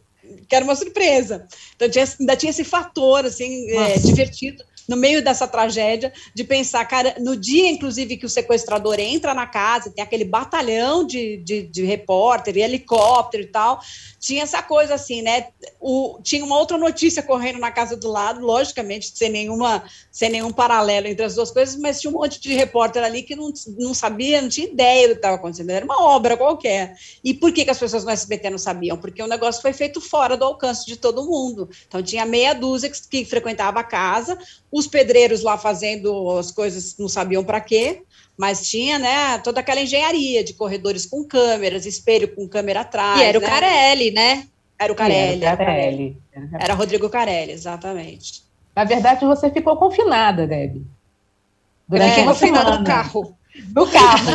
que 0.50 0.56
era 0.56 0.66
uma 0.66 0.76
surpresa. 0.76 1.48
Então 1.76 1.90
tinha, 1.90 2.06
ainda 2.20 2.36
tinha 2.36 2.50
esse 2.50 2.64
fator 2.64 3.26
assim 3.26 3.70
é, 3.72 3.98
divertido 4.00 4.64
no 4.88 4.96
meio 4.96 5.24
dessa 5.24 5.48
tragédia, 5.48 6.14
de 6.34 6.44
pensar, 6.44 6.86
cara, 6.86 7.16
no 7.20 7.36
dia, 7.36 7.70
inclusive, 7.70 8.18
que 8.18 8.26
o 8.26 8.30
sequestrador 8.30 9.00
entra 9.00 9.34
na 9.34 9.48
casa, 9.48 9.92
tem 9.92 10.04
aquele 10.04 10.26
batalhão 10.26 11.06
de, 11.06 11.38
de, 11.38 11.64
de 11.64 11.84
repórter 11.84 12.58
e 12.58 12.62
helicóptero 12.62 13.44
e 13.44 13.48
tal, 13.48 13.80
tinha 14.20 14.44
essa 14.44 14.62
coisa 14.62 14.96
assim, 14.96 15.22
né? 15.22 15.48
O, 15.80 16.20
tinha 16.24 16.44
uma 16.44 16.58
outra 16.58 16.78
notícia 16.78 17.22
correndo 17.22 17.60
na 17.60 17.72
casa 17.72 17.96
do 17.96 18.10
lado, 18.10 18.44
logicamente, 18.44 19.12
sem, 19.16 19.30
nenhuma, 19.30 19.84
sem 20.12 20.30
nenhum 20.30 20.52
paralelo 20.52 21.08
entre 21.08 21.26
as 21.26 21.36
duas 21.36 21.52
coisas, 21.52 21.76
mas 21.76 22.02
tinha 22.02 22.10
um 22.10 22.18
monte 22.18 22.40
de 22.40 22.54
repórter 22.54 23.04
ali 23.04 23.22
que 23.24 23.36
não, 23.36 23.52
não 23.78 23.94
sabia, 23.94 24.42
não 24.42 24.50
tinha 24.50 24.68
ideia 24.68 25.08
do 25.08 25.12
que 25.12 25.20
estava 25.20 25.36
acontecendo, 25.36 25.70
era 25.70 25.86
uma 25.86 26.02
obra 26.04 26.36
qualquer. 26.36 26.96
E 27.24 27.34
por 27.34 27.52
que, 27.52 27.66
que 27.66 27.72
as 27.72 27.80
pessoas 27.80 28.04
no 28.04 28.12
SBT 28.12 28.50
não 28.50 28.58
sabiam? 28.58 28.98
Porque 28.98 29.22
o 29.22 29.28
negócio 29.28 29.62
foi 29.62 29.74
feito 29.74 30.02
fora 30.02 30.36
do 30.36 30.46
alcance 30.46 30.86
de 30.86 30.98
todo 30.98 31.26
mundo. 31.26 31.70
Então 31.88 32.02
tinha 32.02 32.26
meia 32.26 32.54
dúzia 32.54 32.90
que, 32.90 33.08
que 33.08 33.26
frequentava 33.26 33.80
a 33.80 33.84
casa, 33.84 34.38
os 34.78 34.88
pedreiros 34.88 35.42
lá 35.42 35.58
fazendo 35.58 36.38
as 36.38 36.52
coisas 36.52 36.98
não 37.00 37.08
sabiam 37.08 37.46
para 37.46 37.62
quê, 37.62 38.02
mas 38.38 38.68
tinha, 38.68 39.00
né, 39.00 39.38
toda 39.38 39.62
aquela 39.62 39.80
engenharia 39.80 40.44
de 40.44 40.54
corredores 40.54 41.06
com 41.06 41.24
câmeras, 41.24 41.86
espelho 41.86 42.36
com 42.36 42.46
câmera 42.46 42.82
atrás. 42.82 43.22
E 43.22 43.24
era 43.24 43.40
né? 43.40 43.46
o 43.46 43.50
Carelli, 43.50 44.12
né? 44.12 44.48
Era 44.78 44.92
o 44.92 44.96
Carelli. 44.96 45.46
Era, 45.46 45.56
Carelli. 45.56 46.18
era 46.60 46.74
Rodrigo 46.74 47.10
Carelli, 47.10 47.54
exatamente. 47.54 48.44
Na 48.76 48.84
verdade, 48.84 49.26
você 49.26 49.50
ficou 49.50 49.78
confinada, 49.78 50.46
Debbie. 50.46 50.86
Durante 51.88 52.20
é, 52.20 52.24
uma 52.24 52.34
confinada 52.34 52.78
no 52.78 52.84
carro. 52.84 53.38
No 53.74 53.88
carro. 53.90 54.26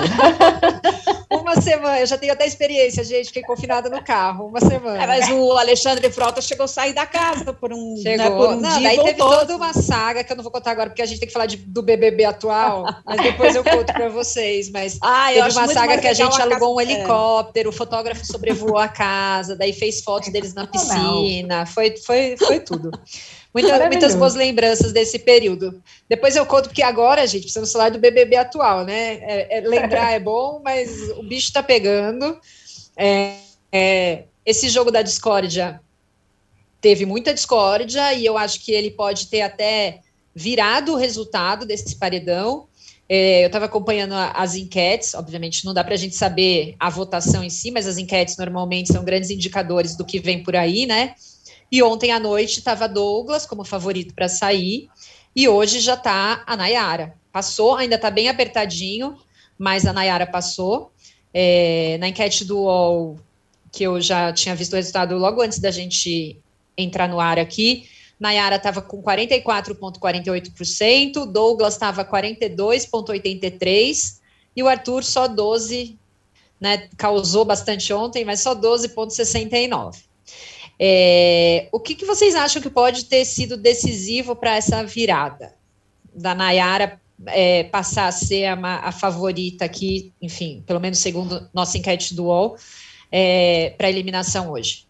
uma 1.31 1.61
semana, 1.61 2.01
eu 2.01 2.07
já 2.07 2.19
tenho 2.19 2.33
até 2.33 2.45
experiência, 2.45 3.05
gente, 3.05 3.27
fiquei 3.27 3.43
confinada 3.43 3.89
no 3.89 4.03
carro, 4.03 4.49
uma 4.49 4.61
semana. 4.61 5.01
É, 5.01 5.07
mas 5.07 5.31
o 5.31 5.53
Alexandre 5.53 6.11
Frota 6.11 6.43
chegou 6.43 6.65
a 6.65 6.69
sair 6.69 6.93
da 6.93 7.07
casa 7.07 7.53
por 7.53 7.73
um, 7.73 7.95
né, 8.03 8.17
chegou. 8.17 8.25
Né, 8.25 8.31
por 8.31 8.49
um 8.49 8.61
não, 8.61 8.79
dia. 8.79 8.89
Daí 8.89 8.99
teve 8.99 9.15
toda 9.15 9.57
uma 9.57 9.73
saga 9.73 10.25
que 10.25 10.33
eu 10.33 10.37
não 10.37 10.43
vou 10.43 10.51
contar 10.51 10.73
agora, 10.73 10.91
porque 10.91 11.03
a 11.03 11.07
gente 11.07 11.21
tem 11.21 11.29
que 11.29 11.33
falar 11.33 11.47
de, 11.47 11.57
do 11.57 11.83
BBB 11.83 12.25
atual, 12.25 12.85
mas 13.07 13.23
depois 13.23 13.55
eu 13.55 13.63
conto 13.63 13.93
para 13.93 14.09
vocês. 14.09 14.69
Mas 14.71 14.99
ah, 15.03 15.29
teve 15.33 15.51
uma 15.51 15.69
saga 15.69 15.99
que 15.99 16.09
a 16.09 16.15
gente 16.15 16.43
alugou 16.43 16.75
um 16.75 16.81
é. 16.81 16.83
helicóptero, 16.83 17.69
é. 17.69 17.71
o 17.71 17.73
fotógrafo 17.73 18.27
sobrevoou 18.27 18.79
a 18.79 18.89
casa, 18.89 19.55
daí 19.55 19.73
fez 19.73 20.01
fotos 20.03 20.33
deles 20.33 20.53
na 20.53 20.67
piscina, 20.67 21.65
foi, 21.65 21.97
foi, 21.97 22.37
foi 22.37 22.59
tudo. 22.59 22.91
Muita, 23.53 23.89
muitas 23.89 24.15
boas 24.15 24.37
lembranças 24.37 24.93
desse 24.93 25.19
período. 25.19 25.83
Depois 26.09 26.37
eu 26.37 26.47
conto, 26.47 26.69
porque 26.69 26.85
agora, 26.85 27.27
gente, 27.27 27.43
precisamos 27.43 27.73
falar 27.73 27.91
do 27.91 27.99
BBB 27.99 28.37
atual, 28.37 28.85
né? 28.85 29.15
É, 29.23 29.59
é, 29.59 29.61
lembrar 29.61 30.13
é 30.13 30.21
bom, 30.21 30.61
mas 30.63 31.11
o 31.21 31.23
bicho 31.23 31.49
está 31.49 31.63
pegando. 31.63 32.39
É, 32.97 33.37
é, 33.71 34.25
esse 34.45 34.69
jogo 34.69 34.91
da 34.91 35.03
discórdia 35.03 35.81
teve 36.81 37.05
muita 37.05 37.35
discórdia 37.35 38.15
e 38.15 38.25
eu 38.25 38.39
acho 38.39 38.61
que 38.61 38.73
ele 38.73 38.91
pode 38.91 39.29
ter 39.29 39.43
até 39.43 40.01
virado 40.35 40.93
o 40.93 40.97
resultado 40.97 41.67
desse 41.67 41.97
paredão. 41.97 42.67
É, 43.09 43.43
eu 43.43 43.49
estava 43.49 43.67
acompanhando 43.67 44.15
as 44.15 44.55
enquetes, 44.55 45.15
obviamente 45.15 45.65
não 45.65 45.75
dá 45.75 45.83
para 45.83 45.95
a 45.95 45.99
gente 45.99 46.15
saber 46.15 46.77
a 46.79 46.89
votação 46.89 47.43
em 47.43 47.51
si, 47.51 47.71
mas 47.71 47.87
as 47.87 47.99
enquetes 47.99 48.37
normalmente 48.37 48.93
são 48.93 49.05
grandes 49.05 49.31
indicadores 49.31 49.97
do 49.97 50.05
que 50.05 50.21
vem 50.21 50.43
por 50.43 50.55
aí, 50.55 50.87
né? 50.87 51.15
E 51.73 51.83
ontem 51.83 52.13
à 52.13 52.21
noite 52.21 52.59
estava 52.59 52.89
Douglas 52.89 53.47
como 53.47 53.65
favorito 53.65 54.15
para 54.15 54.29
sair, 54.29 54.89
e 55.35 55.49
hoje 55.49 55.81
já 55.81 55.95
está 55.95 56.43
a 56.47 56.57
Nayara. 56.57 57.15
Passou, 57.33 57.75
ainda 57.75 57.97
está 57.97 58.11
bem 58.11 58.29
apertadinho, 58.29 59.17
mas 59.59 59.87
a 59.87 59.93
Nayara 59.93 60.27
passou. 60.27 60.93
É, 61.33 61.97
na 61.99 62.09
enquete 62.09 62.45
do 62.45 62.59
UOL, 62.59 63.17
que 63.71 63.85
eu 63.85 64.01
já 64.01 64.33
tinha 64.33 64.53
visto 64.55 64.73
o 64.73 64.77
resultado 64.77 65.15
logo 65.17 65.43
antes 65.43 65.59
da 65.59 65.71
gente 65.71 66.39
entrar 66.77 67.09
no 67.09 67.19
ar 67.21 67.39
aqui, 67.39 67.87
Nayara 68.19 68.57
estava 68.57 68.83
com 68.83 69.01
44,48%, 69.03 71.27
Douglas 71.27 71.75
estava 71.75 72.05
42,83% 72.05 74.21
e 74.55 74.63
o 74.63 74.69
Arthur 74.69 75.03
só 75.03 75.27
12%, 75.27 75.97
né, 76.61 76.89
causou 76.99 77.47
bastante 77.47 77.91
ontem, 77.93 78.25
mas 78.25 78.41
só 78.41 78.55
12,69%. 78.55 80.11
É, 80.83 81.69
o 81.73 81.79
que, 81.79 81.95
que 81.95 82.07
vocês 82.07 82.35
acham 82.35 82.63
que 82.63 82.71
pode 82.71 83.05
ter 83.05 83.27
sido 83.27 83.55
decisivo 83.57 84.35
para 84.35 84.57
essa 84.57 84.83
virada 84.83 85.55
da 86.15 86.35
Nayara 86.35 86.99
é, 87.27 87.65
passar 87.65 88.07
a 88.07 88.13
ser 88.13 88.47
a, 88.47 88.89
a, 88.89 88.93
favorita 88.93 89.65
aqui, 89.65 90.13
enfim, 90.21 90.63
pelo 90.67 90.81
menos 90.81 90.99
segundo 90.99 91.49
nossa 91.53 91.77
enquete 91.77 92.15
do 92.15 92.25
UOL, 92.25 92.57
é, 93.11 93.75
para 93.77 93.91
eliminação 93.91 94.51
hoje? 94.51 94.87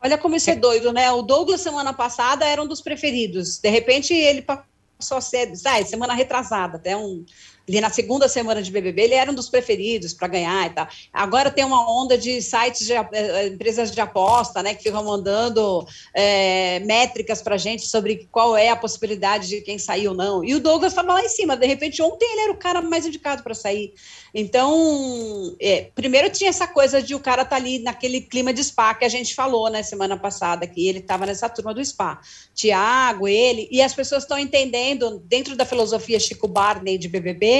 Olha 0.00 0.16
como 0.16 0.36
isso 0.36 0.50
é 0.50 0.54
doido, 0.54 0.92
né? 0.92 1.10
O 1.10 1.22
Douglas, 1.22 1.60
semana 1.60 1.92
passada, 1.92 2.44
era 2.46 2.62
um 2.62 2.66
dos 2.66 2.80
preferidos. 2.80 3.58
De 3.58 3.68
repente, 3.68 4.14
ele 4.14 4.42
passou 4.42 5.18
a 5.18 5.20
ser, 5.20 5.52
ah, 5.66 5.84
semana 5.84 6.14
retrasada, 6.14 6.76
até 6.76 6.96
um, 6.96 7.24
ali 7.68 7.80
na 7.80 7.90
segunda 7.90 8.28
semana 8.28 8.62
de 8.62 8.70
BBB, 8.70 9.02
ele 9.02 9.14
era 9.14 9.30
um 9.30 9.34
dos 9.34 9.48
preferidos 9.48 10.14
para 10.14 10.28
ganhar 10.28 10.66
e 10.66 10.70
tal. 10.70 10.88
Agora 11.12 11.50
tem 11.50 11.64
uma 11.64 11.90
onda 11.90 12.16
de 12.16 12.40
sites, 12.40 12.86
de, 12.86 12.94
eh, 12.94 13.48
empresas 13.48 13.90
de 13.90 14.00
aposta, 14.00 14.62
né, 14.62 14.74
que 14.74 14.82
ficam 14.82 15.04
mandando 15.04 15.86
é, 16.14 16.80
métricas 16.80 17.42
para 17.42 17.56
gente 17.56 17.86
sobre 17.86 18.28
qual 18.32 18.56
é 18.56 18.70
a 18.70 18.76
possibilidade 18.76 19.48
de 19.48 19.60
quem 19.60 19.78
sair 19.78 20.08
ou 20.08 20.14
não. 20.14 20.42
E 20.42 20.54
o 20.54 20.60
Douglas 20.60 20.92
estava 20.92 21.12
lá 21.12 21.22
em 21.22 21.28
cima, 21.28 21.56
de 21.56 21.66
repente, 21.66 22.00
ontem 22.00 22.26
ele 22.32 22.40
era 22.42 22.52
o 22.52 22.56
cara 22.56 22.80
mais 22.80 23.06
indicado 23.06 23.42
para 23.42 23.54
sair. 23.54 23.92
Então, 24.34 25.56
é, 25.60 25.90
primeiro 25.94 26.30
tinha 26.30 26.50
essa 26.50 26.66
coisa 26.66 27.02
de 27.02 27.14
o 27.14 27.20
cara 27.20 27.44
tá 27.44 27.56
ali 27.56 27.78
naquele 27.78 28.20
clima 28.20 28.52
de 28.52 28.62
spa 28.62 28.94
que 28.94 29.04
a 29.04 29.08
gente 29.08 29.34
falou, 29.34 29.68
né, 29.68 29.82
semana 29.82 30.16
passada, 30.16 30.66
que 30.66 30.88
ele 30.88 30.98
estava 30.98 31.26
nessa 31.26 31.48
turma 31.48 31.74
do 31.74 31.84
spa. 31.84 32.20
Tiago, 32.54 33.28
ele, 33.28 33.68
e 33.70 33.82
as 33.82 33.94
pessoas 33.94 34.22
estão 34.22 34.38
entendendo, 34.38 35.22
dentro 35.24 35.56
da 35.56 35.64
filosofia 35.64 36.18
Chico 36.18 36.48
Barney 36.48 36.98
de 36.98 37.08
BBB, 37.08 37.57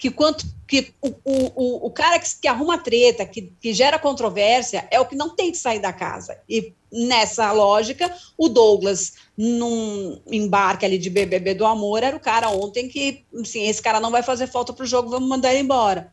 que 0.00 0.10
quanto 0.10 0.46
que 0.66 0.94
o, 1.02 1.08
o, 1.24 1.86
o 1.86 1.90
cara 1.90 2.18
que, 2.18 2.26
que 2.40 2.48
arruma 2.48 2.78
treta, 2.78 3.26
que, 3.26 3.52
que 3.60 3.74
gera 3.74 3.98
controvérsia, 3.98 4.88
é 4.90 4.98
o 4.98 5.04
que 5.04 5.14
não 5.14 5.36
tem 5.36 5.52
que 5.52 5.58
sair 5.58 5.78
da 5.78 5.92
casa. 5.92 6.38
E 6.48 6.72
nessa 6.90 7.52
lógica, 7.52 8.10
o 8.38 8.48
Douglas, 8.48 9.12
num 9.36 10.18
embarque 10.30 10.86
ali 10.86 10.96
de 10.96 11.10
BBB 11.10 11.52
do 11.52 11.66
amor, 11.66 12.02
era 12.02 12.16
o 12.16 12.20
cara 12.20 12.48
ontem 12.48 12.88
que, 12.88 13.26
assim, 13.42 13.68
esse 13.68 13.82
cara 13.82 14.00
não 14.00 14.10
vai 14.10 14.22
fazer 14.22 14.46
falta 14.46 14.72
para 14.72 14.84
o 14.84 14.88
jogo, 14.88 15.10
vamos 15.10 15.28
mandar 15.28 15.50
ele 15.52 15.64
embora. 15.64 16.10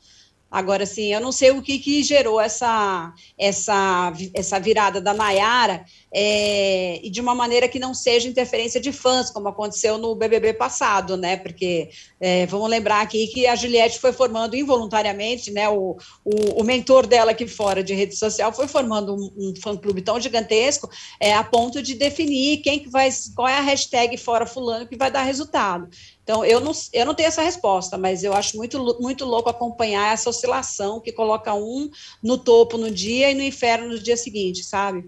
Agora, 0.50 0.84
assim, 0.84 1.14
eu 1.14 1.20
não 1.20 1.32
sei 1.32 1.52
o 1.52 1.62
que, 1.62 1.78
que 1.78 2.04
gerou 2.04 2.40
essa, 2.40 3.14
essa, 3.38 4.14
essa 4.34 4.60
virada 4.60 5.02
da 5.02 5.14
Nayara 5.14 5.86
é, 6.20 7.00
e 7.04 7.12
de 7.12 7.22
uma 7.22 7.36
maneira 7.36 7.68
que 7.68 7.78
não 7.78 7.94
seja 7.94 8.28
interferência 8.28 8.82
de 8.82 8.92
fãs, 8.92 9.30
como 9.30 9.50
aconteceu 9.50 10.00
no 10.00 10.16
BBB 10.16 10.52
passado, 10.54 11.16
né? 11.16 11.38
Porque 11.38 11.92
é, 12.20 12.48
vamos 12.48 12.68
lembrar 12.72 13.02
aqui 13.02 13.28
que 13.28 13.46
a 13.46 13.56
Juliette 13.56 14.00
foi 14.00 14.12
formando 14.12 14.56
involuntariamente, 14.56 15.52
né? 15.52 15.70
O, 15.70 15.96
o, 16.26 16.62
o, 16.62 16.64
mentor 16.64 17.06
dela 17.06 17.34
aqui 17.34 17.48
fora 17.48 17.84
de 17.84 17.94
rede 17.94 18.16
social 18.16 18.52
foi 18.52 18.68
formando 18.68 19.14
um, 19.14 19.32
um 19.38 19.54
fã-clube 19.62 20.02
tão 20.02 20.20
gigantesco 20.20 20.90
é, 21.20 21.36
a 21.36 21.44
ponto 21.44 21.84
de 21.84 21.94
definir 21.94 22.64
quem 22.64 22.80
que 22.80 22.90
vai, 22.90 23.10
qual 23.36 23.48
é 23.48 23.60
a 23.60 23.62
hashtag 23.62 24.18
fora 24.18 24.48
fulano 24.48 24.88
que 24.88 24.98
vai 24.98 25.12
dar 25.12 25.22
resultado. 25.22 25.88
Então, 26.24 26.44
eu 26.44 26.60
não, 26.60 26.72
eu 26.94 27.06
não 27.06 27.14
tenho 27.14 27.28
essa 27.28 27.44
resposta, 27.44 27.96
mas 27.96 28.24
eu 28.24 28.34
acho 28.34 28.58
muito, 28.58 28.84
muito 29.00 29.24
louco 29.24 29.50
acompanhar 29.50 30.14
essa 30.14 30.32
oscilação 30.32 31.00
que 31.00 31.12
coloca 31.12 31.54
um 31.54 31.92
no 32.24 32.40
topo 32.40 32.76
no 32.76 32.90
dia 32.90 33.30
e 33.30 33.36
no 33.36 33.44
inferno 33.44 33.88
no 33.88 34.00
dia 34.00 34.18
seguinte, 34.18 34.64
sabe? 34.64 35.08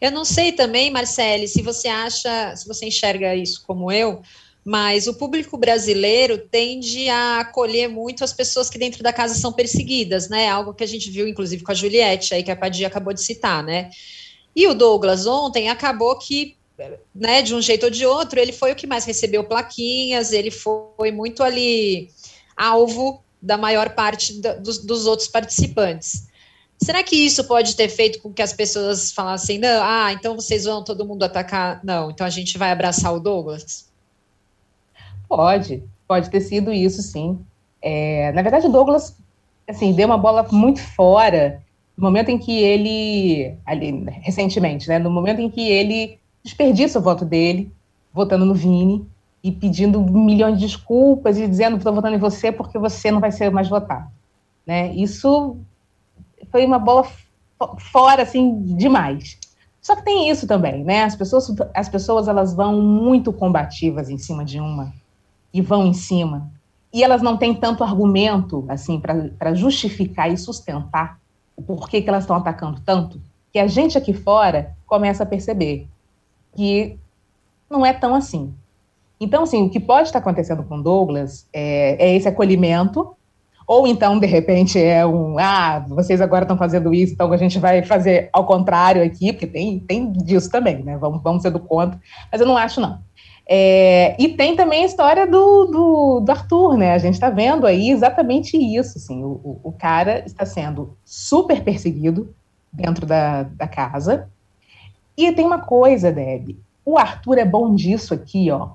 Eu 0.00 0.10
não 0.10 0.24
sei 0.24 0.52
também, 0.52 0.90
Marcele, 0.90 1.48
se 1.48 1.62
você 1.62 1.88
acha, 1.88 2.54
se 2.56 2.66
você 2.66 2.86
enxerga 2.86 3.34
isso 3.34 3.62
como 3.66 3.90
eu, 3.90 4.20
mas 4.64 5.06
o 5.06 5.14
público 5.14 5.56
brasileiro 5.56 6.38
tende 6.38 7.08
a 7.08 7.40
acolher 7.40 7.88
muito 7.88 8.22
as 8.22 8.32
pessoas 8.32 8.70
que 8.70 8.78
dentro 8.78 9.02
da 9.02 9.12
casa 9.12 9.34
são 9.34 9.52
perseguidas, 9.52 10.28
né? 10.28 10.48
Algo 10.48 10.74
que 10.74 10.84
a 10.84 10.88
gente 10.88 11.10
viu, 11.10 11.26
inclusive, 11.26 11.64
com 11.64 11.72
a 11.72 11.74
Juliette, 11.74 12.34
aí 12.34 12.42
que 12.42 12.50
a 12.50 12.56
Padia 12.56 12.86
acabou 12.86 13.12
de 13.12 13.22
citar, 13.22 13.62
né? 13.62 13.90
E 14.54 14.66
o 14.66 14.74
Douglas 14.74 15.26
ontem 15.26 15.68
acabou 15.68 16.16
que 16.18 16.56
né, 17.14 17.42
de 17.42 17.54
um 17.54 17.60
jeito 17.60 17.84
ou 17.84 17.90
de 17.90 18.04
outro, 18.06 18.40
ele 18.40 18.52
foi 18.52 18.72
o 18.72 18.76
que 18.76 18.86
mais 18.86 19.04
recebeu 19.04 19.44
plaquinhas, 19.44 20.32
ele 20.32 20.50
foi 20.50 21.10
muito 21.12 21.42
ali 21.42 22.10
alvo 22.56 23.22
da 23.40 23.56
maior 23.56 23.90
parte 23.90 24.40
da, 24.40 24.54
dos, 24.54 24.78
dos, 24.78 25.06
outros 25.06 25.28
participantes. 25.28 26.28
Será 26.82 27.02
que 27.04 27.14
isso 27.14 27.44
pode 27.44 27.76
ter 27.76 27.88
feito 27.88 28.20
com 28.20 28.32
que 28.32 28.42
as 28.42 28.52
pessoas 28.52 29.12
falassem, 29.12 29.56
não, 29.56 29.82
ah, 29.84 30.12
então 30.12 30.34
vocês 30.34 30.64
vão 30.64 30.82
todo 30.82 31.06
mundo 31.06 31.22
atacar? 31.22 31.80
Não, 31.84 32.10
então 32.10 32.26
a 32.26 32.30
gente 32.30 32.58
vai 32.58 32.72
abraçar 32.72 33.14
o 33.14 33.20
Douglas? 33.20 33.88
Pode, 35.28 35.84
pode 36.08 36.28
ter 36.28 36.40
sido 36.40 36.72
isso, 36.72 37.00
sim. 37.00 37.38
É, 37.80 38.32
na 38.32 38.42
verdade, 38.42 38.66
o 38.66 38.72
Douglas, 38.72 39.16
assim, 39.68 39.92
deu 39.92 40.06
uma 40.06 40.18
bola 40.18 40.44
muito 40.50 40.80
fora 40.80 41.62
no 41.96 42.02
momento 42.02 42.30
em 42.30 42.38
que 42.38 42.58
ele, 42.58 43.54
ali, 43.64 44.04
recentemente, 44.20 44.88
né, 44.88 44.98
no 44.98 45.10
momento 45.10 45.40
em 45.40 45.48
que 45.48 45.60
ele 45.60 46.18
desperdiça 46.42 46.98
o 46.98 47.02
voto 47.02 47.24
dele, 47.24 47.70
votando 48.12 48.44
no 48.44 48.54
Vini 48.54 49.06
e 49.40 49.52
pedindo 49.52 50.00
milhões 50.00 50.58
de 50.58 50.66
desculpas 50.66 51.38
e 51.38 51.46
dizendo 51.46 51.74
que 51.74 51.78
estou 51.78 51.94
votando 51.94 52.16
em 52.16 52.20
você 52.20 52.50
porque 52.50 52.76
você 52.76 53.12
não 53.12 53.20
vai 53.20 53.30
ser 53.30 53.52
mais 53.52 53.68
votado. 53.68 54.10
Né? 54.66 54.92
Isso 54.94 55.56
foi 56.52 56.64
uma 56.64 56.78
bola 56.78 57.08
fora, 57.78 58.22
assim, 58.22 58.62
demais. 58.76 59.38
Só 59.80 59.96
que 59.96 60.04
tem 60.04 60.30
isso 60.30 60.46
também, 60.46 60.84
né? 60.84 61.02
As 61.02 61.16
pessoas, 61.16 61.52
as 61.74 61.88
pessoas 61.88 62.28
elas 62.28 62.54
vão 62.54 62.80
muito 62.80 63.32
combativas 63.32 64.08
em 64.08 64.18
cima 64.18 64.44
de 64.44 64.60
uma 64.60 64.92
e 65.52 65.60
vão 65.60 65.86
em 65.86 65.94
cima. 65.94 66.52
E 66.92 67.02
elas 67.02 67.22
não 67.22 67.36
têm 67.36 67.54
tanto 67.54 67.82
argumento, 67.82 68.64
assim, 68.68 69.00
para 69.00 69.54
justificar 69.54 70.30
e 70.30 70.36
sustentar 70.36 71.18
o 71.56 71.62
porquê 71.62 72.00
que 72.02 72.08
elas 72.08 72.24
estão 72.24 72.36
atacando 72.36 72.80
tanto, 72.84 73.20
que 73.52 73.58
a 73.58 73.66
gente 73.66 73.98
aqui 73.98 74.12
fora 74.12 74.74
começa 74.86 75.22
a 75.22 75.26
perceber 75.26 75.88
que 76.54 76.98
não 77.68 77.84
é 77.84 77.92
tão 77.92 78.14
assim. 78.14 78.54
Então, 79.18 79.44
assim, 79.44 79.66
o 79.66 79.70
que 79.70 79.80
pode 79.80 80.08
estar 80.08 80.18
acontecendo 80.18 80.62
com 80.62 80.80
Douglas 80.80 81.46
é, 81.52 81.96
é 81.98 82.16
esse 82.16 82.28
acolhimento, 82.28 83.16
ou 83.72 83.86
então, 83.86 84.18
de 84.18 84.26
repente, 84.26 84.78
é 84.78 85.04
um, 85.06 85.38
ah, 85.38 85.82
vocês 85.88 86.20
agora 86.20 86.44
estão 86.44 86.58
fazendo 86.58 86.92
isso, 86.92 87.14
então 87.14 87.32
a 87.32 87.36
gente 87.38 87.58
vai 87.58 87.82
fazer 87.82 88.28
ao 88.30 88.44
contrário 88.44 89.02
aqui, 89.02 89.32
porque 89.32 89.46
tem, 89.46 89.80
tem 89.80 90.12
disso 90.12 90.50
também, 90.50 90.82
né? 90.84 90.98
Vamos, 90.98 91.22
vamos 91.22 91.40
ser 91.40 91.50
do 91.50 91.58
contra, 91.58 91.98
mas 92.30 92.38
eu 92.38 92.46
não 92.46 92.54
acho, 92.54 92.82
não. 92.82 93.00
É, 93.48 94.14
e 94.22 94.28
tem 94.28 94.54
também 94.56 94.82
a 94.82 94.86
história 94.86 95.26
do, 95.26 95.64
do, 95.64 96.20
do 96.20 96.30
Arthur, 96.30 96.76
né? 96.76 96.92
A 96.92 96.98
gente 96.98 97.14
está 97.14 97.30
vendo 97.30 97.66
aí 97.66 97.88
exatamente 97.88 98.58
isso, 98.58 98.98
assim, 98.98 99.24
o, 99.24 99.58
o, 99.62 99.72
cara 99.72 100.22
está 100.26 100.44
sendo 100.44 100.94
super 101.02 101.64
perseguido 101.64 102.34
dentro 102.70 103.06
da, 103.06 103.44
da 103.44 103.66
casa, 103.66 104.28
e 105.16 105.32
tem 105.32 105.46
uma 105.46 105.60
coisa, 105.60 106.12
Deb, 106.12 106.58
o 106.84 106.98
Arthur 106.98 107.38
é 107.38 107.44
bom 107.46 107.74
disso 107.74 108.12
aqui, 108.12 108.50
ó. 108.50 108.72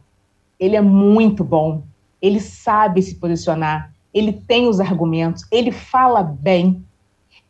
Ele 0.59 0.75
é 0.75 0.81
muito 0.81 1.43
bom. 1.43 1.83
Ele 2.19 2.39
sabe 2.39 3.03
se 3.03 3.13
posicionar, 3.15 3.93
ele 4.17 4.33
tem 4.33 4.67
os 4.67 4.79
argumentos, 4.79 5.45
ele 5.51 5.71
fala 5.71 6.23
bem. 6.23 6.83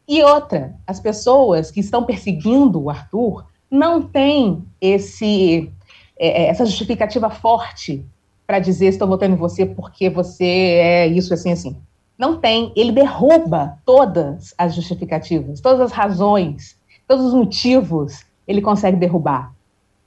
E 0.08 0.24
outra, 0.24 0.76
as 0.86 1.00
pessoas 1.00 1.72
que 1.72 1.80
estão 1.80 2.04
perseguindo 2.04 2.82
o 2.82 2.90
Arthur 2.90 3.46
não 3.70 4.02
têm 4.02 4.64
esse, 4.80 5.72
é, 6.18 6.44
é 6.44 6.48
essa 6.48 6.66
justificativa 6.66 7.30
forte 7.30 8.06
para 8.46 8.60
dizer 8.60 8.88
estou 8.88 9.08
votando 9.08 9.36
em 9.36 9.38
você 9.38 9.66
porque 9.66 10.10
você 10.10 10.46
é 10.46 11.08
isso, 11.08 11.34
assim, 11.34 11.52
assim. 11.52 11.78
Não 12.18 12.38
tem. 12.38 12.72
Ele 12.76 12.92
derruba 12.92 13.78
todas 13.86 14.54
as 14.58 14.74
justificativas, 14.74 15.60
todas 15.60 15.82
as 15.82 15.92
razões, 15.92 16.78
todos 17.08 17.26
os 17.26 17.34
motivos 17.34 18.26
ele 18.48 18.62
consegue 18.62 18.98
derrubar. 18.98 19.54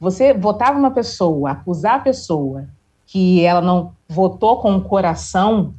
Você 0.00 0.32
votar 0.32 0.74
uma 0.74 0.90
pessoa, 0.90 1.50
acusar 1.50 1.96
a 1.96 2.00
pessoa 2.00 2.66
que 3.06 3.44
ela 3.44 3.60
não 3.60 3.92
votou 4.08 4.60
com 4.60 4.74
o 4.76 4.82
coração 4.82 5.74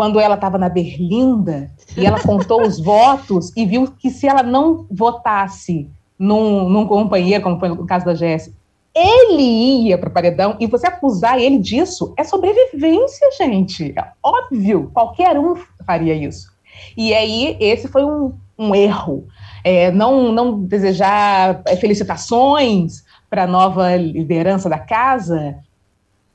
quando 0.00 0.18
ela 0.18 0.34
estava 0.34 0.56
na 0.56 0.70
Berlinda 0.70 1.70
e 1.94 2.06
ela 2.06 2.18
contou 2.18 2.62
os 2.62 2.80
votos 2.80 3.54
e 3.54 3.66
viu 3.66 3.86
que 3.98 4.08
se 4.08 4.26
ela 4.26 4.42
não 4.42 4.86
votasse 4.90 5.90
num, 6.18 6.70
num 6.70 6.86
companheiro, 6.86 7.42
como 7.42 7.60
foi 7.60 7.68
no 7.68 7.84
caso 7.84 8.06
da 8.06 8.14
Jéssica, 8.14 8.56
ele 8.94 9.88
ia 9.88 9.98
para 9.98 10.08
o 10.08 10.12
paredão 10.12 10.56
e 10.58 10.66
você 10.66 10.86
acusar 10.86 11.38
ele 11.38 11.58
disso 11.58 12.14
é 12.16 12.24
sobrevivência, 12.24 13.30
gente. 13.36 13.92
É 13.94 14.02
óbvio, 14.22 14.90
qualquer 14.94 15.38
um 15.38 15.54
faria 15.84 16.14
isso. 16.14 16.50
E 16.96 17.12
aí, 17.12 17.58
esse 17.60 17.86
foi 17.86 18.02
um, 18.02 18.32
um 18.58 18.74
erro 18.74 19.26
é, 19.62 19.90
não, 19.90 20.32
não 20.32 20.62
desejar 20.62 21.60
é, 21.66 21.76
felicitações 21.76 23.04
para 23.28 23.44
a 23.44 23.46
nova 23.46 23.94
liderança 23.96 24.66
da 24.66 24.78
casa 24.78 25.58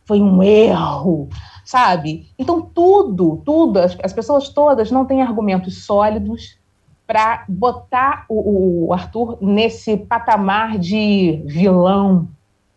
foi 0.06 0.22
um 0.22 0.44
erro, 0.44 1.28
sabe? 1.66 2.28
Então, 2.38 2.62
tudo, 2.62 3.42
tudo, 3.44 3.80
as, 3.80 3.98
as 4.04 4.14
pessoas 4.14 4.48
todas 4.50 4.92
não 4.92 5.04
têm 5.04 5.24
argumentos 5.24 5.84
sólidos 5.84 6.60
para 7.08 7.44
botar 7.50 8.26
o, 8.30 8.88
o, 8.88 8.94
Arthur 8.94 9.38
nesse 9.42 9.98
patamar 9.98 10.78
de 10.78 11.44
vilão, 11.46 12.28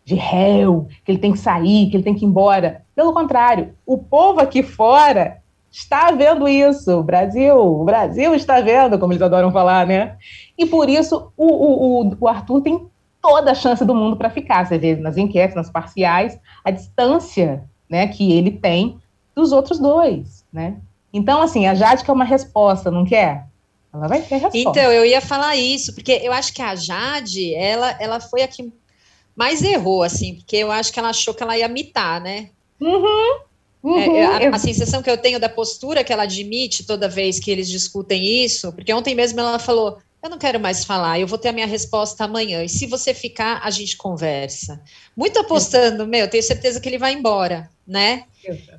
de 0.03 0.15
réu, 0.15 0.87
que 1.05 1.11
ele 1.11 1.19
tem 1.19 1.31
que 1.31 1.39
sair, 1.39 1.89
que 1.89 1.95
ele 1.95 2.03
tem 2.03 2.15
que 2.15 2.25
ir 2.25 2.27
embora. 2.27 2.83
Pelo 2.95 3.13
contrário, 3.13 3.73
o 3.85 3.97
povo 3.97 4.39
aqui 4.39 4.63
fora 4.63 5.37
está 5.71 6.11
vendo 6.11 6.47
isso. 6.47 6.99
O 6.99 7.03
Brasil, 7.03 7.55
o 7.55 7.83
Brasil 7.83 8.33
está 8.33 8.59
vendo, 8.59 8.97
como 8.99 9.13
eles 9.13 9.21
adoram 9.21 9.51
falar, 9.51 9.85
né? 9.85 10.17
E 10.57 10.65
por 10.65 10.89
isso 10.89 11.31
o, 11.37 11.45
o, 11.45 12.15
o 12.19 12.27
Arthur 12.27 12.61
tem 12.61 12.87
toda 13.21 13.51
a 13.51 13.55
chance 13.55 13.83
do 13.85 13.95
mundo 13.95 14.15
para 14.15 14.29
ficar. 14.29 14.65
Você 14.65 14.77
vê 14.77 14.95
nas 14.95 15.17
enquetes, 15.17 15.55
nas 15.55 15.69
parciais, 15.69 16.39
a 16.63 16.71
distância 16.71 17.63
né, 17.89 18.07
que 18.07 18.31
ele 18.31 18.51
tem 18.51 18.99
dos 19.35 19.51
outros 19.51 19.79
dois, 19.79 20.45
né? 20.51 20.77
Então, 21.11 21.41
assim, 21.41 21.65
a 21.65 21.73
Jade 21.73 22.03
quer 22.03 22.11
uma 22.11 22.23
resposta, 22.23 22.91
não 22.91 23.05
quer? 23.05 23.47
Ela 23.91 24.07
vai 24.07 24.21
ter 24.21 24.35
resposta. 24.35 24.57
Então, 24.57 24.91
eu 24.91 25.03
ia 25.03 25.21
falar 25.21 25.55
isso, 25.55 25.93
porque 25.93 26.11
eu 26.23 26.31
acho 26.31 26.53
que 26.53 26.61
a 26.61 26.75
Jade, 26.75 27.53
ela, 27.55 27.97
ela 27.99 28.19
foi 28.19 28.43
a 28.43 28.47
que 28.47 28.71
mais 29.35 29.63
errou, 29.63 30.03
assim, 30.03 30.35
porque 30.35 30.57
eu 30.57 30.71
acho 30.71 30.93
que 30.93 30.99
ela 30.99 31.09
achou 31.09 31.33
que 31.33 31.41
ela 31.41 31.57
ia 31.57 31.67
mitar, 31.67 32.21
né? 32.21 32.49
Uhum. 32.79 33.39
Uhum, 33.81 33.97
é, 33.97 34.47
a, 34.47 34.55
a, 34.55 34.59
sensação 34.59 35.01
que 35.01 35.09
eu 35.09 35.17
tenho 35.17 35.39
da 35.39 35.47
postura 35.47 36.03
que 36.03 36.11
ela 36.11 36.23
admite 36.23 36.85
toda 36.85 37.07
vez 37.07 37.39
que 37.39 37.49
eles 37.49 37.69
discutem 37.69 38.43
isso, 38.43 38.73
porque 38.73 38.93
ontem 38.93 39.15
mesmo 39.15 39.39
ela 39.39 39.57
falou: 39.57 39.99
eu 40.21 40.29
não 40.29 40.37
quero 40.37 40.59
mais 40.59 40.83
falar, 40.83 41.19
eu 41.19 41.27
vou 41.27 41.37
ter 41.37 41.49
a 41.49 41.53
minha 41.53 41.65
resposta 41.65 42.25
amanhã. 42.25 42.63
E 42.63 42.69
se 42.69 42.85
você 42.85 43.13
ficar, 43.13 43.61
a 43.63 43.69
gente 43.69 43.95
conversa. 43.95 44.81
Muito 45.15 45.39
apostando, 45.39 46.05
meu, 46.05 46.21
eu 46.21 46.29
tenho 46.29 46.43
certeza 46.43 46.79
que 46.79 46.89
ele 46.89 46.97
vai 46.97 47.13
embora, 47.13 47.69
né? 47.87 48.25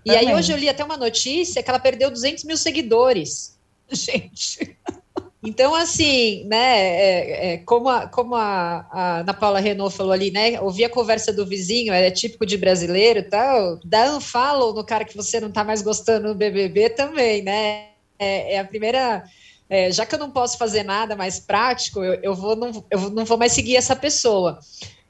E 0.04 0.10
aí 0.10 0.34
hoje 0.34 0.52
eu 0.52 0.56
li 0.56 0.68
até 0.68 0.84
uma 0.84 0.96
notícia 0.96 1.62
que 1.62 1.70
ela 1.70 1.78
perdeu 1.78 2.10
200 2.10 2.44
mil 2.44 2.56
seguidores. 2.56 3.58
Gente. 3.90 4.76
Então, 5.42 5.74
assim, 5.74 6.44
né, 6.44 6.80
é, 6.80 7.52
é, 7.52 7.58
como, 7.58 7.88
a, 7.88 8.06
como 8.06 8.34
a, 8.34 8.86
a 8.90 9.20
Ana 9.20 9.32
Paula 9.32 9.58
Renault 9.58 9.96
falou 9.96 10.12
ali, 10.12 10.30
né, 10.30 10.60
ouvir 10.60 10.84
a 10.84 10.90
conversa 10.90 11.32
do 11.32 11.46
vizinho 11.46 11.94
é 11.94 12.10
típico 12.10 12.44
de 12.44 12.58
brasileiro 12.58 13.22
tal, 13.22 13.80
dá 13.82 14.14
um 14.14 14.20
follow 14.20 14.74
no 14.74 14.84
cara 14.84 15.02
que 15.02 15.16
você 15.16 15.40
não 15.40 15.48
está 15.48 15.64
mais 15.64 15.80
gostando 15.80 16.28
no 16.28 16.34
BBB 16.34 16.90
também, 16.90 17.42
né, 17.42 17.86
é, 18.18 18.54
é 18.54 18.58
a 18.58 18.64
primeira, 18.66 19.24
é, 19.70 19.92
já 19.92 20.04
que 20.04 20.12
eu 20.12 20.18
não 20.18 20.32
posso 20.32 20.58
fazer 20.58 20.82
nada 20.82 21.14
mais 21.14 21.38
prático, 21.38 22.02
eu, 22.02 22.18
eu, 22.22 22.34
vou, 22.34 22.56
não, 22.56 22.84
eu 22.90 23.08
não 23.10 23.24
vou 23.24 23.38
mais 23.38 23.52
seguir 23.52 23.76
essa 23.76 23.94
pessoa. 23.94 24.58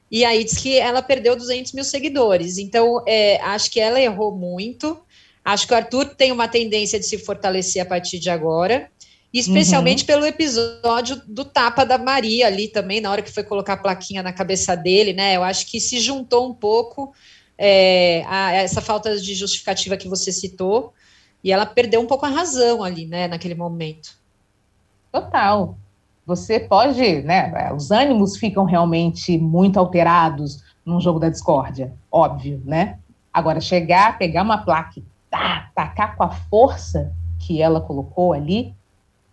E 0.09 0.23
aí 0.23 0.43
diz 0.43 0.57
que 0.57 0.77
ela 0.77 1.01
perdeu 1.01 1.35
200 1.35 1.73
mil 1.73 1.83
seguidores, 1.83 2.59
então 2.59 3.03
é, 3.07 3.41
acho 3.41 3.71
que 3.71 3.79
ela 3.79 3.99
errou 3.99 4.37
muito, 4.37 5.01
acho 5.43 5.65
que 5.65 5.73
o 5.73 5.75
Arthur 5.75 6.13
tem 6.13 6.31
uma 6.31 6.47
tendência 6.47 6.99
de 6.99 7.07
se 7.07 7.17
fortalecer 7.17 7.81
a 7.81 7.85
partir 7.85 8.19
de 8.19 8.29
agora, 8.29 8.87
especialmente 9.33 10.01
uhum. 10.01 10.07
pelo 10.07 10.25
episódio 10.25 11.19
do 11.25 11.43
tapa 11.43 11.83
da 11.83 11.97
Maria 11.97 12.45
ali 12.45 12.67
também, 12.67 13.01
na 13.01 13.09
hora 13.09 13.21
que 13.23 13.31
foi 13.31 13.43
colocar 13.43 13.73
a 13.73 13.77
plaquinha 13.77 14.21
na 14.21 14.33
cabeça 14.33 14.75
dele, 14.75 15.13
né? 15.13 15.35
Eu 15.37 15.43
acho 15.43 15.65
que 15.65 15.79
se 15.79 15.99
juntou 15.99 16.47
um 16.47 16.53
pouco 16.53 17.13
é, 17.57 18.23
a 18.27 18.51
essa 18.51 18.81
falta 18.81 19.17
de 19.17 19.33
justificativa 19.33 19.97
que 19.97 20.09
você 20.09 20.31
citou, 20.31 20.93
e 21.43 21.51
ela 21.51 21.65
perdeu 21.65 21.99
um 21.99 22.05
pouco 22.05 22.25
a 22.25 22.29
razão 22.29 22.83
ali, 22.83 23.07
né, 23.07 23.27
naquele 23.27 23.55
momento. 23.55 24.20
Total. 25.11 25.77
Você 26.25 26.59
pode, 26.59 27.21
né? 27.23 27.73
Os 27.73 27.91
ânimos 27.91 28.37
ficam 28.37 28.63
realmente 28.63 29.37
muito 29.37 29.77
alterados 29.77 30.63
num 30.85 30.99
jogo 30.99 31.19
da 31.19 31.29
discórdia, 31.29 31.93
óbvio, 32.11 32.61
né? 32.65 32.99
Agora, 33.33 33.59
chegar, 33.59 34.17
pegar 34.17 34.43
uma 34.43 34.59
placa 34.59 34.99
e 34.99 35.03
tá, 35.29 35.69
tacar 35.73 36.15
com 36.15 36.23
a 36.23 36.29
força 36.29 37.13
que 37.39 37.61
ela 37.61 37.81
colocou 37.81 38.33
ali, 38.33 38.75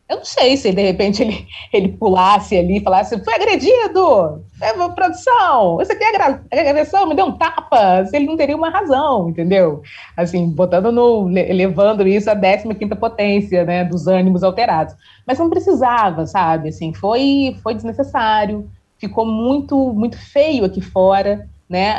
eu 0.08 0.16
não 0.16 0.24
sei 0.24 0.56
se 0.56 0.72
de 0.72 0.82
repente 0.82 1.22
ele, 1.22 1.46
ele 1.70 1.88
pulasse 1.88 2.56
ali 2.56 2.78
e 2.78 2.82
falasse: 2.82 3.22
foi 3.22 3.34
agredido, 3.34 4.42
é 4.62 4.72
uma 4.72 4.94
produção, 4.94 5.76
você 5.76 5.94
quer 5.94 6.18
agressão, 6.50 7.06
me 7.06 7.14
deu 7.14 7.26
um 7.26 7.36
tapa, 7.36 8.04
ele 8.12 8.24
não 8.24 8.36
teria 8.36 8.56
uma 8.56 8.70
razão, 8.70 9.28
entendeu? 9.28 9.82
Assim, 10.16 10.48
botando 10.48 10.90
no. 10.90 11.28
elevando 11.36 12.08
isso 12.08 12.30
à 12.30 12.34
15 12.34 12.74
potência, 12.98 13.64
né, 13.64 13.84
dos 13.84 14.06
ânimos 14.06 14.42
alterados. 14.42 14.94
Mas 15.26 15.38
não 15.38 15.50
precisava, 15.50 16.26
sabe? 16.26 16.70
Assim, 16.70 16.94
foi, 16.94 17.58
foi 17.62 17.74
desnecessário, 17.74 18.70
ficou 18.96 19.26
muito, 19.26 19.92
muito 19.92 20.16
feio 20.16 20.64
aqui 20.64 20.80
fora. 20.80 21.46
Né, 21.68 21.90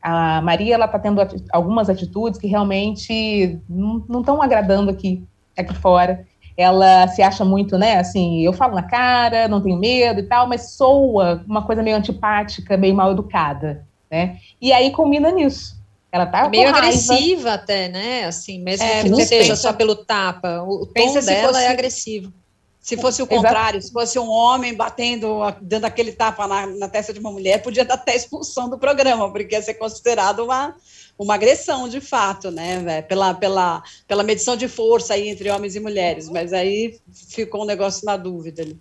a, 0.00 0.38
a 0.38 0.42
Maria 0.42 0.76
ela 0.76 0.84
está 0.84 0.96
tendo 0.96 1.20
algumas 1.52 1.90
atitudes 1.90 2.38
que 2.38 2.46
realmente 2.46 3.58
não 3.68 4.20
estão 4.20 4.40
agradando 4.40 4.92
aqui, 4.92 5.24
aqui 5.58 5.74
fora 5.74 6.24
ela 6.56 7.08
se 7.08 7.22
acha 7.22 7.44
muito, 7.44 7.78
né, 7.78 7.98
assim, 7.98 8.40
eu 8.42 8.52
falo 8.52 8.74
na 8.74 8.82
cara, 8.82 9.48
não 9.48 9.60
tenho 9.60 9.78
medo 9.78 10.20
e 10.20 10.24
tal, 10.24 10.46
mas 10.46 10.72
soa 10.72 11.42
uma 11.46 11.62
coisa 11.64 11.82
meio 11.82 11.96
antipática, 11.96 12.76
meio 12.76 12.94
mal 12.94 13.12
educada, 13.12 13.86
né? 14.10 14.38
E 14.60 14.72
aí 14.72 14.90
combina 14.90 15.30
nisso. 15.30 15.80
Ela 16.12 16.26
tá 16.26 16.46
meio 16.48 16.68
agressiva 16.68 17.54
até, 17.54 17.88
né? 17.88 18.24
Assim, 18.26 18.60
mesmo 18.62 18.84
é, 18.84 19.02
que 19.02 19.08
não 19.08 19.16
seja 19.16 19.48
pensa, 19.48 19.56
só 19.56 19.72
pelo 19.72 19.96
tapa, 19.96 20.62
o 20.62 20.86
tom 20.86 21.14
dela 21.14 21.48
fosse, 21.48 21.62
é 21.62 21.68
agressivo. 21.68 22.32
Se 22.78 22.96
fosse 22.96 23.22
o 23.22 23.26
contrário, 23.26 23.78
Exato. 23.78 23.86
se 23.86 23.92
fosse 23.92 24.18
um 24.18 24.28
homem 24.28 24.74
batendo, 24.74 25.38
dando 25.62 25.86
aquele 25.86 26.12
tapa 26.12 26.46
na, 26.46 26.66
na 26.66 26.88
testa 26.88 27.14
de 27.14 27.20
uma 27.20 27.30
mulher, 27.30 27.62
podia 27.62 27.84
dar 27.84 27.94
até 27.94 28.14
expulsão 28.14 28.68
do 28.68 28.76
programa, 28.76 29.32
porque 29.32 29.54
ia 29.54 29.62
ser 29.62 29.74
considerado 29.74 30.40
uma 30.40 30.74
uma 31.18 31.34
agressão 31.34 31.88
de 31.88 32.00
fato, 32.00 32.50
né, 32.50 33.02
pela, 33.02 33.34
pela, 33.34 33.82
pela 34.08 34.22
medição 34.22 34.56
de 34.56 34.68
força 34.68 35.14
aí 35.14 35.28
entre 35.28 35.50
homens 35.50 35.76
e 35.76 35.80
mulheres, 35.80 36.28
mas 36.28 36.52
aí 36.52 36.98
ficou 37.28 37.62
um 37.62 37.66
negócio 37.66 38.04
na 38.04 38.16
dúvida 38.16 38.62
ali. 38.62 38.78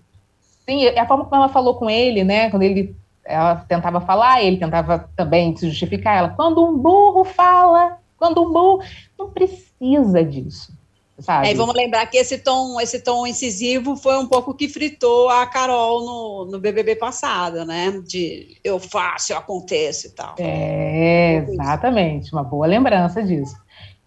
Sim, 0.67 0.87
a 0.87 1.07
forma 1.07 1.25
como 1.25 1.35
ela 1.35 1.49
falou 1.49 1.75
com 1.75 1.89
ele, 1.89 2.23
né, 2.23 2.49
quando 2.49 2.63
ele 2.63 2.95
ela 3.23 3.57
tentava 3.67 4.01
falar, 4.01 4.43
ele 4.43 4.57
tentava 4.57 5.09
também 5.15 5.55
se 5.55 5.69
justificar, 5.69 6.17
ela, 6.17 6.29
quando 6.29 6.65
um 6.65 6.77
burro 6.77 7.23
fala, 7.23 7.97
quando 8.17 8.41
um 8.43 8.51
burro, 8.51 8.83
não 9.17 9.29
precisa 9.29 10.23
disso. 10.23 10.73
Sabe? 11.21 11.47
É, 11.47 11.51
e 11.51 11.53
vamos 11.53 11.75
lembrar 11.75 12.05
que 12.07 12.17
esse 12.17 12.39
tom, 12.39 12.79
esse 12.81 12.99
tom 12.99 13.25
incisivo 13.27 13.95
foi 13.95 14.17
um 14.17 14.25
pouco 14.25 14.53
que 14.53 14.67
fritou 14.67 15.29
a 15.29 15.45
Carol 15.45 16.05
no, 16.05 16.51
no 16.51 16.59
BBB 16.59 16.95
passado, 16.95 17.63
né? 17.65 18.01
De 18.05 18.57
eu 18.63 18.79
faço, 18.79 19.31
eu 19.31 19.37
aconteço 19.37 20.07
e 20.07 20.09
tal. 20.11 20.35
É, 20.39 21.45
exatamente, 21.47 22.33
uma 22.33 22.43
boa 22.43 22.65
lembrança 22.65 23.23
disso. 23.23 23.55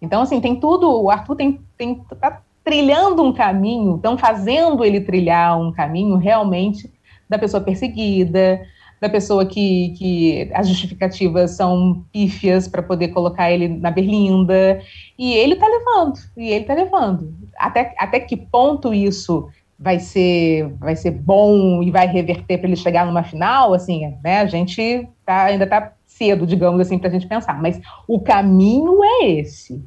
Então, 0.01 0.21
assim, 0.21 0.41
tem 0.41 0.59
tudo, 0.59 0.89
o 1.01 1.09
Arthur 1.09 1.35
tem, 1.35 1.61
tem 1.77 1.95
tá 2.19 2.41
trilhando 2.63 3.23
um 3.23 3.31
caminho, 3.31 3.95
estão 3.95 4.17
fazendo 4.17 4.83
ele 4.83 4.99
trilhar 4.99 5.59
um 5.59 5.71
caminho 5.71 6.17
realmente 6.17 6.91
da 7.29 7.39
pessoa 7.39 7.61
perseguida, 7.61 8.61
da 8.99 9.09
pessoa 9.09 9.45
que, 9.45 9.93
que 9.97 10.49
as 10.53 10.67
justificativas 10.67 11.51
são 11.51 12.03
pífias 12.11 12.67
para 12.67 12.81
poder 12.81 13.09
colocar 13.09 13.51
ele 13.51 13.67
na 13.67 13.91
berlinda. 13.91 14.81
E 15.17 15.33
ele 15.33 15.53
está 15.53 15.67
levando, 15.67 16.19
e 16.37 16.49
ele 16.49 16.61
está 16.61 16.73
levando. 16.73 17.33
Até, 17.57 17.93
até 17.97 18.19
que 18.19 18.37
ponto 18.37 18.93
isso 18.93 19.49
vai 19.77 19.99
ser 19.99 20.73
vai 20.79 20.95
ser 20.95 21.11
bom 21.11 21.83
e 21.83 21.91
vai 21.91 22.07
reverter 22.07 22.57
para 22.57 22.67
ele 22.67 22.77
chegar 22.77 23.05
numa 23.05 23.23
final, 23.23 23.73
assim, 23.73 24.13
né? 24.23 24.39
A 24.39 24.45
gente 24.45 25.07
tá, 25.25 25.43
ainda 25.43 25.65
está 25.65 25.91
cedo, 26.05 26.47
digamos 26.47 26.79
assim, 26.79 26.97
para 26.97 27.09
a 27.09 27.11
gente 27.11 27.27
pensar. 27.27 27.61
Mas 27.61 27.79
o 28.07 28.19
caminho 28.19 29.03
é 29.03 29.31
esse, 29.31 29.83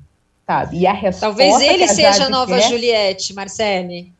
sabe? 0.46 0.78
E 0.78 0.86
a 0.86 0.92
resposta 0.92 1.26
Talvez 1.26 1.60
ele 1.60 1.88
seja 1.88 2.26
a 2.26 2.30
nova 2.30 2.56
quer... 2.56 2.68
Juliette, 2.68 3.34
Marcele. 3.34 4.12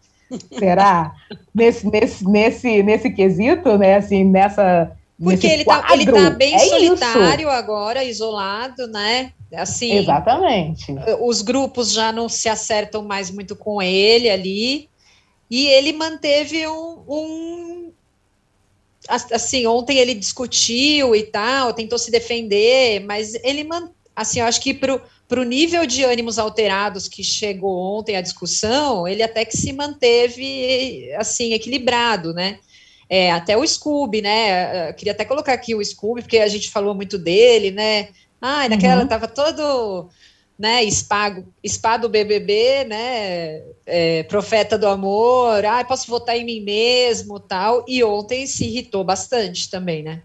Será? 0.58 1.14
nesse, 1.54 1.86
nesse, 1.88 2.28
nesse, 2.28 2.82
nesse 2.82 3.10
quesito, 3.10 3.78
né? 3.78 3.96
Assim, 3.96 4.24
nessa. 4.24 4.92
Porque 5.20 5.46
ele 5.46 5.62
está 5.62 5.84
ele 5.92 6.06
tá 6.06 6.30
bem 6.30 6.54
é 6.54 6.58
solitário 6.58 7.48
isso. 7.48 7.56
agora, 7.56 8.04
isolado, 8.04 8.86
né? 8.86 9.32
Assim. 9.54 9.98
Exatamente. 9.98 10.94
Os 11.20 11.42
grupos 11.42 11.92
já 11.92 12.12
não 12.12 12.28
se 12.28 12.48
acertam 12.48 13.02
mais 13.02 13.30
muito 13.30 13.56
com 13.56 13.82
ele 13.82 14.30
ali. 14.30 14.88
E 15.50 15.66
ele 15.66 15.92
manteve 15.92 16.68
um, 16.68 17.02
um 17.08 17.92
assim, 19.08 19.66
ontem 19.66 19.98
ele 19.98 20.14
discutiu 20.14 21.16
e 21.16 21.22
tal, 21.22 21.72
tentou 21.72 21.98
se 21.98 22.10
defender, 22.10 23.00
mas 23.04 23.34
ele, 23.42 23.66
assim, 24.14 24.40
eu 24.40 24.46
acho 24.46 24.60
que 24.60 24.74
para 24.74 25.00
para 25.28 25.40
o 25.40 25.44
nível 25.44 25.86
de 25.86 26.02
ânimos 26.02 26.38
alterados 26.38 27.06
que 27.06 27.22
chegou 27.22 27.98
ontem 27.98 28.16
à 28.16 28.22
discussão, 28.22 29.06
ele 29.06 29.22
até 29.22 29.44
que 29.44 29.56
se 29.56 29.74
manteve 29.74 31.12
assim 31.16 31.52
equilibrado, 31.52 32.32
né? 32.32 32.58
É, 33.10 33.30
até 33.30 33.56
o 33.56 33.66
Scooby, 33.66 34.22
né? 34.22 34.88
Eu 34.88 34.94
queria 34.94 35.12
até 35.12 35.26
colocar 35.26 35.52
aqui 35.52 35.74
o 35.74 35.84
Scooby, 35.84 36.22
porque 36.22 36.38
a 36.38 36.48
gente 36.48 36.70
falou 36.70 36.94
muito 36.94 37.18
dele, 37.18 37.70
né? 37.70 38.08
Ah, 38.40 38.68
naquela 38.68 39.02
uhum. 39.02 39.08
tava 39.08 39.28
todo 39.28 40.08
né, 40.58 40.82
espago, 40.82 41.44
spa 41.64 41.96
do 41.96 42.08
BBB, 42.08 42.84
né, 42.84 43.62
é, 43.86 44.24
profeta 44.24 44.76
do 44.76 44.88
amor, 44.88 45.64
ah, 45.64 45.84
posso 45.84 46.10
votar 46.10 46.36
em 46.36 46.44
mim 46.44 46.60
mesmo, 46.60 47.38
tal, 47.38 47.84
e 47.86 48.02
ontem 48.02 48.44
se 48.44 48.64
irritou 48.64 49.04
bastante 49.04 49.70
também, 49.70 50.02
né? 50.02 50.22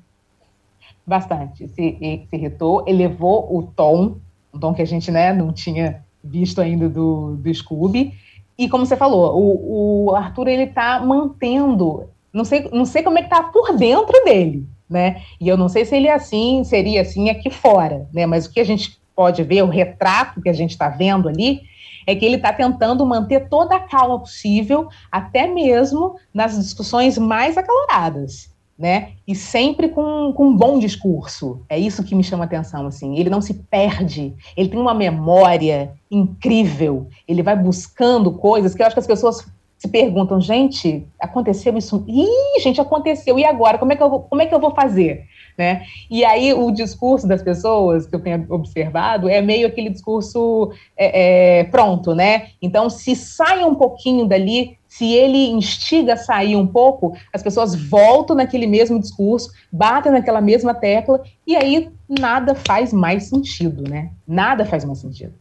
Bastante, 1.06 1.68
se, 1.68 1.74
se 1.76 2.28
irritou, 2.32 2.84
elevou 2.88 3.56
o 3.56 3.62
tom 3.76 4.18
um 4.54 4.60
tom 4.60 4.74
que 4.74 4.82
a 4.82 4.86
gente 4.86 5.12
né, 5.12 5.34
não 5.34 5.52
tinha 5.52 6.04
visto 6.24 6.62
ainda 6.62 6.88
do, 6.88 7.36
do 7.36 7.54
Scooby. 7.54 8.14
E 8.58 8.70
como 8.70 8.86
você 8.86 8.96
falou, 8.96 9.36
o, 9.36 10.10
o 10.10 10.16
Arthur 10.16 10.48
ele 10.48 10.64
está 10.64 11.00
mantendo, 11.00 12.08
não 12.32 12.46
sei, 12.46 12.70
não 12.72 12.86
sei 12.86 13.02
como 13.02 13.18
é 13.18 13.24
que 13.24 13.30
tá 13.30 13.44
por 13.44 13.76
dentro 13.76 14.24
dele, 14.24 14.68
né? 14.88 15.22
E 15.42 15.48
eu 15.48 15.58
não 15.58 15.68
sei 15.68 15.86
se 15.86 15.96
ele 15.96 16.08
é 16.08 16.14
assim, 16.14 16.64
seria 16.64 17.02
assim 17.02 17.30
aqui 17.30 17.50
fora, 17.50 18.08
né? 18.14 18.26
Mas 18.26 18.46
o 18.46 18.52
que 18.52 18.60
a 18.60 18.64
gente 18.64 19.00
pode 19.16 19.42
ver, 19.44 19.64
o 19.64 19.70
retrato 19.70 20.42
que 20.42 20.50
a 20.50 20.54
gente 20.54 20.72
está 20.72 20.88
vendo 20.88 21.28
ali, 21.28 21.62
é 22.06 22.16
que 22.16 22.26
ele 22.26 22.36
está 22.36 22.54
tentando 22.54 23.06
manter 23.06 23.50
toda 23.50 23.76
a 23.76 23.80
calma 23.80 24.20
possível, 24.20 24.88
até 25.12 25.48
mesmo 25.48 26.16
nas 26.34 26.56
discussões 26.56 27.18
mais 27.18 27.58
acaloradas 27.58 28.53
né? 28.78 29.12
E 29.28 29.36
sempre 29.36 29.90
com, 29.90 30.34
com 30.34 30.48
um 30.48 30.56
bom 30.56 30.80
discurso. 30.80 31.62
É 31.70 31.78
isso 31.78 32.04
que 32.04 32.16
me 32.16 32.24
chama 32.24 32.46
atenção, 32.46 32.88
assim. 32.88 33.18
Ele 33.18 33.30
não 33.30 33.42
se 33.42 33.54
perde, 33.54 34.34
ele 34.58 34.70
tem 34.70 34.80
uma 34.80 34.94
memória 34.94 35.94
incrível, 36.10 37.08
ele 37.28 37.44
vai 37.44 37.56
buscando 37.56 38.32
coisas 38.32 38.74
que 38.74 38.82
eu 38.82 38.86
acho 38.86 38.96
que 38.96 39.00
as 39.00 39.08
pessoas 39.08 39.46
se 39.84 39.90
perguntam, 39.90 40.40
gente, 40.40 41.06
aconteceu 41.20 41.78
isso? 41.78 42.06
Ih, 42.08 42.62
gente, 42.62 42.80
aconteceu, 42.80 43.38
e 43.38 43.44
agora? 43.44 43.78
Como 43.78 43.92
é 43.92 43.98
que 43.98 44.02
eu 44.02 44.10
vou, 44.10 44.22
como 44.22 44.42
é 44.42 44.46
que 44.46 44.56
eu 44.56 44.60
vou 44.60 44.72
fazer? 44.74 45.26
Né? 45.58 45.84
E 46.10 46.24
aí 46.24 46.54
o 46.54 46.72
discurso 46.72 47.28
das 47.28 47.44
pessoas 47.44 48.08
que 48.08 48.16
eu 48.16 48.22
tenho 48.22 48.46
observado 48.50 49.28
é 49.28 49.42
meio 49.42 49.68
aquele 49.68 49.90
discurso 49.90 50.72
é, 50.98 51.60
é, 51.60 51.64
pronto, 51.66 52.16
né? 52.16 52.48
Então, 52.62 52.90
se 52.90 53.14
sai 53.14 53.66
um 53.66 53.76
pouquinho 53.76 54.26
dali, 54.26 54.78
se 54.96 55.12
ele 55.12 55.48
instiga 55.48 56.14
a 56.14 56.18
sair 56.18 56.56
um 56.56 56.68
pouco, 56.68 57.18
as 57.34 57.42
pessoas 57.42 57.74
voltam 57.74 58.36
naquele 58.36 58.68
mesmo 58.68 59.00
discurso, 59.00 59.52
batem 59.72 60.12
naquela 60.12 60.40
mesma 60.40 60.72
tecla, 60.72 61.24
e 61.48 61.56
aí 61.56 61.90
nada 62.08 62.54
faz 62.54 62.94
mais 62.94 63.24
sentido, 63.24 63.90
né? 63.90 64.12
Nada 64.28 64.68
faz 64.68 64.86
mais 64.86 65.00
sentido. 65.00 65.34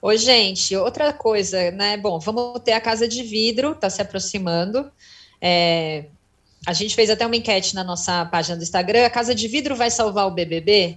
Oi, 0.00 0.18
gente, 0.18 0.76
outra 0.76 1.12
coisa, 1.12 1.72
né? 1.72 1.96
Bom, 1.96 2.20
vamos 2.20 2.60
ter 2.60 2.74
a 2.74 2.80
casa 2.80 3.08
de 3.08 3.24
vidro, 3.24 3.74
tá 3.74 3.90
se 3.90 4.00
aproximando. 4.00 4.88
É, 5.40 6.04
a 6.64 6.72
gente 6.72 6.94
fez 6.94 7.10
até 7.10 7.26
uma 7.26 7.34
enquete 7.34 7.74
na 7.74 7.82
nossa 7.82 8.24
página 8.26 8.56
do 8.56 8.62
Instagram. 8.62 9.04
A 9.04 9.10
casa 9.10 9.34
de 9.34 9.48
vidro 9.48 9.74
vai 9.74 9.90
salvar 9.90 10.28
o 10.28 10.30
BBB? 10.30 10.96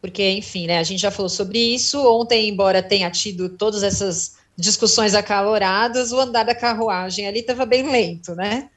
Porque, 0.00 0.30
enfim, 0.30 0.68
né? 0.68 0.78
A 0.78 0.84
gente 0.84 1.00
já 1.00 1.10
falou 1.10 1.28
sobre 1.28 1.58
isso. 1.58 2.00
Ontem, 2.06 2.48
embora 2.48 2.80
tenha 2.80 3.10
tido 3.10 3.48
todas 3.48 3.82
essas 3.82 4.43
discussões 4.56 5.14
acaloradas, 5.14 6.12
o 6.12 6.20
andar 6.20 6.44
da 6.44 6.54
carruagem 6.54 7.26
ali 7.26 7.40
estava 7.40 7.66
bem 7.66 7.90
lento, 7.90 8.34
né? 8.34 8.70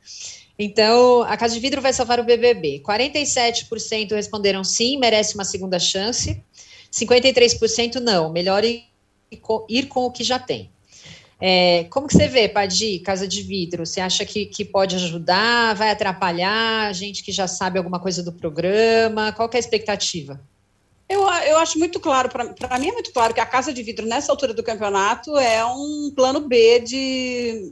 Então, 0.59 1.21
a 1.23 1.37
Casa 1.37 1.53
de 1.53 1.59
Vidro 1.59 1.81
vai 1.81 1.93
salvar 1.93 2.19
o 2.19 2.23
BBB. 2.23 2.81
47% 2.83 4.11
responderam 4.11 4.63
sim, 4.63 4.97
merece 4.97 5.35
uma 5.35 5.45
segunda 5.45 5.77
chance. 5.77 6.43
53% 6.91 7.95
não, 7.95 8.31
melhor 8.31 8.63
ir, 8.63 8.85
com 9.87 10.05
o 10.05 10.11
que 10.11 10.23
já 10.23 10.39
tem. 10.39 10.71
É, 11.39 11.83
como 11.91 12.07
que 12.07 12.15
você 12.15 12.27
vê, 12.27 12.49
Padi, 12.49 12.97
Casa 12.99 13.27
de 13.27 13.43
Vidro? 13.43 13.85
Você 13.85 14.01
acha 14.01 14.25
que, 14.25 14.47
que 14.47 14.65
pode 14.65 14.95
ajudar, 14.95 15.75
vai 15.75 15.91
atrapalhar 15.91 16.91
gente 16.93 17.23
que 17.23 17.31
já 17.31 17.47
sabe 17.47 17.77
alguma 17.77 17.99
coisa 17.99 18.23
do 18.23 18.33
programa? 18.33 19.31
Qual 19.31 19.47
é 19.53 19.57
a 19.57 19.59
expectativa? 19.59 20.41
Eu, 21.09 21.21
eu 21.21 21.57
acho 21.57 21.79
muito 21.79 21.99
claro, 21.99 22.29
para 22.29 22.79
mim 22.79 22.89
é 22.89 22.91
muito 22.91 23.13
claro 23.13 23.33
que 23.33 23.39
a 23.39 23.45
Casa 23.45 23.71
de 23.71 23.81
Vidro, 23.81 24.05
nessa 24.05 24.31
altura 24.31 24.53
do 24.53 24.61
campeonato, 24.61 25.37
é 25.37 25.63
um 25.65 26.11
plano 26.13 26.41
B 26.41 26.79
de, 26.81 27.71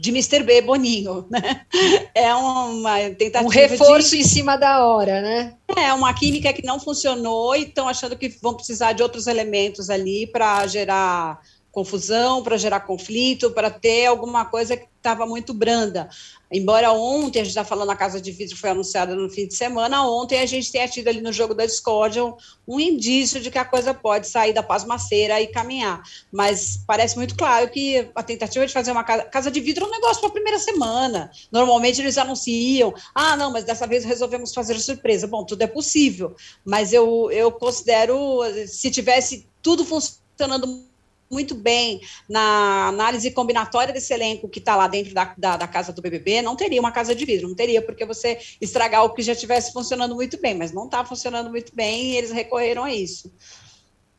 de 0.00 0.10
Mr. 0.10 0.42
B 0.42 0.62
Boninho, 0.62 1.26
né? 1.28 1.66
É 2.14 2.34
uma 2.34 2.98
tentativa. 3.10 3.44
Um 3.44 3.48
reforço 3.48 4.10
de, 4.10 4.22
em 4.22 4.24
cima 4.24 4.56
da 4.56 4.86
hora, 4.86 5.20
né? 5.20 5.54
É, 5.76 5.92
uma 5.92 6.14
química 6.14 6.52
que 6.52 6.64
não 6.64 6.80
funcionou 6.80 7.54
e 7.54 7.62
estão 7.62 7.86
achando 7.88 8.16
que 8.16 8.28
vão 8.40 8.54
precisar 8.54 8.92
de 8.92 9.02
outros 9.02 9.26
elementos 9.26 9.90
ali 9.90 10.26
para 10.26 10.66
gerar 10.66 11.40
confusão, 11.72 12.42
para 12.42 12.58
gerar 12.58 12.80
conflito, 12.80 13.50
para 13.50 13.70
ter 13.70 14.06
alguma 14.06 14.44
coisa 14.44 14.76
que 14.76 14.86
estava 14.94 15.26
muito 15.26 15.54
branda. 15.54 16.08
Embora 16.52 16.92
ontem, 16.92 17.40
a 17.40 17.44
gente 17.44 17.52
está 17.52 17.64
falando, 17.64 17.90
a 17.90 17.96
Casa 17.96 18.20
de 18.20 18.30
Vidro 18.30 18.56
foi 18.56 18.70
anunciada 18.70 19.16
no 19.16 19.28
fim 19.30 19.48
de 19.48 19.56
semana, 19.56 20.06
ontem 20.06 20.38
a 20.38 20.46
gente 20.46 20.70
tenha 20.70 20.86
tido 20.86 21.08
ali 21.08 21.22
no 21.22 21.32
jogo 21.32 21.54
da 21.54 21.64
Discord 21.64 22.20
um, 22.20 22.36
um 22.68 22.78
indício 22.78 23.40
de 23.40 23.50
que 23.50 23.58
a 23.58 23.64
coisa 23.64 23.94
pode 23.94 24.28
sair 24.28 24.52
da 24.52 24.62
pasmaceira 24.62 25.40
e 25.40 25.46
caminhar. 25.46 26.02
Mas 26.30 26.84
parece 26.86 27.16
muito 27.16 27.34
claro 27.34 27.68
que 27.70 28.06
a 28.14 28.22
tentativa 28.22 28.66
de 28.66 28.72
fazer 28.72 28.92
uma 28.92 29.02
casa, 29.02 29.24
casa 29.24 29.50
de 29.50 29.60
vidro 29.60 29.86
é 29.86 29.88
um 29.88 29.92
negócio 29.92 30.20
para 30.20 30.28
a 30.28 30.32
primeira 30.32 30.58
semana. 30.58 31.30
Normalmente 31.50 32.02
eles 32.02 32.18
anunciam, 32.18 32.92
ah, 33.14 33.34
não, 33.34 33.50
mas 33.50 33.64
dessa 33.64 33.86
vez 33.86 34.04
resolvemos 34.04 34.52
fazer 34.52 34.78
surpresa. 34.78 35.26
Bom, 35.26 35.44
tudo 35.44 35.62
é 35.62 35.66
possível, 35.66 36.36
mas 36.64 36.92
eu, 36.92 37.30
eu 37.32 37.50
considero, 37.50 38.40
se 38.68 38.90
tivesse 38.90 39.48
tudo 39.62 39.86
funcionando 39.86 40.91
muito 41.32 41.54
bem 41.54 42.00
na 42.28 42.88
análise 42.88 43.30
combinatória 43.30 43.92
desse 43.92 44.12
elenco 44.12 44.48
que 44.48 44.58
está 44.58 44.76
lá 44.76 44.86
dentro 44.86 45.14
da, 45.14 45.34
da, 45.36 45.56
da, 45.56 45.66
casa 45.66 45.92
do 45.92 46.02
BBB, 46.02 46.42
não 46.42 46.54
teria 46.54 46.78
uma 46.78 46.92
casa 46.92 47.14
de 47.14 47.24
vidro, 47.24 47.48
não 47.48 47.56
teria 47.56 47.80
porque 47.80 48.04
você 48.04 48.38
estragar 48.60 49.02
o 49.04 49.14
que 49.14 49.22
já 49.22 49.32
estivesse 49.32 49.72
funcionando 49.72 50.14
muito 50.14 50.38
bem, 50.40 50.54
mas 50.54 50.72
não 50.72 50.84
está 50.84 51.02
funcionando 51.04 51.48
muito 51.48 51.74
bem 51.74 52.12
e 52.12 52.16
eles 52.16 52.30
recorreram 52.30 52.84
a 52.84 52.92
isso. 52.92 53.32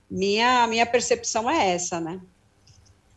Minha, 0.09 0.65
minha 0.67 0.85
percepção 0.85 1.49
é 1.49 1.69
essa, 1.69 1.99
né? 1.99 2.19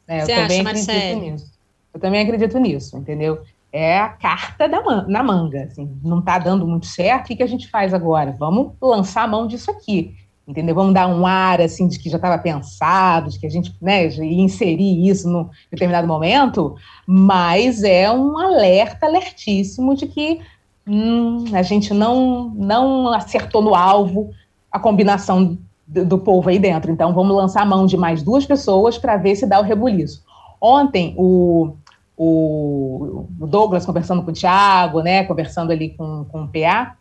É, 0.06 0.20
eu 0.20 0.26
você 0.26 0.34
também 0.34 0.60
acha, 0.60 0.68
acredito 0.68 0.86
Marcelo? 0.86 1.20
nisso. 1.20 1.52
Eu 1.94 2.00
também 2.00 2.22
acredito 2.22 2.58
nisso, 2.58 2.96
entendeu? 2.98 3.42
É 3.72 3.98
a 3.98 4.08
carta 4.10 4.68
da 4.68 4.82
man 4.82 5.06
na 5.08 5.22
manga, 5.22 5.64
assim, 5.64 5.98
não 6.02 6.20
está 6.20 6.38
dando 6.38 6.66
muito 6.66 6.86
certo, 6.86 7.24
o 7.24 7.28
que, 7.28 7.36
que 7.36 7.42
a 7.42 7.48
gente 7.48 7.68
faz 7.68 7.92
agora? 7.92 8.36
Vamos 8.38 8.74
lançar 8.80 9.22
a 9.22 9.28
mão 9.28 9.46
disso 9.46 9.70
aqui 9.70 10.14
entendeu? 10.46 10.74
Vamos 10.74 10.94
dar 10.94 11.08
um 11.08 11.26
ar 11.26 11.60
assim 11.60 11.88
de 11.88 11.98
que 11.98 12.08
já 12.08 12.16
estava 12.16 12.38
pensado, 12.38 13.30
de 13.30 13.38
que 13.38 13.46
a 13.46 13.50
gente 13.50 13.74
né, 13.80 14.06
ia 14.06 14.42
inserir 14.42 15.08
isso 15.08 15.28
num 15.28 15.48
determinado 15.70 16.06
momento, 16.06 16.76
mas 17.06 17.82
é 17.82 18.10
um 18.10 18.38
alerta 18.38 19.06
alertíssimo 19.06 19.96
de 19.96 20.06
que 20.06 20.40
hum, 20.86 21.44
a 21.52 21.62
gente 21.62 21.92
não, 21.92 22.50
não 22.50 23.12
acertou 23.12 23.60
no 23.60 23.74
alvo 23.74 24.30
a 24.70 24.78
combinação 24.78 25.58
do, 25.86 26.04
do, 26.04 26.18
povo 26.18 26.48
aí 26.48 26.58
dentro. 26.58 26.92
Então 26.92 27.12
vamos 27.12 27.36
lançar 27.36 27.62
a 27.62 27.66
mão 27.66 27.84
de 27.84 27.96
mais 27.96 28.22
duas 28.22 28.46
pessoas 28.46 28.96
para 28.96 29.16
ver 29.16 29.34
se 29.34 29.46
dá 29.46 29.58
o 29.58 29.64
rebuliço. 29.64 30.24
Ontem 30.60 31.14
o, 31.18 31.74
o 32.16 33.26
Douglas 33.40 33.84
conversando 33.84 34.22
com 34.22 34.30
o 34.30 34.34
Thiago, 34.34 35.00
né, 35.00 35.24
conversando 35.24 35.72
ali 35.72 35.90
com, 35.90 36.24
com 36.24 36.44
o 36.44 36.48
PA, 36.48 36.96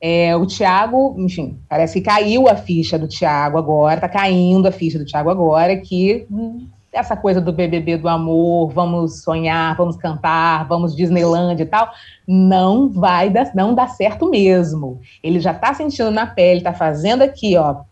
é, 0.00 0.36
o 0.36 0.44
Tiago, 0.46 1.14
enfim, 1.18 1.58
parece 1.68 2.00
que 2.00 2.06
caiu 2.06 2.48
a 2.48 2.56
ficha 2.56 2.98
do 2.98 3.08
Tiago 3.08 3.58
agora, 3.58 4.00
tá 4.00 4.08
caindo 4.08 4.68
a 4.68 4.72
ficha 4.72 4.98
do 4.98 5.04
Tiago 5.04 5.30
agora, 5.30 5.76
que 5.76 6.26
hum, 6.30 6.66
essa 6.92 7.16
coisa 7.16 7.40
do 7.40 7.52
BBB 7.52 7.98
do 7.98 8.08
amor, 8.08 8.70
vamos 8.72 9.22
sonhar, 9.22 9.76
vamos 9.76 9.96
cantar, 9.96 10.66
vamos 10.66 10.94
Disneyland 10.94 11.60
e 11.60 11.66
tal, 11.66 11.90
não 12.26 12.88
vai 12.88 13.30
dar, 13.30 13.54
não 13.54 13.74
dá 13.74 13.86
certo 13.86 14.30
mesmo. 14.30 15.00
Ele 15.22 15.38
já 15.40 15.52
tá 15.52 15.74
sentindo 15.74 16.10
na 16.10 16.26
pele, 16.26 16.62
tá 16.62 16.72
fazendo 16.72 17.22
aqui, 17.22 17.56
ó, 17.56 17.82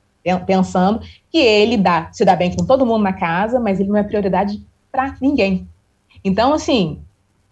pensando 0.46 1.00
que 1.30 1.38
ele 1.38 1.76
dá, 1.76 2.08
se 2.12 2.24
dá 2.24 2.34
bem 2.34 2.54
com 2.54 2.64
todo 2.64 2.86
mundo 2.86 3.02
na 3.02 3.12
casa, 3.12 3.60
mas 3.60 3.78
ele 3.78 3.90
não 3.90 3.96
é 3.96 4.02
prioridade 4.02 4.62
para 4.90 5.14
ninguém. 5.20 5.68
Então, 6.24 6.52
assim, 6.52 7.00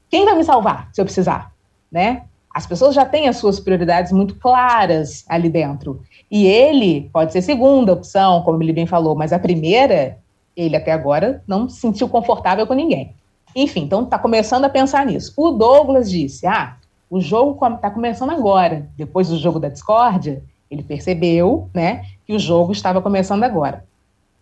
quem 0.08 0.24
vai 0.24 0.34
me 0.34 0.44
salvar 0.44 0.88
se 0.92 1.00
eu 1.00 1.04
precisar, 1.04 1.52
né? 1.90 2.22
As 2.54 2.66
pessoas 2.66 2.94
já 2.94 3.04
têm 3.04 3.28
as 3.28 3.36
suas 3.36 3.58
prioridades 3.58 4.12
muito 4.12 4.34
claras 4.34 5.24
ali 5.28 5.48
dentro. 5.48 6.02
E 6.30 6.46
ele 6.46 7.08
pode 7.12 7.32
ser 7.32 7.42
segunda 7.42 7.92
opção, 7.92 8.42
como 8.42 8.62
ele 8.62 8.72
bem 8.72 8.86
falou, 8.86 9.14
mas 9.14 9.32
a 9.32 9.38
primeira, 9.38 10.18
ele 10.56 10.76
até 10.76 10.92
agora 10.92 11.42
não 11.46 11.68
se 11.68 11.80
sentiu 11.80 12.08
confortável 12.08 12.66
com 12.66 12.74
ninguém. 12.74 13.14
Enfim, 13.54 13.82
então 13.82 14.02
está 14.04 14.18
começando 14.18 14.64
a 14.64 14.68
pensar 14.68 15.06
nisso. 15.06 15.32
O 15.36 15.52
Douglas 15.52 16.10
disse: 16.10 16.46
ah, 16.46 16.76
o 17.10 17.20
jogo 17.20 17.58
está 17.66 17.90
começando 17.90 18.30
agora. 18.30 18.88
Depois 18.96 19.28
do 19.28 19.38
jogo 19.38 19.58
da 19.58 19.68
discórdia, 19.68 20.42
ele 20.70 20.82
percebeu 20.82 21.68
né, 21.74 22.04
que 22.26 22.34
o 22.34 22.38
jogo 22.38 22.72
estava 22.72 23.02
começando 23.02 23.44
agora. 23.44 23.84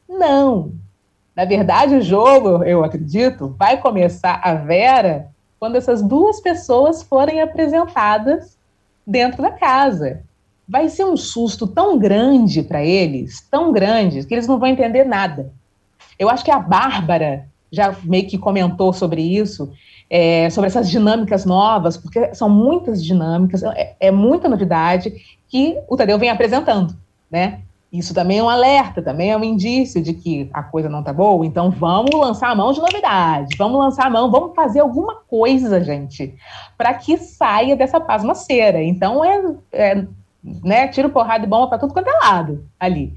Não. 0.08 0.72
Na 1.34 1.44
verdade, 1.44 1.94
o 1.94 2.02
jogo, 2.02 2.62
eu 2.64 2.84
acredito, 2.84 3.54
vai 3.58 3.80
começar 3.80 4.40
a 4.42 4.54
Vera 4.54 5.28
quando 5.60 5.76
essas 5.76 6.02
duas 6.02 6.40
pessoas 6.40 7.02
forem 7.02 7.42
apresentadas 7.42 8.56
dentro 9.06 9.42
da 9.42 9.50
casa. 9.50 10.22
Vai 10.66 10.88
ser 10.88 11.04
um 11.04 11.16
susto 11.16 11.66
tão 11.66 11.98
grande 11.98 12.62
para 12.62 12.82
eles, 12.82 13.46
tão 13.50 13.70
grande, 13.70 14.24
que 14.24 14.32
eles 14.32 14.46
não 14.46 14.58
vão 14.58 14.68
entender 14.68 15.04
nada. 15.04 15.52
Eu 16.18 16.30
acho 16.30 16.44
que 16.44 16.50
a 16.50 16.58
Bárbara 16.58 17.46
já 17.70 17.94
meio 18.02 18.26
que 18.26 18.38
comentou 18.38 18.92
sobre 18.92 19.20
isso, 19.20 19.70
é, 20.08 20.48
sobre 20.48 20.68
essas 20.68 20.88
dinâmicas 20.88 21.44
novas, 21.44 21.96
porque 21.96 22.34
são 22.34 22.48
muitas 22.48 23.04
dinâmicas, 23.04 23.62
é, 23.62 23.96
é 24.00 24.10
muita 24.10 24.48
novidade 24.48 25.12
que 25.48 25.78
o 25.88 25.96
Tadeu 25.96 26.18
vem 26.18 26.30
apresentando, 26.30 26.96
né? 27.30 27.60
Isso 27.92 28.14
também 28.14 28.38
é 28.38 28.42
um 28.42 28.48
alerta, 28.48 29.02
também 29.02 29.32
é 29.32 29.36
um 29.36 29.42
indício 29.42 30.00
de 30.00 30.14
que 30.14 30.48
a 30.52 30.62
coisa 30.62 30.88
não 30.88 31.02
tá 31.02 31.12
boa. 31.12 31.44
Então 31.44 31.70
vamos 31.70 32.14
lançar 32.14 32.50
a 32.50 32.54
mão 32.54 32.72
de 32.72 32.80
novidade, 32.80 33.56
vamos 33.58 33.78
lançar 33.78 34.06
a 34.06 34.10
mão, 34.10 34.30
vamos 34.30 34.54
fazer 34.54 34.80
alguma 34.80 35.16
coisa, 35.16 35.82
gente, 35.82 36.36
para 36.78 36.94
que 36.94 37.16
saia 37.16 37.74
dessa 37.74 38.00
pasmaceira. 38.00 38.80
Então 38.80 39.24
é, 39.24 39.54
é 39.72 40.06
né, 40.42 40.86
tiro 40.86 41.10
porrada 41.10 41.44
e 41.44 41.48
bomba 41.48 41.68
para 41.68 41.78
tudo 41.78 41.92
quanto 41.92 42.08
é 42.08 42.18
lado 42.18 42.64
ali. 42.78 43.12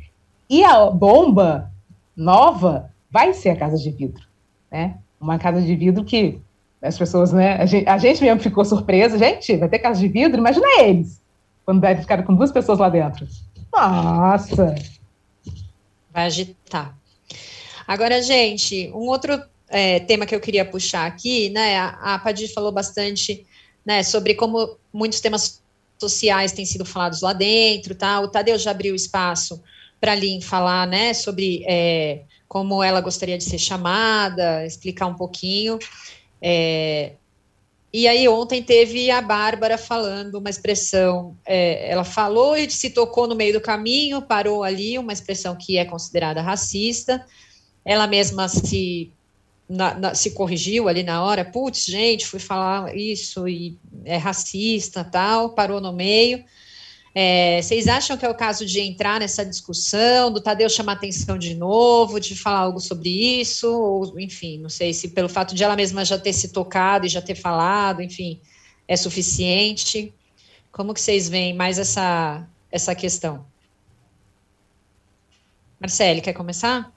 E 0.49 0.63
a 0.63 0.89
bomba 0.89 1.71
nova 2.17 2.89
vai 3.11 3.33
ser 3.33 3.51
a 3.51 3.55
Casa 3.55 3.77
de 3.77 3.91
Vidro, 3.91 4.23
né? 4.71 4.95
Uma 5.21 5.37
casa 5.37 5.61
de 5.61 5.75
vidro 5.75 6.03
que 6.03 6.41
as 6.81 6.97
pessoas, 6.97 7.31
né? 7.31 7.55
A 7.55 7.65
gente, 7.65 7.87
a 7.87 7.97
gente 7.97 8.21
mesmo 8.21 8.41
ficou 8.41 8.65
surpresa, 8.65 9.17
gente, 9.17 9.55
vai 9.55 9.69
ter 9.69 9.79
casa 9.79 9.99
de 9.99 10.07
vidro, 10.09 10.39
imagina 10.39 10.81
eles, 10.81 11.21
quando 11.65 11.79
deve 11.79 12.01
ficar 12.01 12.21
com 12.23 12.35
duas 12.35 12.51
pessoas 12.51 12.79
lá 12.79 12.89
dentro. 12.89 13.25
Nossa! 13.73 14.75
Vai 16.11 16.25
agitar. 16.25 16.95
Agora, 17.87 18.21
gente, 18.21 18.89
um 18.93 19.07
outro 19.07 19.41
é, 19.67 19.99
tema 19.99 20.25
que 20.25 20.35
eu 20.35 20.39
queria 20.39 20.63
puxar 20.63 21.07
aqui, 21.07 21.49
né? 21.49 21.77
A, 21.77 22.15
a 22.15 22.19
Padir 22.19 22.53
falou 22.53 22.71
bastante 22.71 23.45
né, 23.85 24.03
sobre 24.03 24.35
como 24.35 24.77
muitos 24.93 25.19
temas 25.19 25.61
sociais 25.99 26.51
têm 26.51 26.65
sido 26.65 26.85
falados 26.85 27.21
lá 27.21 27.33
dentro, 27.33 27.95
tá? 27.95 28.19
O 28.19 28.27
Tadeu 28.27 28.57
já 28.57 28.71
abriu 28.71 28.93
espaço 28.95 29.61
para 29.99 30.11
a 30.11 30.15
Lin 30.15 30.41
falar, 30.41 30.85
né, 30.85 31.13
sobre 31.13 31.63
é, 31.65 32.23
como 32.47 32.83
ela 32.83 33.01
gostaria 33.01 33.37
de 33.37 33.43
ser 33.43 33.57
chamada, 33.57 34.65
explicar 34.65 35.07
um 35.07 35.15
pouquinho. 35.15 35.79
É, 36.41 37.13
e 37.93 38.07
aí 38.07 38.27
ontem 38.27 38.63
teve 38.63 39.11
a 39.11 39.21
Bárbara 39.21 39.77
falando 39.77 40.39
uma 40.39 40.49
expressão, 40.49 41.37
é, 41.45 41.91
ela 41.91 42.03
falou 42.03 42.57
e 42.57 42.67
se 42.69 42.89
tocou 42.89 43.27
no 43.27 43.35
meio 43.35 43.53
do 43.53 43.61
caminho, 43.61 44.19
parou 44.19 44.63
ali, 44.63 44.97
uma 44.97 45.13
expressão 45.13 45.55
que 45.55 45.77
é 45.77 45.85
considerada 45.85 46.41
racista. 46.41 47.23
Ela 47.85 48.07
mesma 48.07 48.47
se 48.47 49.11
na, 49.69 49.93
na, 49.93 50.15
se 50.15 50.31
corrigiu 50.31 50.89
ali 50.89 51.03
na 51.03 51.23
hora, 51.23 51.45
putz, 51.45 51.85
gente, 51.85 52.25
fui 52.25 52.39
falar 52.39 52.95
isso 52.95 53.47
e 53.47 53.77
é 54.05 54.17
racista, 54.17 55.03
tal, 55.03 55.49
parou 55.49 55.79
no 55.79 55.93
meio. 55.93 56.43
É, 57.15 57.61
vocês 57.61 57.87
acham 57.87 58.17
que 58.17 58.25
é 58.25 58.29
o 58.29 58.33
caso 58.33 58.65
de 58.65 58.79
entrar 58.79 59.19
nessa 59.19 59.45
discussão, 59.45 60.31
do 60.31 60.41
Tadeu 60.41 60.67
chamar 60.67 60.93
atenção 60.93 61.37
de 61.37 61.53
novo, 61.53 62.19
de 62.19 62.35
falar 62.35 62.59
algo 62.59 62.79
sobre 62.79 63.09
isso, 63.39 63.71
ou, 63.71 64.19
enfim, 64.19 64.57
não 64.57 64.69
sei 64.69 64.93
se 64.93 65.09
pelo 65.09 65.29
fato 65.29 65.53
de 65.53 65.63
ela 65.63 65.75
mesma 65.75 66.03
já 66.03 66.17
ter 66.17 66.33
se 66.33 66.51
tocado 66.51 67.05
e 67.05 67.09
já 67.09 67.21
ter 67.21 67.35
falado, 67.35 68.01
enfim, 68.01 68.41
é 68.87 68.95
suficiente. 68.95 70.11
Como 70.71 70.93
que 70.93 70.99
vocês 70.99 71.29
veem 71.29 71.53
mais 71.53 71.77
essa, 71.77 72.47
essa 72.71 72.95
questão? 72.95 73.45
Marcele, 75.79 76.21
quer 76.21 76.33
começar? 76.33 76.91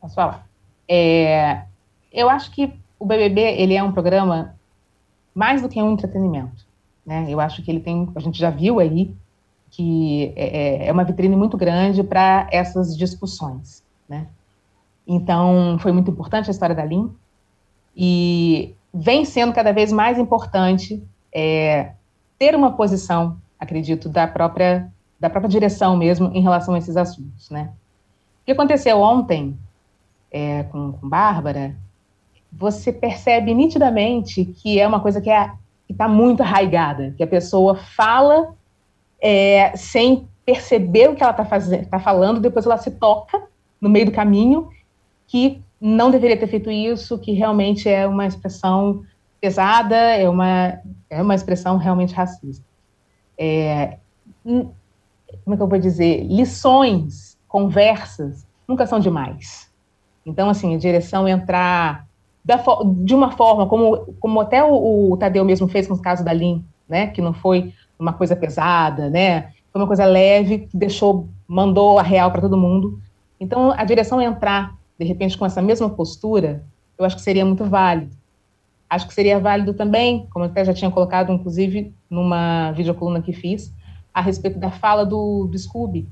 Posso 0.00 0.14
falar? 0.14 0.46
É, 0.88 1.64
eu 2.12 2.30
acho 2.30 2.52
que 2.52 2.72
o 2.96 3.04
BBB, 3.04 3.40
ele 3.40 3.74
é 3.74 3.82
um 3.82 3.90
programa 3.90 4.56
mais 5.34 5.62
do 5.62 5.68
que 5.68 5.82
um 5.82 5.94
entretenimento 5.94 6.69
né? 7.04 7.26
Eu 7.28 7.40
acho 7.40 7.62
que 7.62 7.70
ele 7.70 7.80
tem, 7.80 8.08
a 8.14 8.20
gente 8.20 8.38
já 8.38 8.50
viu 8.50 8.78
aí 8.78 9.14
que 9.70 10.32
é, 10.36 10.84
é, 10.84 10.88
é 10.88 10.92
uma 10.92 11.04
vitrine 11.04 11.36
muito 11.36 11.56
grande 11.56 12.02
para 12.02 12.48
essas 12.50 12.96
discussões, 12.96 13.84
né? 14.08 14.26
Então, 15.06 15.78
foi 15.80 15.92
muito 15.92 16.10
importante 16.10 16.48
a 16.48 16.50
história 16.50 16.74
da 16.74 16.84
Lin 16.84 17.10
e 17.96 18.74
vem 18.92 19.24
sendo 19.24 19.52
cada 19.52 19.72
vez 19.72 19.92
mais 19.92 20.18
importante 20.18 21.02
é, 21.32 21.92
ter 22.38 22.54
uma 22.54 22.72
posição, 22.72 23.36
acredito, 23.58 24.08
da 24.08 24.26
própria 24.26 24.90
da 25.18 25.28
própria 25.28 25.50
direção 25.50 25.96
mesmo 25.98 26.30
em 26.32 26.40
relação 26.40 26.74
a 26.74 26.78
esses 26.78 26.96
assuntos, 26.96 27.50
né? 27.50 27.70
O 28.40 28.46
que 28.46 28.52
aconteceu 28.52 28.98
ontem 29.00 29.54
é, 30.30 30.62
com, 30.62 30.92
com 30.92 31.06
Bárbara, 31.06 31.76
você 32.50 32.90
percebe 32.90 33.52
nitidamente 33.52 34.46
que 34.46 34.80
é 34.80 34.88
uma 34.88 34.98
coisa 34.98 35.20
que 35.20 35.28
é 35.28 35.52
que 35.90 35.94
está 35.94 36.06
muito 36.06 36.40
arraigada, 36.40 37.12
que 37.16 37.22
a 37.24 37.26
pessoa 37.26 37.74
fala 37.74 38.54
é, 39.20 39.76
sem 39.76 40.28
perceber 40.46 41.10
o 41.10 41.16
que 41.16 41.22
ela 41.24 41.32
está 41.32 41.44
tá 41.90 41.98
falando, 41.98 42.38
depois 42.38 42.64
ela 42.64 42.78
se 42.78 42.92
toca 42.92 43.42
no 43.80 43.90
meio 43.90 44.06
do 44.06 44.12
caminho, 44.12 44.68
que 45.26 45.60
não 45.80 46.08
deveria 46.08 46.36
ter 46.36 46.46
feito 46.46 46.70
isso, 46.70 47.18
que 47.18 47.32
realmente 47.32 47.88
é 47.88 48.06
uma 48.06 48.24
expressão 48.24 49.02
pesada, 49.40 49.96
é 49.96 50.28
uma, 50.28 50.78
é 51.10 51.20
uma 51.20 51.34
expressão 51.34 51.76
realmente 51.76 52.14
racista. 52.14 52.64
É, 53.36 53.98
como 54.44 54.72
é 55.48 55.56
que 55.56 55.62
eu 55.62 55.66
vou 55.66 55.78
dizer? 55.78 56.22
Lições, 56.22 57.36
conversas, 57.48 58.46
nunca 58.68 58.86
são 58.86 59.00
demais. 59.00 59.68
Então, 60.24 60.48
assim, 60.50 60.72
a 60.72 60.78
direção 60.78 61.26
entrar 61.26 62.06
da, 62.44 62.62
de 63.02 63.14
uma 63.14 63.30
forma, 63.32 63.66
como, 63.66 64.14
como 64.18 64.40
até 64.40 64.64
o, 64.64 65.12
o, 65.12 65.16
Tadeu 65.16 65.44
mesmo 65.44 65.68
fez 65.68 65.86
com 65.86 65.94
o 65.94 66.02
caso 66.02 66.24
da 66.24 66.32
Lin, 66.32 66.64
né, 66.88 67.08
que 67.08 67.20
não 67.20 67.32
foi 67.32 67.72
uma 67.98 68.12
coisa 68.12 68.34
pesada, 68.34 69.10
né, 69.10 69.52
foi 69.72 69.80
uma 69.80 69.86
coisa 69.86 70.04
leve, 70.04 70.60
que 70.60 70.76
deixou, 70.76 71.28
mandou 71.46 71.98
a 71.98 72.02
real 72.02 72.30
para 72.30 72.40
todo 72.40 72.56
mundo. 72.56 73.00
Então, 73.38 73.72
a 73.72 73.84
direção 73.84 74.20
entrar, 74.20 74.74
de 74.98 75.04
repente, 75.04 75.36
com 75.36 75.46
essa 75.46 75.62
mesma 75.62 75.88
postura, 75.88 76.64
eu 76.98 77.04
acho 77.04 77.16
que 77.16 77.22
seria 77.22 77.44
muito 77.44 77.64
válido. 77.64 78.14
Acho 78.88 79.06
que 79.06 79.14
seria 79.14 79.38
válido 79.38 79.72
também, 79.72 80.26
como 80.30 80.44
eu 80.44 80.50
até 80.50 80.64
já 80.64 80.74
tinha 80.74 80.90
colocado, 80.90 81.32
inclusive, 81.32 81.94
numa 82.08 82.72
videocoluna 82.72 83.22
que 83.22 83.32
fiz, 83.32 83.72
a 84.12 84.20
respeito 84.20 84.58
da 84.58 84.70
fala 84.70 85.06
do, 85.06 85.46
do 85.46 85.56
Scooby, 85.56 86.08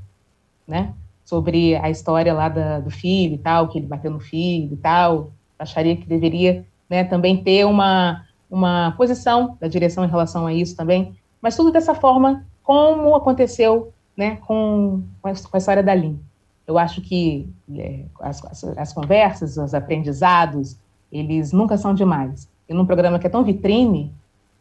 né, 0.66 0.94
sobre 1.24 1.74
a 1.76 1.90
história 1.90 2.32
lá 2.32 2.48
da, 2.48 2.78
do 2.78 2.90
filho 2.90 3.34
e 3.34 3.38
tal, 3.38 3.68
que 3.68 3.78
ele 3.78 3.86
bateu 3.86 4.10
no 4.10 4.20
filho 4.20 4.74
e 4.74 4.76
tal, 4.76 5.32
acharia 5.58 5.96
que 5.96 6.06
deveria 6.06 6.64
né, 6.88 7.04
também 7.04 7.42
ter 7.42 7.64
uma, 7.64 8.24
uma 8.50 8.92
posição 8.96 9.56
da 9.60 9.68
direção 9.68 10.04
em 10.04 10.08
relação 10.08 10.46
a 10.46 10.52
isso 10.52 10.76
também, 10.76 11.16
mas 11.40 11.56
tudo 11.56 11.70
dessa 11.70 11.94
forma, 11.94 12.46
como 12.62 13.14
aconteceu 13.14 13.92
né, 14.16 14.36
com, 14.36 15.02
com 15.22 15.28
a 15.28 15.58
história 15.58 15.82
da 15.82 15.94
Lin. 15.94 16.20
Eu 16.66 16.78
acho 16.78 17.00
que 17.00 17.48
é, 17.74 18.04
as, 18.20 18.44
as, 18.44 18.64
as, 18.64 18.92
conversas, 18.92 19.56
os 19.56 19.72
aprendizados, 19.72 20.76
eles 21.10 21.52
nunca 21.52 21.78
são 21.78 21.94
demais. 21.94 22.48
E 22.68 22.74
num 22.74 22.84
programa 22.84 23.18
que 23.18 23.26
é 23.26 23.30
tão 23.30 23.42
vitrine, 23.42 24.12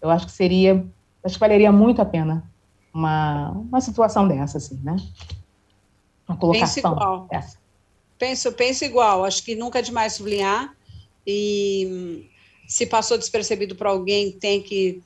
eu 0.02 0.10
acho 0.10 0.26
que 0.26 0.32
seria, 0.32 0.86
acho 1.24 1.36
que 1.36 1.40
valeria 1.40 1.72
muito 1.72 2.02
a 2.02 2.06
pena 2.06 2.50
uma, 2.94 3.52
uma 3.52 3.82
situação 3.82 4.28
dessa, 4.28 4.58
assim, 4.58 4.80
né? 4.84 4.96
Uma 6.28 6.38
colocação 6.38 6.76
penso 6.76 6.88
igual. 6.96 7.28
dessa. 7.30 7.58
Penso, 8.18 8.52
penso 8.54 8.86
igual. 8.86 9.26
Acho 9.26 9.44
que 9.44 9.56
nunca 9.56 9.80
é 9.80 9.82
demais 9.82 10.14
sublinhar 10.14 10.77
e 11.28 12.30
se 12.66 12.86
passou 12.86 13.18
despercebido 13.18 13.76
para 13.76 13.90
alguém, 13.90 14.32
tem 14.32 14.62
que 14.62 15.02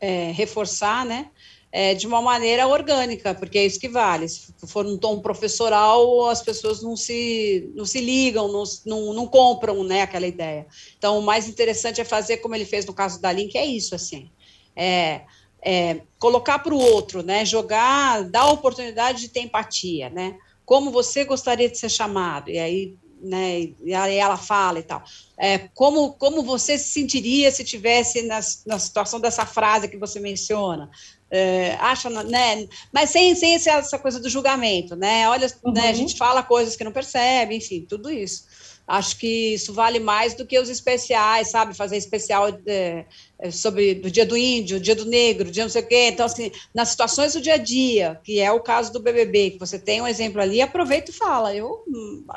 é, 0.00 0.32
reforçar, 0.32 1.04
né? 1.04 1.30
É, 1.74 1.94
de 1.94 2.06
uma 2.06 2.20
maneira 2.20 2.66
orgânica, 2.66 3.34
porque 3.34 3.58
é 3.58 3.64
isso 3.64 3.80
que 3.80 3.88
vale. 3.88 4.28
Se 4.28 4.52
for 4.66 4.84
um 4.84 4.98
tom 4.98 5.20
professoral, 5.20 6.26
as 6.26 6.42
pessoas 6.42 6.82
não 6.82 6.96
se, 6.96 7.70
não 7.74 7.86
se 7.86 7.98
ligam, 7.98 8.46
não, 8.52 8.64
não, 8.84 9.14
não 9.14 9.26
compram 9.26 9.82
né, 9.82 10.02
aquela 10.02 10.26
ideia. 10.26 10.66
Então, 10.98 11.18
o 11.18 11.22
mais 11.22 11.48
interessante 11.48 11.98
é 11.98 12.04
fazer 12.04 12.38
como 12.38 12.54
ele 12.54 12.66
fez 12.66 12.84
no 12.84 12.92
caso 12.92 13.22
da 13.22 13.32
Link, 13.32 13.56
é 13.56 13.64
isso, 13.64 13.94
assim. 13.94 14.30
É, 14.76 15.22
é 15.62 16.02
colocar 16.18 16.58
para 16.58 16.74
o 16.74 16.78
outro, 16.78 17.22
né? 17.22 17.42
Jogar, 17.46 18.24
dar 18.24 18.42
a 18.42 18.52
oportunidade 18.52 19.22
de 19.22 19.28
ter 19.28 19.40
empatia, 19.40 20.10
né? 20.10 20.36
Como 20.66 20.90
você 20.90 21.24
gostaria 21.24 21.70
de 21.70 21.78
ser 21.78 21.88
chamado? 21.88 22.50
E 22.50 22.58
aí 22.58 22.96
né, 23.22 23.68
e 23.82 23.94
aí 23.94 24.16
ela 24.16 24.36
fala 24.36 24.78
e 24.78 24.82
tal. 24.82 25.02
É, 25.38 25.58
como, 25.74 26.12
como 26.14 26.42
você 26.42 26.76
se 26.76 26.90
sentiria 26.90 27.50
se 27.50 27.64
tivesse 27.64 28.22
na, 28.22 28.40
na 28.66 28.78
situação 28.78 29.20
dessa 29.20 29.46
frase 29.46 29.88
que 29.88 29.96
você 29.96 30.20
menciona? 30.20 30.90
É, 31.30 31.76
acha, 31.80 32.10
né, 32.10 32.68
mas 32.92 33.10
sem, 33.10 33.34
sem 33.34 33.54
essa 33.54 33.98
coisa 33.98 34.20
do 34.20 34.28
julgamento, 34.28 34.94
né, 34.94 35.26
olha, 35.28 35.50
uhum. 35.64 35.72
né, 35.72 35.86
a 35.86 35.88
uhum. 35.88 35.94
gente 35.94 36.16
fala 36.18 36.42
coisas 36.42 36.76
que 36.76 36.84
não 36.84 36.92
percebe, 36.92 37.56
enfim, 37.56 37.86
tudo 37.88 38.10
isso. 38.10 38.44
Acho 38.86 39.16
que 39.16 39.54
isso 39.54 39.72
vale 39.72 40.00
mais 40.00 40.34
do 40.34 40.44
que 40.44 40.58
os 40.58 40.68
especiais, 40.68 41.50
sabe? 41.50 41.74
Fazer 41.74 41.96
especial 41.96 42.48
é, 42.66 43.04
é, 43.38 43.50
sobre 43.50 44.02
o 44.04 44.10
dia 44.10 44.26
do 44.26 44.36
índio, 44.36 44.80
dia 44.80 44.94
do 44.94 45.04
negro, 45.04 45.50
dia 45.50 45.62
não 45.62 45.70
sei 45.70 45.82
o 45.82 45.86
quê. 45.86 46.08
Então, 46.08 46.26
assim, 46.26 46.50
nas 46.74 46.88
situações 46.88 47.32
do 47.32 47.40
dia 47.40 47.54
a 47.54 47.58
dia, 47.58 48.20
que 48.24 48.40
é 48.40 48.50
o 48.50 48.60
caso 48.60 48.92
do 48.92 49.00
BBB, 49.00 49.52
que 49.52 49.58
você 49.58 49.78
tem 49.78 50.02
um 50.02 50.06
exemplo 50.06 50.40
ali, 50.40 50.60
aproveita 50.60 51.10
e 51.10 51.14
fala. 51.14 51.54
Eu 51.54 51.84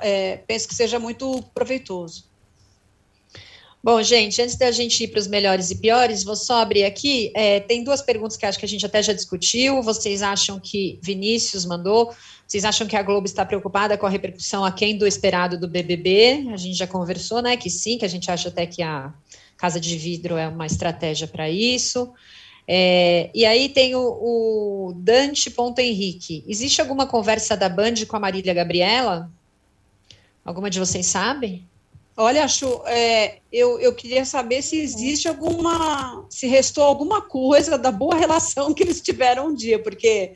é, 0.01 0.37
penso 0.47 0.67
que 0.67 0.75
seja 0.75 0.99
muito 0.99 1.41
proveitoso. 1.53 2.25
Bom, 3.85 4.01
gente, 4.01 4.41
antes 4.41 4.55
da 4.55 4.71
gente 4.71 5.03
ir 5.03 5.09
para 5.09 5.19
os 5.19 5.27
melhores 5.27 5.69
e 5.69 5.75
piores, 5.75 6.23
vou 6.23 6.35
só 6.35 6.61
abrir 6.61 6.85
aqui. 6.85 7.31
É, 7.35 7.59
tem 7.59 7.83
duas 7.83 8.01
perguntas 8.01 8.35
que 8.35 8.43
acho 8.43 8.57
que 8.57 8.65
a 8.65 8.67
gente 8.67 8.83
até 8.83 9.03
já 9.03 9.13
discutiu. 9.13 9.79
Vocês 9.83 10.23
acham 10.23 10.59
que 10.59 10.99
Vinícius 11.03 11.67
mandou? 11.67 12.11
Vocês 12.47 12.63
acham 12.63 12.85
que 12.85 12.95
a 12.95 13.01
Globo 13.01 13.25
está 13.25 13.43
preocupada 13.43 13.97
com 13.97 14.05
a 14.05 14.09
repercussão 14.09 14.63
aquém 14.63 14.97
do 14.97 15.07
esperado 15.07 15.59
do 15.59 15.67
BBB? 15.67 16.47
A 16.53 16.57
gente 16.57 16.77
já 16.77 16.85
conversou, 16.85 17.41
né? 17.41 17.57
Que 17.57 17.69
sim, 17.69 17.97
que 17.97 18.05
a 18.05 18.07
gente 18.07 18.29
acha 18.29 18.49
até 18.49 18.65
que 18.65 18.83
a 18.83 19.11
Casa 19.57 19.79
de 19.79 19.97
Vidro 19.97 20.37
é 20.37 20.47
uma 20.47 20.65
estratégia 20.65 21.27
para 21.27 21.49
isso. 21.49 22.13
É, 22.67 23.29
e 23.33 23.45
aí 23.45 23.69
tem 23.69 23.95
o, 23.95 24.01
o 24.01 24.93
Dante 24.95 25.49
Ponto 25.49 25.79
Henrique. 25.79 26.43
Existe 26.47 26.81
alguma 26.81 27.07
conversa 27.07 27.57
da 27.57 27.69
Band 27.69 28.05
com 28.07 28.15
a 28.15 28.19
Marília 28.19 28.53
Gabriela? 28.53 29.31
Alguma 30.43 30.69
de 30.69 30.79
vocês 30.79 31.07
sabe? 31.07 31.63
Olha, 32.17 32.45
acho, 32.45 32.81
é, 32.85 33.39
eu, 33.51 33.79
eu 33.79 33.93
queria 33.93 34.23
saber 34.23 34.61
se 34.61 34.77
existe 34.77 35.27
alguma, 35.27 36.25
se 36.29 36.47
restou 36.47 36.83
alguma 36.83 37.21
coisa 37.21 37.77
da 37.77 37.91
boa 37.91 38.15
relação 38.15 38.73
que 38.73 38.83
eles 38.83 39.01
tiveram 39.01 39.47
um 39.47 39.55
dia, 39.55 39.77
porque 39.79 40.31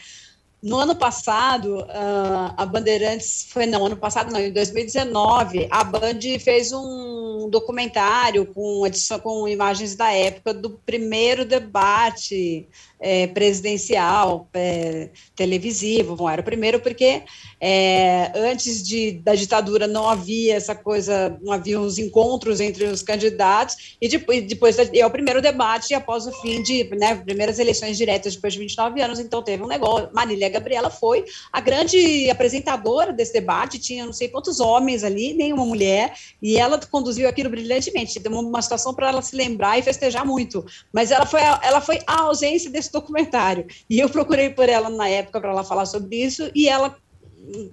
no 0.62 0.78
ano 0.78 0.96
passado, 0.96 1.80
uh, 1.80 2.54
a 2.58 2.66
Bandeirantes 2.66 3.48
foi 3.50 3.66
não, 3.66 3.86
ano 3.86 3.96
passado 3.96 4.32
não, 4.32 4.40
em 4.40 4.52
2019, 4.52 5.68
a 5.72 5.84
Band 5.86 6.20
fez 6.40 6.74
um 6.74 7.50
documentário 7.50 8.46
com 8.46 8.86
edição 8.86 9.20
com 9.20 9.48
imagens 9.48 9.96
da 9.96 10.12
época 10.12 10.54
do 10.54 10.72
primeiro 10.72 11.46
debate 11.46 12.68
é, 13.00 13.28
presidencial 13.28 14.48
é, 14.54 15.10
televisivo. 15.36 16.16
Bom, 16.16 16.30
era 16.30 16.42
o 16.42 16.46
primeiro 16.46 16.80
porque 16.80 17.24
é, 17.62 18.32
antes 18.36 18.84
de, 18.86 19.14
da 19.14 19.36
ditadura 19.36 19.88
não 19.88 20.10
havia 20.10 20.56
essa 20.56 20.76
coisa, 20.76 21.38
não 21.42 21.54
havia 21.54 21.80
os 21.80 21.98
encontros 21.98 22.60
entre 22.60 22.86
os 22.86 23.02
candidatos, 23.02 23.98
e 24.02 24.08
depois, 24.08 24.44
depois 24.46 24.78
é 24.78 25.06
o 25.06 25.12
primeiro 25.12 25.42
debate 25.42 25.94
após 25.94 26.28
o 26.28 26.32
fim 26.42 26.62
de, 26.62 26.84
né, 26.96 27.16
primeiras 27.16 27.60
eleições 27.60 27.98
diretas 27.98 28.36
depois 28.36 28.54
de 28.54 28.60
29 28.60 29.02
anos, 29.02 29.20
então 29.20 29.42
teve 29.42 29.64
um 29.64 29.68
negócio, 29.68 30.10
Marília 30.14 30.50
Gabriela 30.50 30.90
foi 30.90 31.26
a 31.52 31.62
grande 31.62 32.30
apresentadora 32.30 33.14
desse 33.14 33.34
debate, 33.34 33.80
tinha 33.80 34.06
não 34.06 34.14
sei 34.14 34.30
quantos 34.30 34.60
homens 34.60 35.04
ali, 35.04 35.34
nenhuma 35.34 35.66
mulher, 35.66 36.14
e 36.42 36.58
ela 36.58 36.80
conduziu 36.88 37.28
aquilo 37.28 37.50
brilhantemente, 37.50 38.20
deu 38.20 38.32
uma 38.32 38.62
situação 38.62 38.94
para 38.94 39.10
ela 39.10 39.22
se 39.22 39.36
lembrar 39.36 39.78
e 39.78 39.82
festejar 39.82 40.26
muito, 40.26 40.66
mas 40.94 41.12
ela 41.12 41.26
foi, 41.26 41.42
ela 41.42 41.82
foi 41.82 42.00
a 42.08 42.22
ausência 42.22 42.70
desse 42.70 42.89
esse 42.90 42.92
documentário. 42.92 43.68
E 43.90 44.00
eu 44.00 44.10
procurei 44.10 44.50
por 44.50 44.68
ela 44.68 44.90
na 44.90 45.08
época 45.08 45.40
para 45.40 45.52
ela 45.52 45.64
falar 45.64 45.86
sobre 45.86 46.18
isso, 46.18 46.50
e 46.56 46.68
ela 46.68 46.98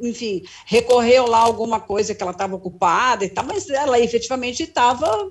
enfim, 0.01 0.43
recorreu 0.65 1.27
lá 1.27 1.39
alguma 1.39 1.81
coisa 1.81 2.15
que 2.15 2.23
ela 2.23 2.33
estava 2.33 2.55
ocupada 2.55 3.25
e 3.25 3.29
tal, 3.29 3.45
mas 3.45 3.69
ela 3.69 3.99
efetivamente 4.01 4.63
estava 4.63 5.31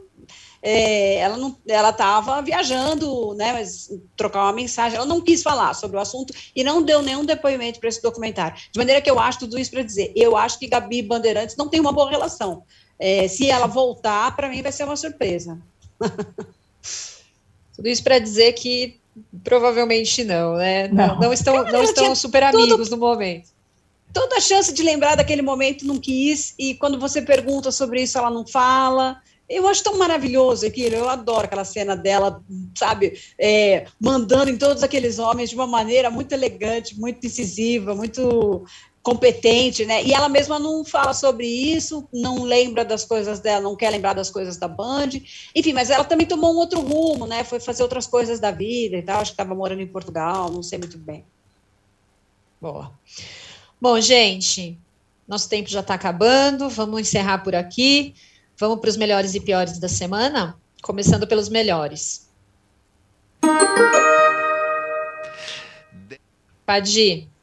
é, 0.61 1.17
ela 1.17 1.37
não, 1.37 1.55
ela 1.67 1.91
estava 1.91 2.41
viajando, 2.41 3.35
né, 3.35 3.53
mas 3.53 3.89
trocar 4.17 4.43
uma 4.43 4.53
mensagem, 4.53 4.97
ela 4.97 5.05
não 5.05 5.21
quis 5.21 5.43
falar 5.43 5.75
sobre 5.75 5.97
o 5.97 5.99
assunto 5.99 6.33
e 6.55 6.63
não 6.63 6.81
deu 6.81 7.03
nenhum 7.03 7.23
depoimento 7.23 7.79
para 7.79 7.87
esse 7.87 8.01
documentário. 8.01 8.57
De 8.71 8.77
maneira 8.77 8.99
que 8.99 9.09
eu 9.09 9.19
acho 9.19 9.39
tudo 9.39 9.59
isso 9.59 9.69
para 9.69 9.83
dizer, 9.83 10.11
eu 10.15 10.35
acho 10.35 10.57
que 10.57 10.67
Gabi 10.67 11.03
Bandeirantes 11.03 11.55
não 11.55 11.69
tem 11.69 11.79
uma 11.79 11.91
boa 11.91 12.09
relação. 12.09 12.63
É, 12.97 13.27
se 13.27 13.47
ela 13.47 13.67
voltar, 13.67 14.35
para 14.35 14.49
mim 14.49 14.63
vai 14.63 14.71
ser 14.71 14.85
uma 14.85 14.95
surpresa. 14.95 15.59
tudo 17.75 17.87
isso 17.87 18.03
para 18.03 18.17
dizer 18.17 18.53
que 18.53 18.99
Provavelmente 19.43 20.23
não, 20.23 20.55
né? 20.55 20.87
Não, 20.89 21.19
não 21.19 21.33
estão, 21.33 21.63
não 21.63 21.83
estão 21.83 22.15
super 22.15 22.43
amigos 22.43 22.89
no 22.89 22.97
momento. 22.97 23.49
Toda 24.13 24.37
a 24.37 24.41
chance 24.41 24.73
de 24.73 24.81
lembrar 24.81 25.15
daquele 25.15 25.41
momento 25.41 25.85
não 25.85 25.97
quis, 25.97 26.53
e 26.57 26.75
quando 26.75 26.99
você 26.99 27.21
pergunta 27.21 27.71
sobre 27.71 28.01
isso, 28.01 28.17
ela 28.17 28.29
não 28.29 28.45
fala. 28.45 29.21
Eu 29.47 29.67
acho 29.67 29.83
tão 29.83 29.97
maravilhoso 29.97 30.65
aquilo, 30.65 30.95
eu 30.95 31.07
adoro 31.07 31.45
aquela 31.45 31.63
cena 31.63 31.95
dela, 31.95 32.41
sabe, 32.75 33.19
é, 33.37 33.85
mandando 33.99 34.49
em 34.49 34.57
todos 34.57 34.81
aqueles 34.81 35.19
homens 35.19 35.49
de 35.49 35.55
uma 35.55 35.67
maneira 35.67 36.09
muito 36.09 36.31
elegante, 36.31 36.99
muito 36.99 37.25
incisiva, 37.27 37.93
muito 37.93 38.65
competente, 39.05 39.85
né? 39.85 40.03
E 40.03 40.15
ela 40.15 40.27
mesma 40.27 40.57
não 40.57 40.83
fala 40.83 41.13
sobre 41.13 41.45
isso, 41.45 42.09
não 42.11 42.41
lembra 42.41 42.83
das 42.83 43.05
coisas 43.05 43.39
dela, 43.39 43.61
não 43.61 43.75
quer 43.75 43.91
lembrar 43.91 44.13
das 44.13 44.31
coisas 44.31 44.57
da 44.57 44.67
Band. 44.67 45.09
Enfim, 45.55 45.73
mas 45.73 45.91
ela 45.91 46.03
também 46.03 46.25
tomou 46.25 46.51
um 46.51 46.57
outro 46.57 46.81
rumo, 46.81 47.27
né? 47.27 47.43
Foi 47.43 47.59
fazer 47.59 47.83
outras 47.83 48.07
coisas 48.07 48.39
da 48.39 48.49
vida 48.49 48.97
e 48.97 49.03
tal. 49.03 49.21
Acho 49.21 49.29
que 49.29 49.33
estava 49.35 49.53
morando 49.53 49.83
em 49.83 49.87
Portugal, 49.87 50.49
não 50.49 50.63
sei 50.63 50.79
muito 50.79 50.97
bem. 50.97 51.23
Boa. 52.59 52.91
Bom, 53.79 54.01
gente, 54.01 54.75
nosso 55.27 55.47
tempo 55.47 55.69
já 55.69 55.81
está 55.81 55.93
acabando. 55.93 56.67
Vamos 56.67 56.99
encerrar 57.01 57.43
por 57.43 57.53
aqui. 57.53 58.15
Vamos 58.57 58.79
para 58.79 58.89
os 58.89 58.97
melhores 58.97 59.35
e 59.35 59.39
piores 59.39 59.77
da 59.77 59.87
semana, 59.87 60.57
começando 60.81 61.27
pelos 61.27 61.47
melhores. 61.47 62.27
Padi. 66.65 67.34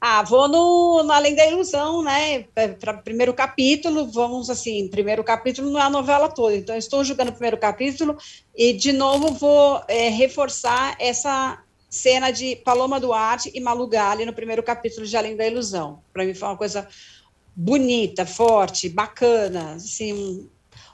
Ah, 0.00 0.22
vou 0.22 0.48
no, 0.48 1.02
no 1.02 1.12
Além 1.12 1.34
da 1.34 1.46
Ilusão, 1.46 2.02
né? 2.02 2.44
Para 2.80 2.94
primeiro 2.94 3.34
capítulo, 3.34 4.10
vamos 4.10 4.48
assim, 4.48 4.88
primeiro 4.88 5.22
capítulo 5.22 5.70
não 5.70 5.78
é 5.78 5.82
a 5.82 5.90
novela 5.90 6.26
toda, 6.26 6.56
então 6.56 6.74
estou 6.74 7.04
jogando 7.04 7.28
o 7.28 7.32
primeiro 7.32 7.58
capítulo 7.58 8.16
e 8.56 8.72
de 8.72 8.92
novo 8.92 9.34
vou 9.34 9.82
é, 9.88 10.08
reforçar 10.08 10.96
essa 10.98 11.62
cena 11.90 12.30
de 12.30 12.56
Paloma 12.56 12.98
Duarte 12.98 13.50
e 13.52 13.60
Malu 13.60 13.86
Gali 13.88 14.24
no 14.24 14.32
primeiro 14.32 14.62
capítulo 14.62 15.04
de 15.04 15.14
Além 15.18 15.36
da 15.36 15.46
Ilusão. 15.46 16.00
Para 16.14 16.24
mim 16.24 16.32
foi 16.32 16.48
uma 16.48 16.56
coisa 16.56 16.88
bonita, 17.54 18.24
forte, 18.24 18.88
bacana, 18.88 19.74
assim, 19.74 20.48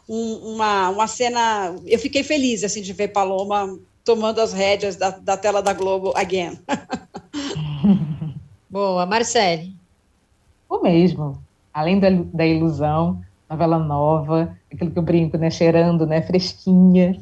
um, 0.09 0.55
uma, 0.55 0.89
uma 0.89 1.07
cena. 1.07 1.77
Eu 1.87 2.01
fiquei 2.01 2.25
feliz 2.25 2.65
assim 2.65 2.83
de 2.83 2.93
ver 2.93 3.09
Paloma 3.09 3.79
tomando 4.05 4.41
as 4.41 4.53
rédeas 4.53 4.97
da, 4.97 5.11
da 5.11 5.37
tela 5.37 5.63
da 5.63 5.73
Globo 5.73 6.13
again. 6.17 6.59
Boa, 8.69 9.07
Marcele. 9.07 9.75
O 10.69 10.81
mesmo. 10.81 11.41
Além 11.73 12.01
da, 12.01 12.09
da 12.11 12.47
ilusão, 12.47 13.23
novela 13.49 13.79
nova, 13.79 14.57
aquilo 14.73 14.91
que 14.91 14.99
eu 14.99 15.03
brinco, 15.03 15.39
né, 15.39 15.51
cheirando, 15.51 16.05
né, 16.05 16.21
fresquinha, 16.21 17.17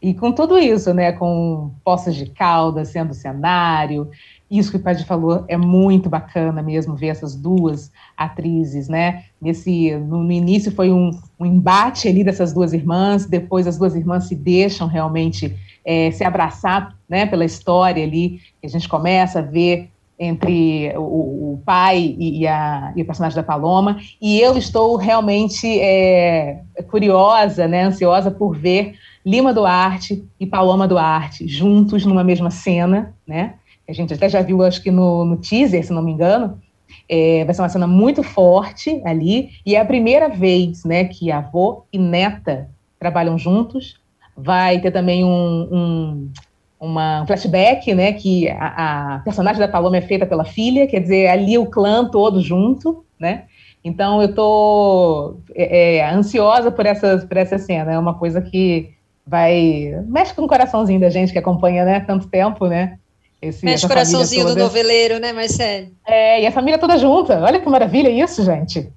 e 0.00 0.14
com 0.14 0.32
tudo 0.32 0.58
isso, 0.58 0.92
né, 0.94 1.12
com 1.12 1.70
Poços 1.84 2.14
de 2.14 2.26
Caldas 2.26 2.88
sendo 2.88 3.12
cenário, 3.12 4.10
isso 4.50 4.70
que 4.70 4.76
o 4.76 4.82
Padre 4.82 5.04
falou 5.04 5.44
é 5.48 5.56
muito 5.56 6.08
bacana 6.08 6.62
mesmo 6.62 6.94
ver 6.94 7.08
essas 7.08 7.34
duas 7.34 7.92
atrizes, 8.16 8.88
né, 8.88 9.24
nesse, 9.40 9.94
no, 9.96 10.22
no 10.22 10.32
início 10.32 10.72
foi 10.72 10.90
um, 10.90 11.10
um, 11.38 11.44
embate 11.44 12.08
ali 12.08 12.24
dessas 12.24 12.54
duas 12.54 12.72
irmãs, 12.72 13.26
depois 13.26 13.66
as 13.66 13.76
duas 13.76 13.94
irmãs 13.94 14.28
se 14.28 14.34
deixam 14.34 14.86
realmente 14.88 15.54
é, 15.84 16.10
se 16.10 16.24
abraçar, 16.24 16.96
né, 17.08 17.26
pela 17.26 17.44
história 17.44 18.02
ali, 18.02 18.40
que 18.60 18.66
a 18.66 18.68
gente 18.68 18.88
começa 18.88 19.40
a 19.40 19.42
ver 19.42 19.90
entre 20.18 20.92
o, 20.96 21.54
o 21.54 21.62
pai 21.64 22.16
e, 22.18 22.46
a, 22.46 22.92
e, 22.96 23.02
o 23.02 23.04
personagem 23.04 23.36
da 23.36 23.42
Paloma, 23.42 23.98
e 24.20 24.40
eu 24.40 24.56
estou 24.56 24.96
realmente 24.96 25.78
é, 25.80 26.62
curiosa, 26.88 27.68
né, 27.68 27.84
ansiosa 27.84 28.30
por 28.30 28.56
ver 28.56 28.94
Lima 29.24 29.52
Duarte 29.52 30.24
e 30.38 30.46
Paloma 30.46 30.88
Duarte 30.88 31.46
juntos 31.46 32.06
numa 32.06 32.24
mesma 32.24 32.50
cena, 32.50 33.14
né? 33.26 33.54
A 33.88 33.92
gente 33.92 34.14
até 34.14 34.28
já 34.28 34.42
viu, 34.42 34.62
acho 34.62 34.82
que 34.82 34.90
no, 34.90 35.24
no 35.24 35.36
teaser, 35.36 35.84
se 35.84 35.92
não 35.92 36.02
me 36.02 36.12
engano. 36.12 36.60
É, 37.08 37.44
vai 37.44 37.54
ser 37.54 37.62
uma 37.62 37.68
cena 37.68 37.86
muito 37.86 38.22
forte 38.22 39.00
ali, 39.04 39.50
e 39.64 39.76
é 39.76 39.80
a 39.80 39.84
primeira 39.84 40.28
vez, 40.28 40.84
né, 40.84 41.04
que 41.04 41.30
avô 41.30 41.84
e 41.92 41.98
neta 41.98 42.68
trabalham 42.98 43.38
juntos. 43.38 44.00
Vai 44.36 44.80
ter 44.80 44.90
também 44.90 45.24
um, 45.24 45.68
um 45.70 46.30
uma, 46.78 47.22
um 47.22 47.26
flashback, 47.26 47.94
né, 47.94 48.12
que 48.12 48.48
a, 48.50 49.16
a, 49.16 49.18
personagem 49.20 49.58
da 49.60 49.68
Paloma 49.68 49.96
é 49.96 50.02
feita 50.02 50.26
pela 50.26 50.44
filha, 50.44 50.86
quer 50.86 51.00
dizer, 51.00 51.28
ali 51.28 51.56
o 51.56 51.66
clã 51.66 52.08
todo 52.08 52.40
junto, 52.40 53.04
né, 53.18 53.44
então 53.82 54.20
eu 54.20 54.34
tô 54.34 55.36
é, 55.54 55.96
é, 55.96 56.10
ansiosa 56.10 56.70
por 56.70 56.84
essa, 56.84 57.18
por 57.18 57.36
essa 57.36 57.58
cena, 57.58 57.92
é 57.92 57.98
uma 57.98 58.14
coisa 58.14 58.40
que 58.40 58.90
vai, 59.26 60.02
mexe 60.06 60.34
com 60.34 60.42
o 60.42 60.48
coraçãozinho 60.48 61.00
da 61.00 61.10
gente 61.10 61.32
que 61.32 61.38
acompanha, 61.38 61.84
né, 61.84 62.00
tanto 62.00 62.28
tempo, 62.28 62.66
né, 62.66 62.98
esse, 63.40 63.64
mexe 63.64 63.86
o 63.86 63.88
coraçãozinho 63.88 64.46
do 64.46 64.56
noveleiro, 64.56 65.18
né, 65.18 65.32
Marcelo? 65.32 65.88
É, 66.06 66.42
e 66.42 66.46
a 66.46 66.52
família 66.52 66.78
toda 66.78 66.98
junta, 66.98 67.40
olha 67.40 67.60
que 67.60 67.68
maravilha 67.68 68.08
isso, 68.08 68.44
gente. 68.44 68.90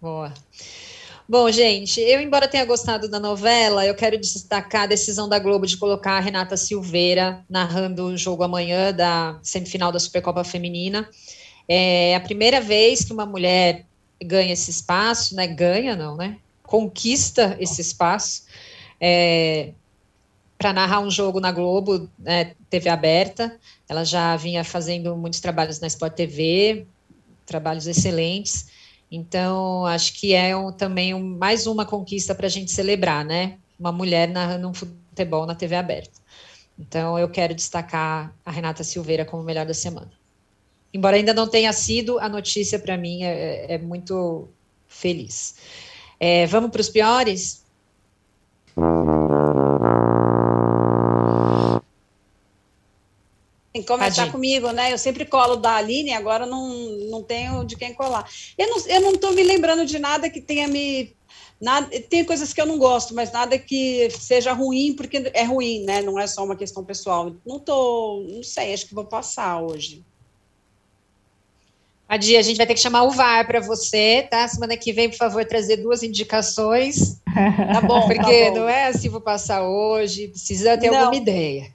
Boa. 0.00 0.32
Bom, 1.26 1.50
gente, 1.50 2.02
eu, 2.02 2.20
embora 2.20 2.46
tenha 2.46 2.66
gostado 2.66 3.08
da 3.08 3.18
novela, 3.18 3.86
eu 3.86 3.94
quero 3.94 4.20
destacar 4.20 4.82
a 4.82 4.86
decisão 4.86 5.26
da 5.26 5.38
Globo 5.38 5.66
de 5.66 5.78
colocar 5.78 6.18
a 6.18 6.20
Renata 6.20 6.54
Silveira 6.54 7.42
narrando 7.48 8.08
o 8.08 8.16
jogo 8.16 8.42
amanhã 8.42 8.92
da 8.92 9.38
semifinal 9.42 9.90
da 9.90 9.98
Supercopa 9.98 10.44
Feminina. 10.44 11.08
É 11.66 12.14
a 12.14 12.20
primeira 12.20 12.60
vez 12.60 13.04
que 13.04 13.12
uma 13.14 13.24
mulher 13.24 13.86
ganha 14.22 14.52
esse 14.52 14.70
espaço, 14.70 15.34
né? 15.34 15.46
Ganha, 15.46 15.96
não, 15.96 16.14
né? 16.14 16.36
Conquista 16.62 17.56
esse 17.58 17.80
espaço. 17.80 18.44
É, 19.00 19.72
para 20.58 20.74
narrar 20.74 21.00
um 21.00 21.10
jogo 21.10 21.40
na 21.40 21.50
Globo, 21.50 22.06
né, 22.18 22.54
TV 22.68 22.90
aberta. 22.90 23.58
Ela 23.88 24.04
já 24.04 24.36
vinha 24.36 24.62
fazendo 24.62 25.16
muitos 25.16 25.40
trabalhos 25.40 25.80
na 25.80 25.86
Sport 25.86 26.14
TV, 26.14 26.86
trabalhos 27.46 27.86
excelentes. 27.86 28.73
Então, 29.14 29.86
acho 29.86 30.14
que 30.14 30.34
é 30.34 30.56
um, 30.56 30.72
também 30.72 31.14
um, 31.14 31.38
mais 31.38 31.66
uma 31.68 31.86
conquista 31.86 32.34
para 32.34 32.46
a 32.46 32.50
gente 32.50 32.72
celebrar, 32.72 33.24
né? 33.24 33.58
Uma 33.78 33.92
mulher 33.92 34.28
narrando 34.28 34.68
um 34.68 34.74
futebol 34.74 35.46
na 35.46 35.54
TV 35.54 35.76
aberta. 35.76 36.18
Então, 36.76 37.16
eu 37.16 37.28
quero 37.28 37.54
destacar 37.54 38.34
a 38.44 38.50
Renata 38.50 38.82
Silveira 38.82 39.24
como 39.24 39.44
melhor 39.44 39.64
da 39.66 39.74
semana. 39.74 40.10
Embora 40.92 41.16
ainda 41.16 41.32
não 41.32 41.46
tenha 41.46 41.72
sido, 41.72 42.18
a 42.18 42.28
notícia 42.28 42.78
para 42.78 42.96
mim 42.96 43.22
é, 43.22 43.74
é, 43.74 43.78
muito 43.78 44.48
feliz. 44.88 45.56
É, 46.18 46.46
vamos 46.46 46.70
para 46.70 46.80
os 46.80 46.88
piores? 46.88 47.64
Começar 53.84 54.30
comigo, 54.30 54.70
né? 54.70 54.92
Eu 54.92 54.98
sempre 54.98 55.24
colo 55.24 55.56
da 55.56 55.76
Aline, 55.76 56.12
agora 56.12 56.46
não, 56.46 56.68
não 57.10 57.22
tenho 57.22 57.64
de 57.64 57.76
quem 57.76 57.94
colar. 57.94 58.28
Eu 58.56 58.68
não, 58.68 58.86
eu 58.86 59.00
não 59.00 59.14
tô 59.14 59.30
me 59.32 59.42
lembrando 59.42 59.84
de 59.84 59.98
nada 59.98 60.30
que 60.30 60.40
tenha 60.40 60.66
me. 60.68 61.14
Nada, 61.60 61.88
tem 62.10 62.24
coisas 62.24 62.52
que 62.52 62.60
eu 62.60 62.66
não 62.66 62.78
gosto, 62.78 63.14
mas 63.14 63.32
nada 63.32 63.58
que 63.58 64.10
seja 64.10 64.52
ruim, 64.52 64.94
porque 64.94 65.30
é 65.32 65.44
ruim, 65.44 65.84
né? 65.84 66.02
Não 66.02 66.18
é 66.18 66.26
só 66.26 66.44
uma 66.44 66.56
questão 66.56 66.84
pessoal. 66.84 67.34
Não 67.46 67.58
tô, 67.58 68.26
não 68.28 68.42
sei, 68.42 68.74
acho 68.74 68.86
que 68.86 68.94
vou 68.94 69.04
passar 69.04 69.62
hoje. 69.62 70.04
Adi, 72.08 72.36
a 72.36 72.42
gente 72.42 72.58
vai 72.58 72.66
ter 72.66 72.74
que 72.74 72.80
chamar 72.80 73.04
o 73.04 73.10
VAR 73.10 73.46
para 73.46 73.60
você, 73.60 74.26
tá? 74.30 74.46
Semana 74.46 74.76
que 74.76 74.92
vem, 74.92 75.08
por 75.08 75.16
favor, 75.16 75.44
trazer 75.44 75.78
duas 75.78 76.02
indicações. 76.02 77.22
Tá 77.34 77.80
bom, 77.80 78.06
Porque 78.06 78.44
tá 78.44 78.50
bom. 78.50 78.60
não 78.60 78.68
é 78.68 78.86
assim, 78.86 79.08
vou 79.08 79.20
passar 79.20 79.64
hoje, 79.64 80.28
precisa 80.28 80.78
ter 80.78 80.88
Não. 80.88 80.98
alguma 80.98 81.16
ideia. 81.16 81.74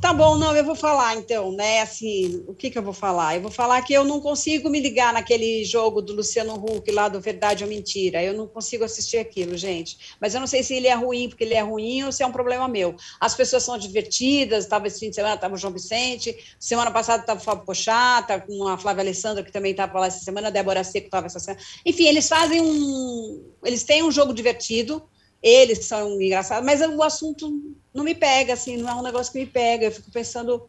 Tá 0.00 0.14
bom, 0.14 0.38
não, 0.38 0.56
eu 0.56 0.64
vou 0.64 0.74
falar 0.74 1.14
então, 1.16 1.52
né? 1.52 1.82
Assim, 1.82 2.42
o 2.46 2.54
que 2.54 2.70
que 2.70 2.78
eu 2.78 2.82
vou 2.82 2.94
falar? 2.94 3.36
Eu 3.36 3.42
vou 3.42 3.50
falar 3.50 3.82
que 3.82 3.92
eu 3.92 4.02
não 4.02 4.18
consigo 4.18 4.70
me 4.70 4.80
ligar 4.80 5.12
naquele 5.12 5.62
jogo 5.62 6.00
do 6.00 6.14
Luciano 6.14 6.54
Huck 6.54 6.90
lá 6.90 7.06
do 7.06 7.20
Verdade 7.20 7.64
ou 7.64 7.68
Mentira. 7.68 8.22
Eu 8.22 8.32
não 8.32 8.46
consigo 8.46 8.82
assistir 8.82 9.18
aquilo, 9.18 9.58
gente. 9.58 10.16
Mas 10.18 10.32
eu 10.34 10.40
não 10.40 10.46
sei 10.46 10.62
se 10.62 10.74
ele 10.74 10.86
é 10.86 10.94
ruim 10.94 11.28
porque 11.28 11.44
ele 11.44 11.52
é 11.52 11.60
ruim 11.60 12.02
ou 12.04 12.12
se 12.12 12.22
é 12.22 12.26
um 12.26 12.32
problema 12.32 12.66
meu. 12.66 12.96
As 13.20 13.34
pessoas 13.34 13.62
são 13.62 13.76
divertidas, 13.76 14.64
estava 14.64 14.86
esse 14.86 15.00
fim 15.00 15.10
de 15.10 15.16
semana, 15.16 15.34
estava 15.34 15.54
o 15.54 15.58
João 15.58 15.74
Vicente, 15.74 16.34
semana 16.58 16.90
passada 16.90 17.20
estava 17.20 17.38
o 17.38 17.44
Fábio 17.44 17.66
Pochá, 17.66 18.22
tá 18.22 18.40
com 18.40 18.68
a 18.68 18.78
Flávia 18.78 19.02
Alessandra, 19.02 19.44
que 19.44 19.52
também 19.52 19.72
estava 19.72 20.00
lá 20.00 20.06
essa 20.06 20.24
semana, 20.24 20.48
a 20.48 20.50
Débora 20.50 20.82
Seco 20.82 21.08
estava 21.08 21.26
essa 21.26 21.38
semana. 21.38 21.62
Enfim, 21.84 22.06
eles 22.06 22.26
fazem 22.26 22.62
um. 22.62 23.44
Eles 23.62 23.84
têm 23.84 24.02
um 24.02 24.10
jogo 24.10 24.32
divertido, 24.32 25.02
eles 25.42 25.86
são 25.86 26.20
engraçados, 26.20 26.64
mas 26.64 26.80
o 26.80 27.02
assunto 27.02 27.50
não 27.94 28.04
me 28.04 28.14
pega, 28.14 28.52
assim, 28.52 28.76
não 28.76 28.88
é 28.88 28.94
um 28.94 29.02
negócio 29.02 29.32
que 29.32 29.38
me 29.38 29.46
pega. 29.46 29.86
Eu 29.86 29.92
fico 29.92 30.10
pensando 30.10 30.68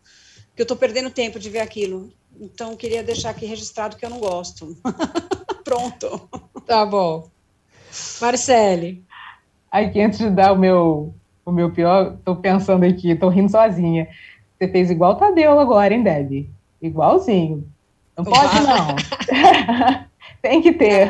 que 0.56 0.62
eu 0.62 0.64
estou 0.64 0.78
perdendo 0.78 1.10
tempo 1.10 1.40
de 1.40 1.50
ver 1.50 1.60
aquilo. 1.60 2.12
Então, 2.40 2.72
eu 2.72 2.78
queria 2.78 3.04
deixar 3.04 3.32
aqui 3.32 3.46
registrado 3.46 3.98
que 3.98 4.06
eu 4.06 4.10
não 4.10 4.20
gosto. 4.20 4.78
Pronto. 5.64 6.30
Tá 6.66 6.86
bom. 6.86 7.30
Marcele. 8.22 9.04
Aqui, 9.70 10.02
antes 10.02 10.20
de 10.20 10.30
dar 10.30 10.54
o 10.54 10.58
meu, 10.58 11.14
o 11.46 11.52
meu 11.52 11.72
pior, 11.72 12.18
tô 12.24 12.36
pensando 12.36 12.86
aqui, 12.86 13.16
tô 13.16 13.30
rindo 13.30 13.52
sozinha. 13.52 14.08
Você 14.58 14.68
fez 14.68 14.90
igual 14.90 15.14
o 15.14 15.16
Tadeu 15.16 15.60
agora, 15.60 15.94
hein, 15.94 16.04
Debbie? 16.04 16.50
Igualzinho. 16.82 17.68
Não 18.18 18.24
pode, 18.24 18.56
não. 18.62 18.96
Tem 20.42 20.62
que 20.62 20.74
ter. 20.74 21.10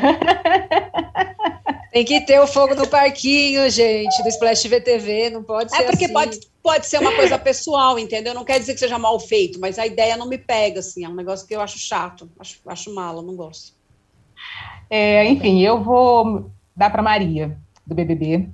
Tem 1.91 2.05
que 2.05 2.21
ter 2.21 2.39
o 2.39 2.47
fogo 2.47 2.73
no 2.73 2.87
parquinho, 2.87 3.69
gente, 3.69 4.23
do 4.23 4.29
Splash 4.29 4.65
VTV, 4.65 5.29
não 5.29 5.43
pode 5.43 5.71
ser 5.71 5.83
É 5.83 5.85
porque 5.87 6.05
assim. 6.05 6.13
pode, 6.13 6.39
pode 6.63 6.85
ser 6.85 6.99
uma 6.99 7.13
coisa 7.13 7.37
pessoal, 7.37 7.99
entendeu? 7.99 8.33
Não 8.33 8.45
quer 8.45 8.59
dizer 8.59 8.73
que 8.73 8.79
seja 8.79 8.97
mal 8.97 9.19
feito, 9.19 9.59
mas 9.59 9.77
a 9.77 9.85
ideia 9.85 10.15
não 10.15 10.25
me 10.25 10.37
pega, 10.37 10.79
assim. 10.79 11.03
É 11.03 11.09
um 11.09 11.13
negócio 11.13 11.45
que 11.45 11.53
eu 11.53 11.59
acho 11.59 11.77
chato, 11.77 12.29
acho, 12.39 12.61
acho 12.65 12.95
mala, 12.95 13.21
não 13.21 13.35
gosto. 13.35 13.73
É, 14.89 15.25
enfim, 15.25 15.59
eu 15.61 15.83
vou 15.83 16.49
dar 16.73 16.89
para 16.89 17.01
Maria, 17.01 17.57
do 17.85 17.93
BBB, 17.93 18.47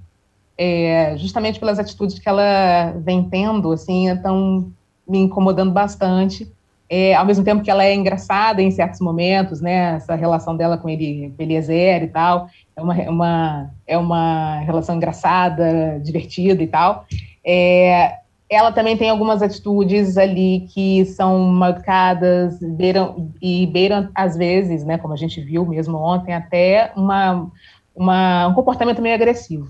é, 0.57 1.15
justamente 1.17 1.59
pelas 1.59 1.77
atitudes 1.77 2.17
que 2.17 2.27
ela 2.27 2.91
vem 2.97 3.29
tendo, 3.29 3.71
assim, 3.71 4.09
estão 4.09 4.71
me 5.07 5.19
incomodando 5.19 5.71
bastante. 5.71 6.51
É, 6.89 7.13
ao 7.15 7.25
mesmo 7.25 7.43
tempo 7.43 7.63
que 7.63 7.69
ela 7.69 7.83
é 7.83 7.93
engraçada 7.93 8.61
em 8.61 8.71
certos 8.71 9.01
momentos, 9.01 9.59
né, 9.59 9.95
essa 9.95 10.15
relação 10.15 10.55
dela 10.55 10.77
com 10.77 10.87
ele, 10.87 11.33
Eliezer 11.37 12.03
e 12.03 12.07
tal, 12.07 12.47
é 12.75 12.81
uma, 12.81 12.93
uma, 13.09 13.71
é 13.85 13.97
uma 13.97 14.59
relação 14.59 14.95
engraçada, 14.95 15.99
divertida 16.01 16.63
e 16.63 16.67
tal. 16.67 17.05
É, 17.45 18.17
ela 18.49 18.71
também 18.71 18.95
tem 18.95 19.09
algumas 19.09 19.41
atitudes 19.41 20.17
ali 20.17 20.67
que 20.73 21.05
são 21.05 21.39
marcadas 21.39 22.57
beiram, 22.59 23.31
e 23.41 23.67
beiram, 23.67 24.09
às 24.15 24.37
vezes, 24.37 24.85
né, 24.85 24.97
como 24.97 25.13
a 25.13 25.17
gente 25.17 25.41
viu 25.41 25.65
mesmo 25.65 25.97
ontem, 25.97 26.33
até 26.33 26.93
uma, 26.95 27.51
uma, 27.93 28.47
um 28.47 28.53
comportamento 28.53 29.01
meio 29.01 29.15
agressivo. 29.15 29.69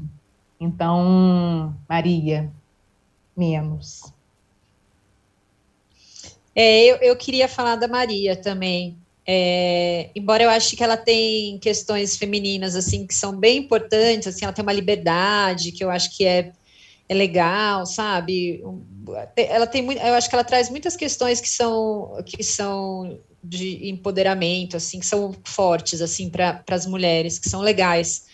Então, 0.59 1.73
Maria, 1.89 2.51
menos. 3.35 4.13
É, 6.59 6.85
eu, 6.85 6.95
eu 6.97 7.15
queria 7.15 7.47
falar 7.47 7.75
da 7.75 7.87
Maria 7.87 8.35
também. 8.35 8.97
É, 9.27 10.09
embora 10.15 10.41
eu 10.41 10.49
ache 10.49 10.75
que 10.75 10.83
ela 10.83 10.97
tem 10.97 11.59
questões 11.59 12.17
femininas 12.17 12.75
assim 12.75 13.05
que 13.05 13.13
são 13.13 13.37
bem 13.37 13.59
importantes, 13.59 14.27
assim, 14.27 14.43
ela 14.43 14.53
tem 14.53 14.63
uma 14.63 14.73
liberdade 14.73 15.71
que 15.71 15.83
eu 15.83 15.91
acho 15.91 16.17
que 16.17 16.25
é, 16.25 16.51
é 17.07 17.13
legal, 17.13 17.85
sabe? 17.85 18.63
Ela 19.35 19.67
tem 19.67 19.85
eu 19.85 20.15
acho 20.15 20.27
que 20.27 20.35
ela 20.35 20.43
traz 20.43 20.67
muitas 20.67 20.95
questões 20.95 21.39
que 21.39 21.49
são 21.49 22.23
que 22.25 22.43
são 22.43 23.19
de 23.43 23.89
empoderamento, 23.89 24.77
assim, 24.77 24.99
que 24.99 25.05
são 25.05 25.35
fortes 25.43 26.01
assim 26.01 26.27
para 26.27 26.63
as 26.71 26.87
mulheres, 26.87 27.37
que 27.37 27.49
são 27.49 27.61
legais. 27.61 28.25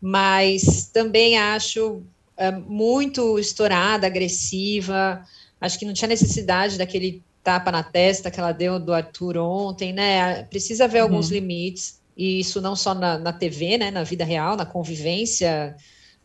Mas 0.00 0.88
também 0.94 1.36
acho 1.36 2.02
é, 2.38 2.50
muito 2.50 3.38
estourada, 3.38 4.06
agressiva. 4.06 5.22
Acho 5.60 5.78
que 5.78 5.84
não 5.84 5.92
tinha 5.92 6.08
necessidade 6.08 6.78
daquele 6.78 7.22
tapa 7.46 7.70
na 7.72 7.82
testa 7.84 8.30
que 8.30 8.40
ela 8.40 8.52
deu 8.52 8.80
do 8.80 8.92
Arthur 8.92 9.38
ontem, 9.38 9.92
né? 9.92 10.44
Precisa 10.46 10.84
haver 10.84 11.02
Uhum. 11.04 11.04
alguns 11.04 11.30
limites, 11.30 12.00
e 12.16 12.40
isso 12.40 12.60
não 12.60 12.74
só 12.76 12.94
na, 12.94 13.18
na 13.18 13.32
TV, 13.32 13.78
né? 13.78 13.90
Na 13.90 14.02
vida 14.04 14.24
real, 14.24 14.56
na 14.56 14.66
convivência. 14.66 15.76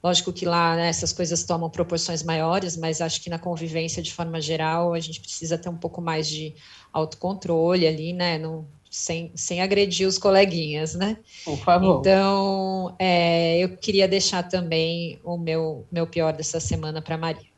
Lógico 0.04 0.34
que 0.34 0.46
lá 0.46 0.76
né, 0.76 0.90
essas 0.90 1.14
coisas 1.14 1.44
tomam 1.46 1.70
proporções 1.70 2.24
maiores, 2.24 2.76
mas 2.78 3.02
acho 3.02 3.22
que 3.24 3.30
na 3.30 3.38
convivência, 3.40 4.02
de 4.02 4.12
forma 4.14 4.42
geral, 4.42 4.94
a 4.94 5.00
gente 5.00 5.22
precisa 5.22 5.58
ter 5.60 5.70
um 5.70 5.78
pouco 5.78 6.02
mais 6.02 6.28
de 6.28 6.56
autocontrole 6.92 7.88
ali, 7.88 8.14
né? 8.14 8.40
Não, 8.40 8.68
sem, 8.90 9.32
sem 9.38 9.62
agredir 9.62 10.08
os 10.08 10.18
coleguinhas, 10.18 10.96
né? 10.96 11.18
Por 11.46 11.58
favor. 11.58 12.00
Então, 12.00 12.96
é, 13.00 13.60
eu 13.60 13.78
queria 13.78 14.08
deixar 14.08 14.44
também 14.44 15.20
o 15.24 15.38
meu, 15.38 15.88
meu 15.92 16.08
pior 16.08 16.34
dessa 16.34 16.60
semana 16.60 17.02
para 17.02 17.18
Maria. 17.18 17.51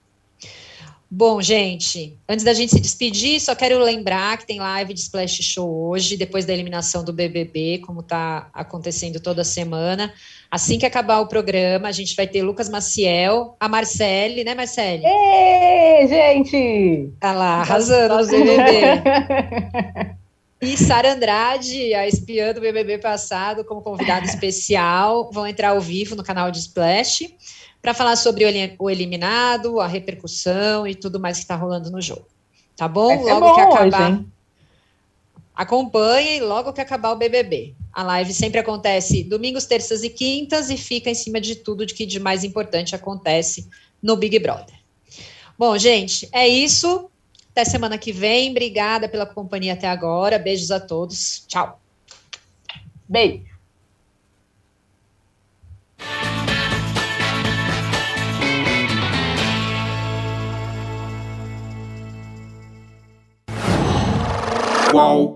Bom, 1.16 1.40
gente, 1.44 2.18
antes 2.28 2.44
da 2.44 2.56
gente 2.56 2.72
se 2.72 2.80
despedir, 2.80 3.40
só 3.40 3.54
quero 3.54 3.78
lembrar 3.78 4.36
que 4.36 4.48
tem 4.48 4.60
live 4.60 4.96
de 4.96 5.00
Splash 5.00 5.44
Show 5.44 5.90
hoje, 5.90 6.18
depois 6.18 6.44
da 6.44 6.54
eliminação 6.54 7.04
do 7.04 7.14
BBB, 7.14 7.84
como 7.86 8.00
está 8.00 8.50
acontecendo 8.52 9.20
toda 9.20 9.44
semana. 9.44 10.12
Assim 10.50 10.80
que 10.80 10.88
acabar 10.88 11.20
o 11.20 11.28
programa, 11.28 11.88
a 11.88 11.92
gente 11.92 12.16
vai 12.16 12.26
ter 12.26 12.42
Lucas 12.42 12.68
Maciel, 12.68 13.56
a 13.60 13.70
Marcele, 13.70 14.44
né, 14.44 14.56
Marcele? 14.56 15.04
Ê, 15.06 16.08
gente! 16.08 17.14
Tá 17.20 17.32
lá, 17.32 17.62
arrasando 17.62 18.18
no 18.18 18.26
BBB. 18.26 20.14
E 20.64 20.78
Sara 20.78 21.12
Andrade, 21.12 21.94
a 21.94 22.08
espiã 22.08 22.54
do 22.54 22.62
BBB 22.62 22.98
passado, 22.98 23.66
como 23.66 23.82
convidada 23.82 24.26
especial, 24.26 25.30
vão 25.30 25.46
entrar 25.46 25.72
ao 25.72 25.82
vivo 25.82 26.16
no 26.16 26.24
canal 26.24 26.50
de 26.50 26.60
Splash 26.60 27.36
para 27.84 27.94
falar 27.94 28.16
sobre 28.16 28.46
o, 28.46 28.48
eli- 28.48 28.76
o 28.80 28.90
eliminado, 28.90 29.82
a 29.82 29.86
repercussão 29.86 30.88
e 30.88 30.96
tudo 30.96 31.20
mais 31.20 31.38
que 31.38 31.44
está 31.44 31.56
rolando 31.58 31.92
no 31.92 32.02
jogo. 32.02 32.26
Tá 32.78 32.88
bom? 32.88 33.14
Logo 33.22 33.42
bom 33.42 33.54
que 33.54 33.60
acabar. 33.62 34.10
hoje, 34.10 34.12
hein? 34.20 34.32
Acompanhem 35.54 36.40
logo 36.42 36.72
que 36.74 36.82
acabar 36.82 37.12
o 37.12 37.16
BBB. 37.18 37.76
A 37.92 38.02
live 38.02 38.34
sempre 38.34 38.60
acontece 38.60 39.22
domingos, 39.24 39.66
terças 39.66 40.02
e 40.02 40.10
quintas 40.10 40.70
e 40.72 40.78
fica 40.78 41.12
em 41.12 41.14
cima 41.14 41.40
de 41.42 41.58
tudo 41.58 41.86
de 41.86 41.94
que 41.94 42.06
de 42.06 42.20
mais 42.20 42.44
importante 42.46 42.96
acontece 42.96 43.70
no 44.02 44.16
Big 44.16 44.40
Brother. 44.40 44.76
Bom, 45.60 45.78
gente, 45.78 46.28
é 46.32 46.48
isso. 46.48 47.10
Até 47.52 47.66
semana 47.66 47.98
que 48.00 48.12
vem. 48.12 48.50
Obrigada 48.50 49.08
pela 49.10 49.26
companhia 49.28 49.74
até 49.74 49.88
agora. 49.88 50.40
Beijos 50.40 50.72
a 50.72 50.80
todos. 50.80 51.44
Tchau. 51.48 51.80
Beijo. 53.08 53.53
Qual? 64.94 65.33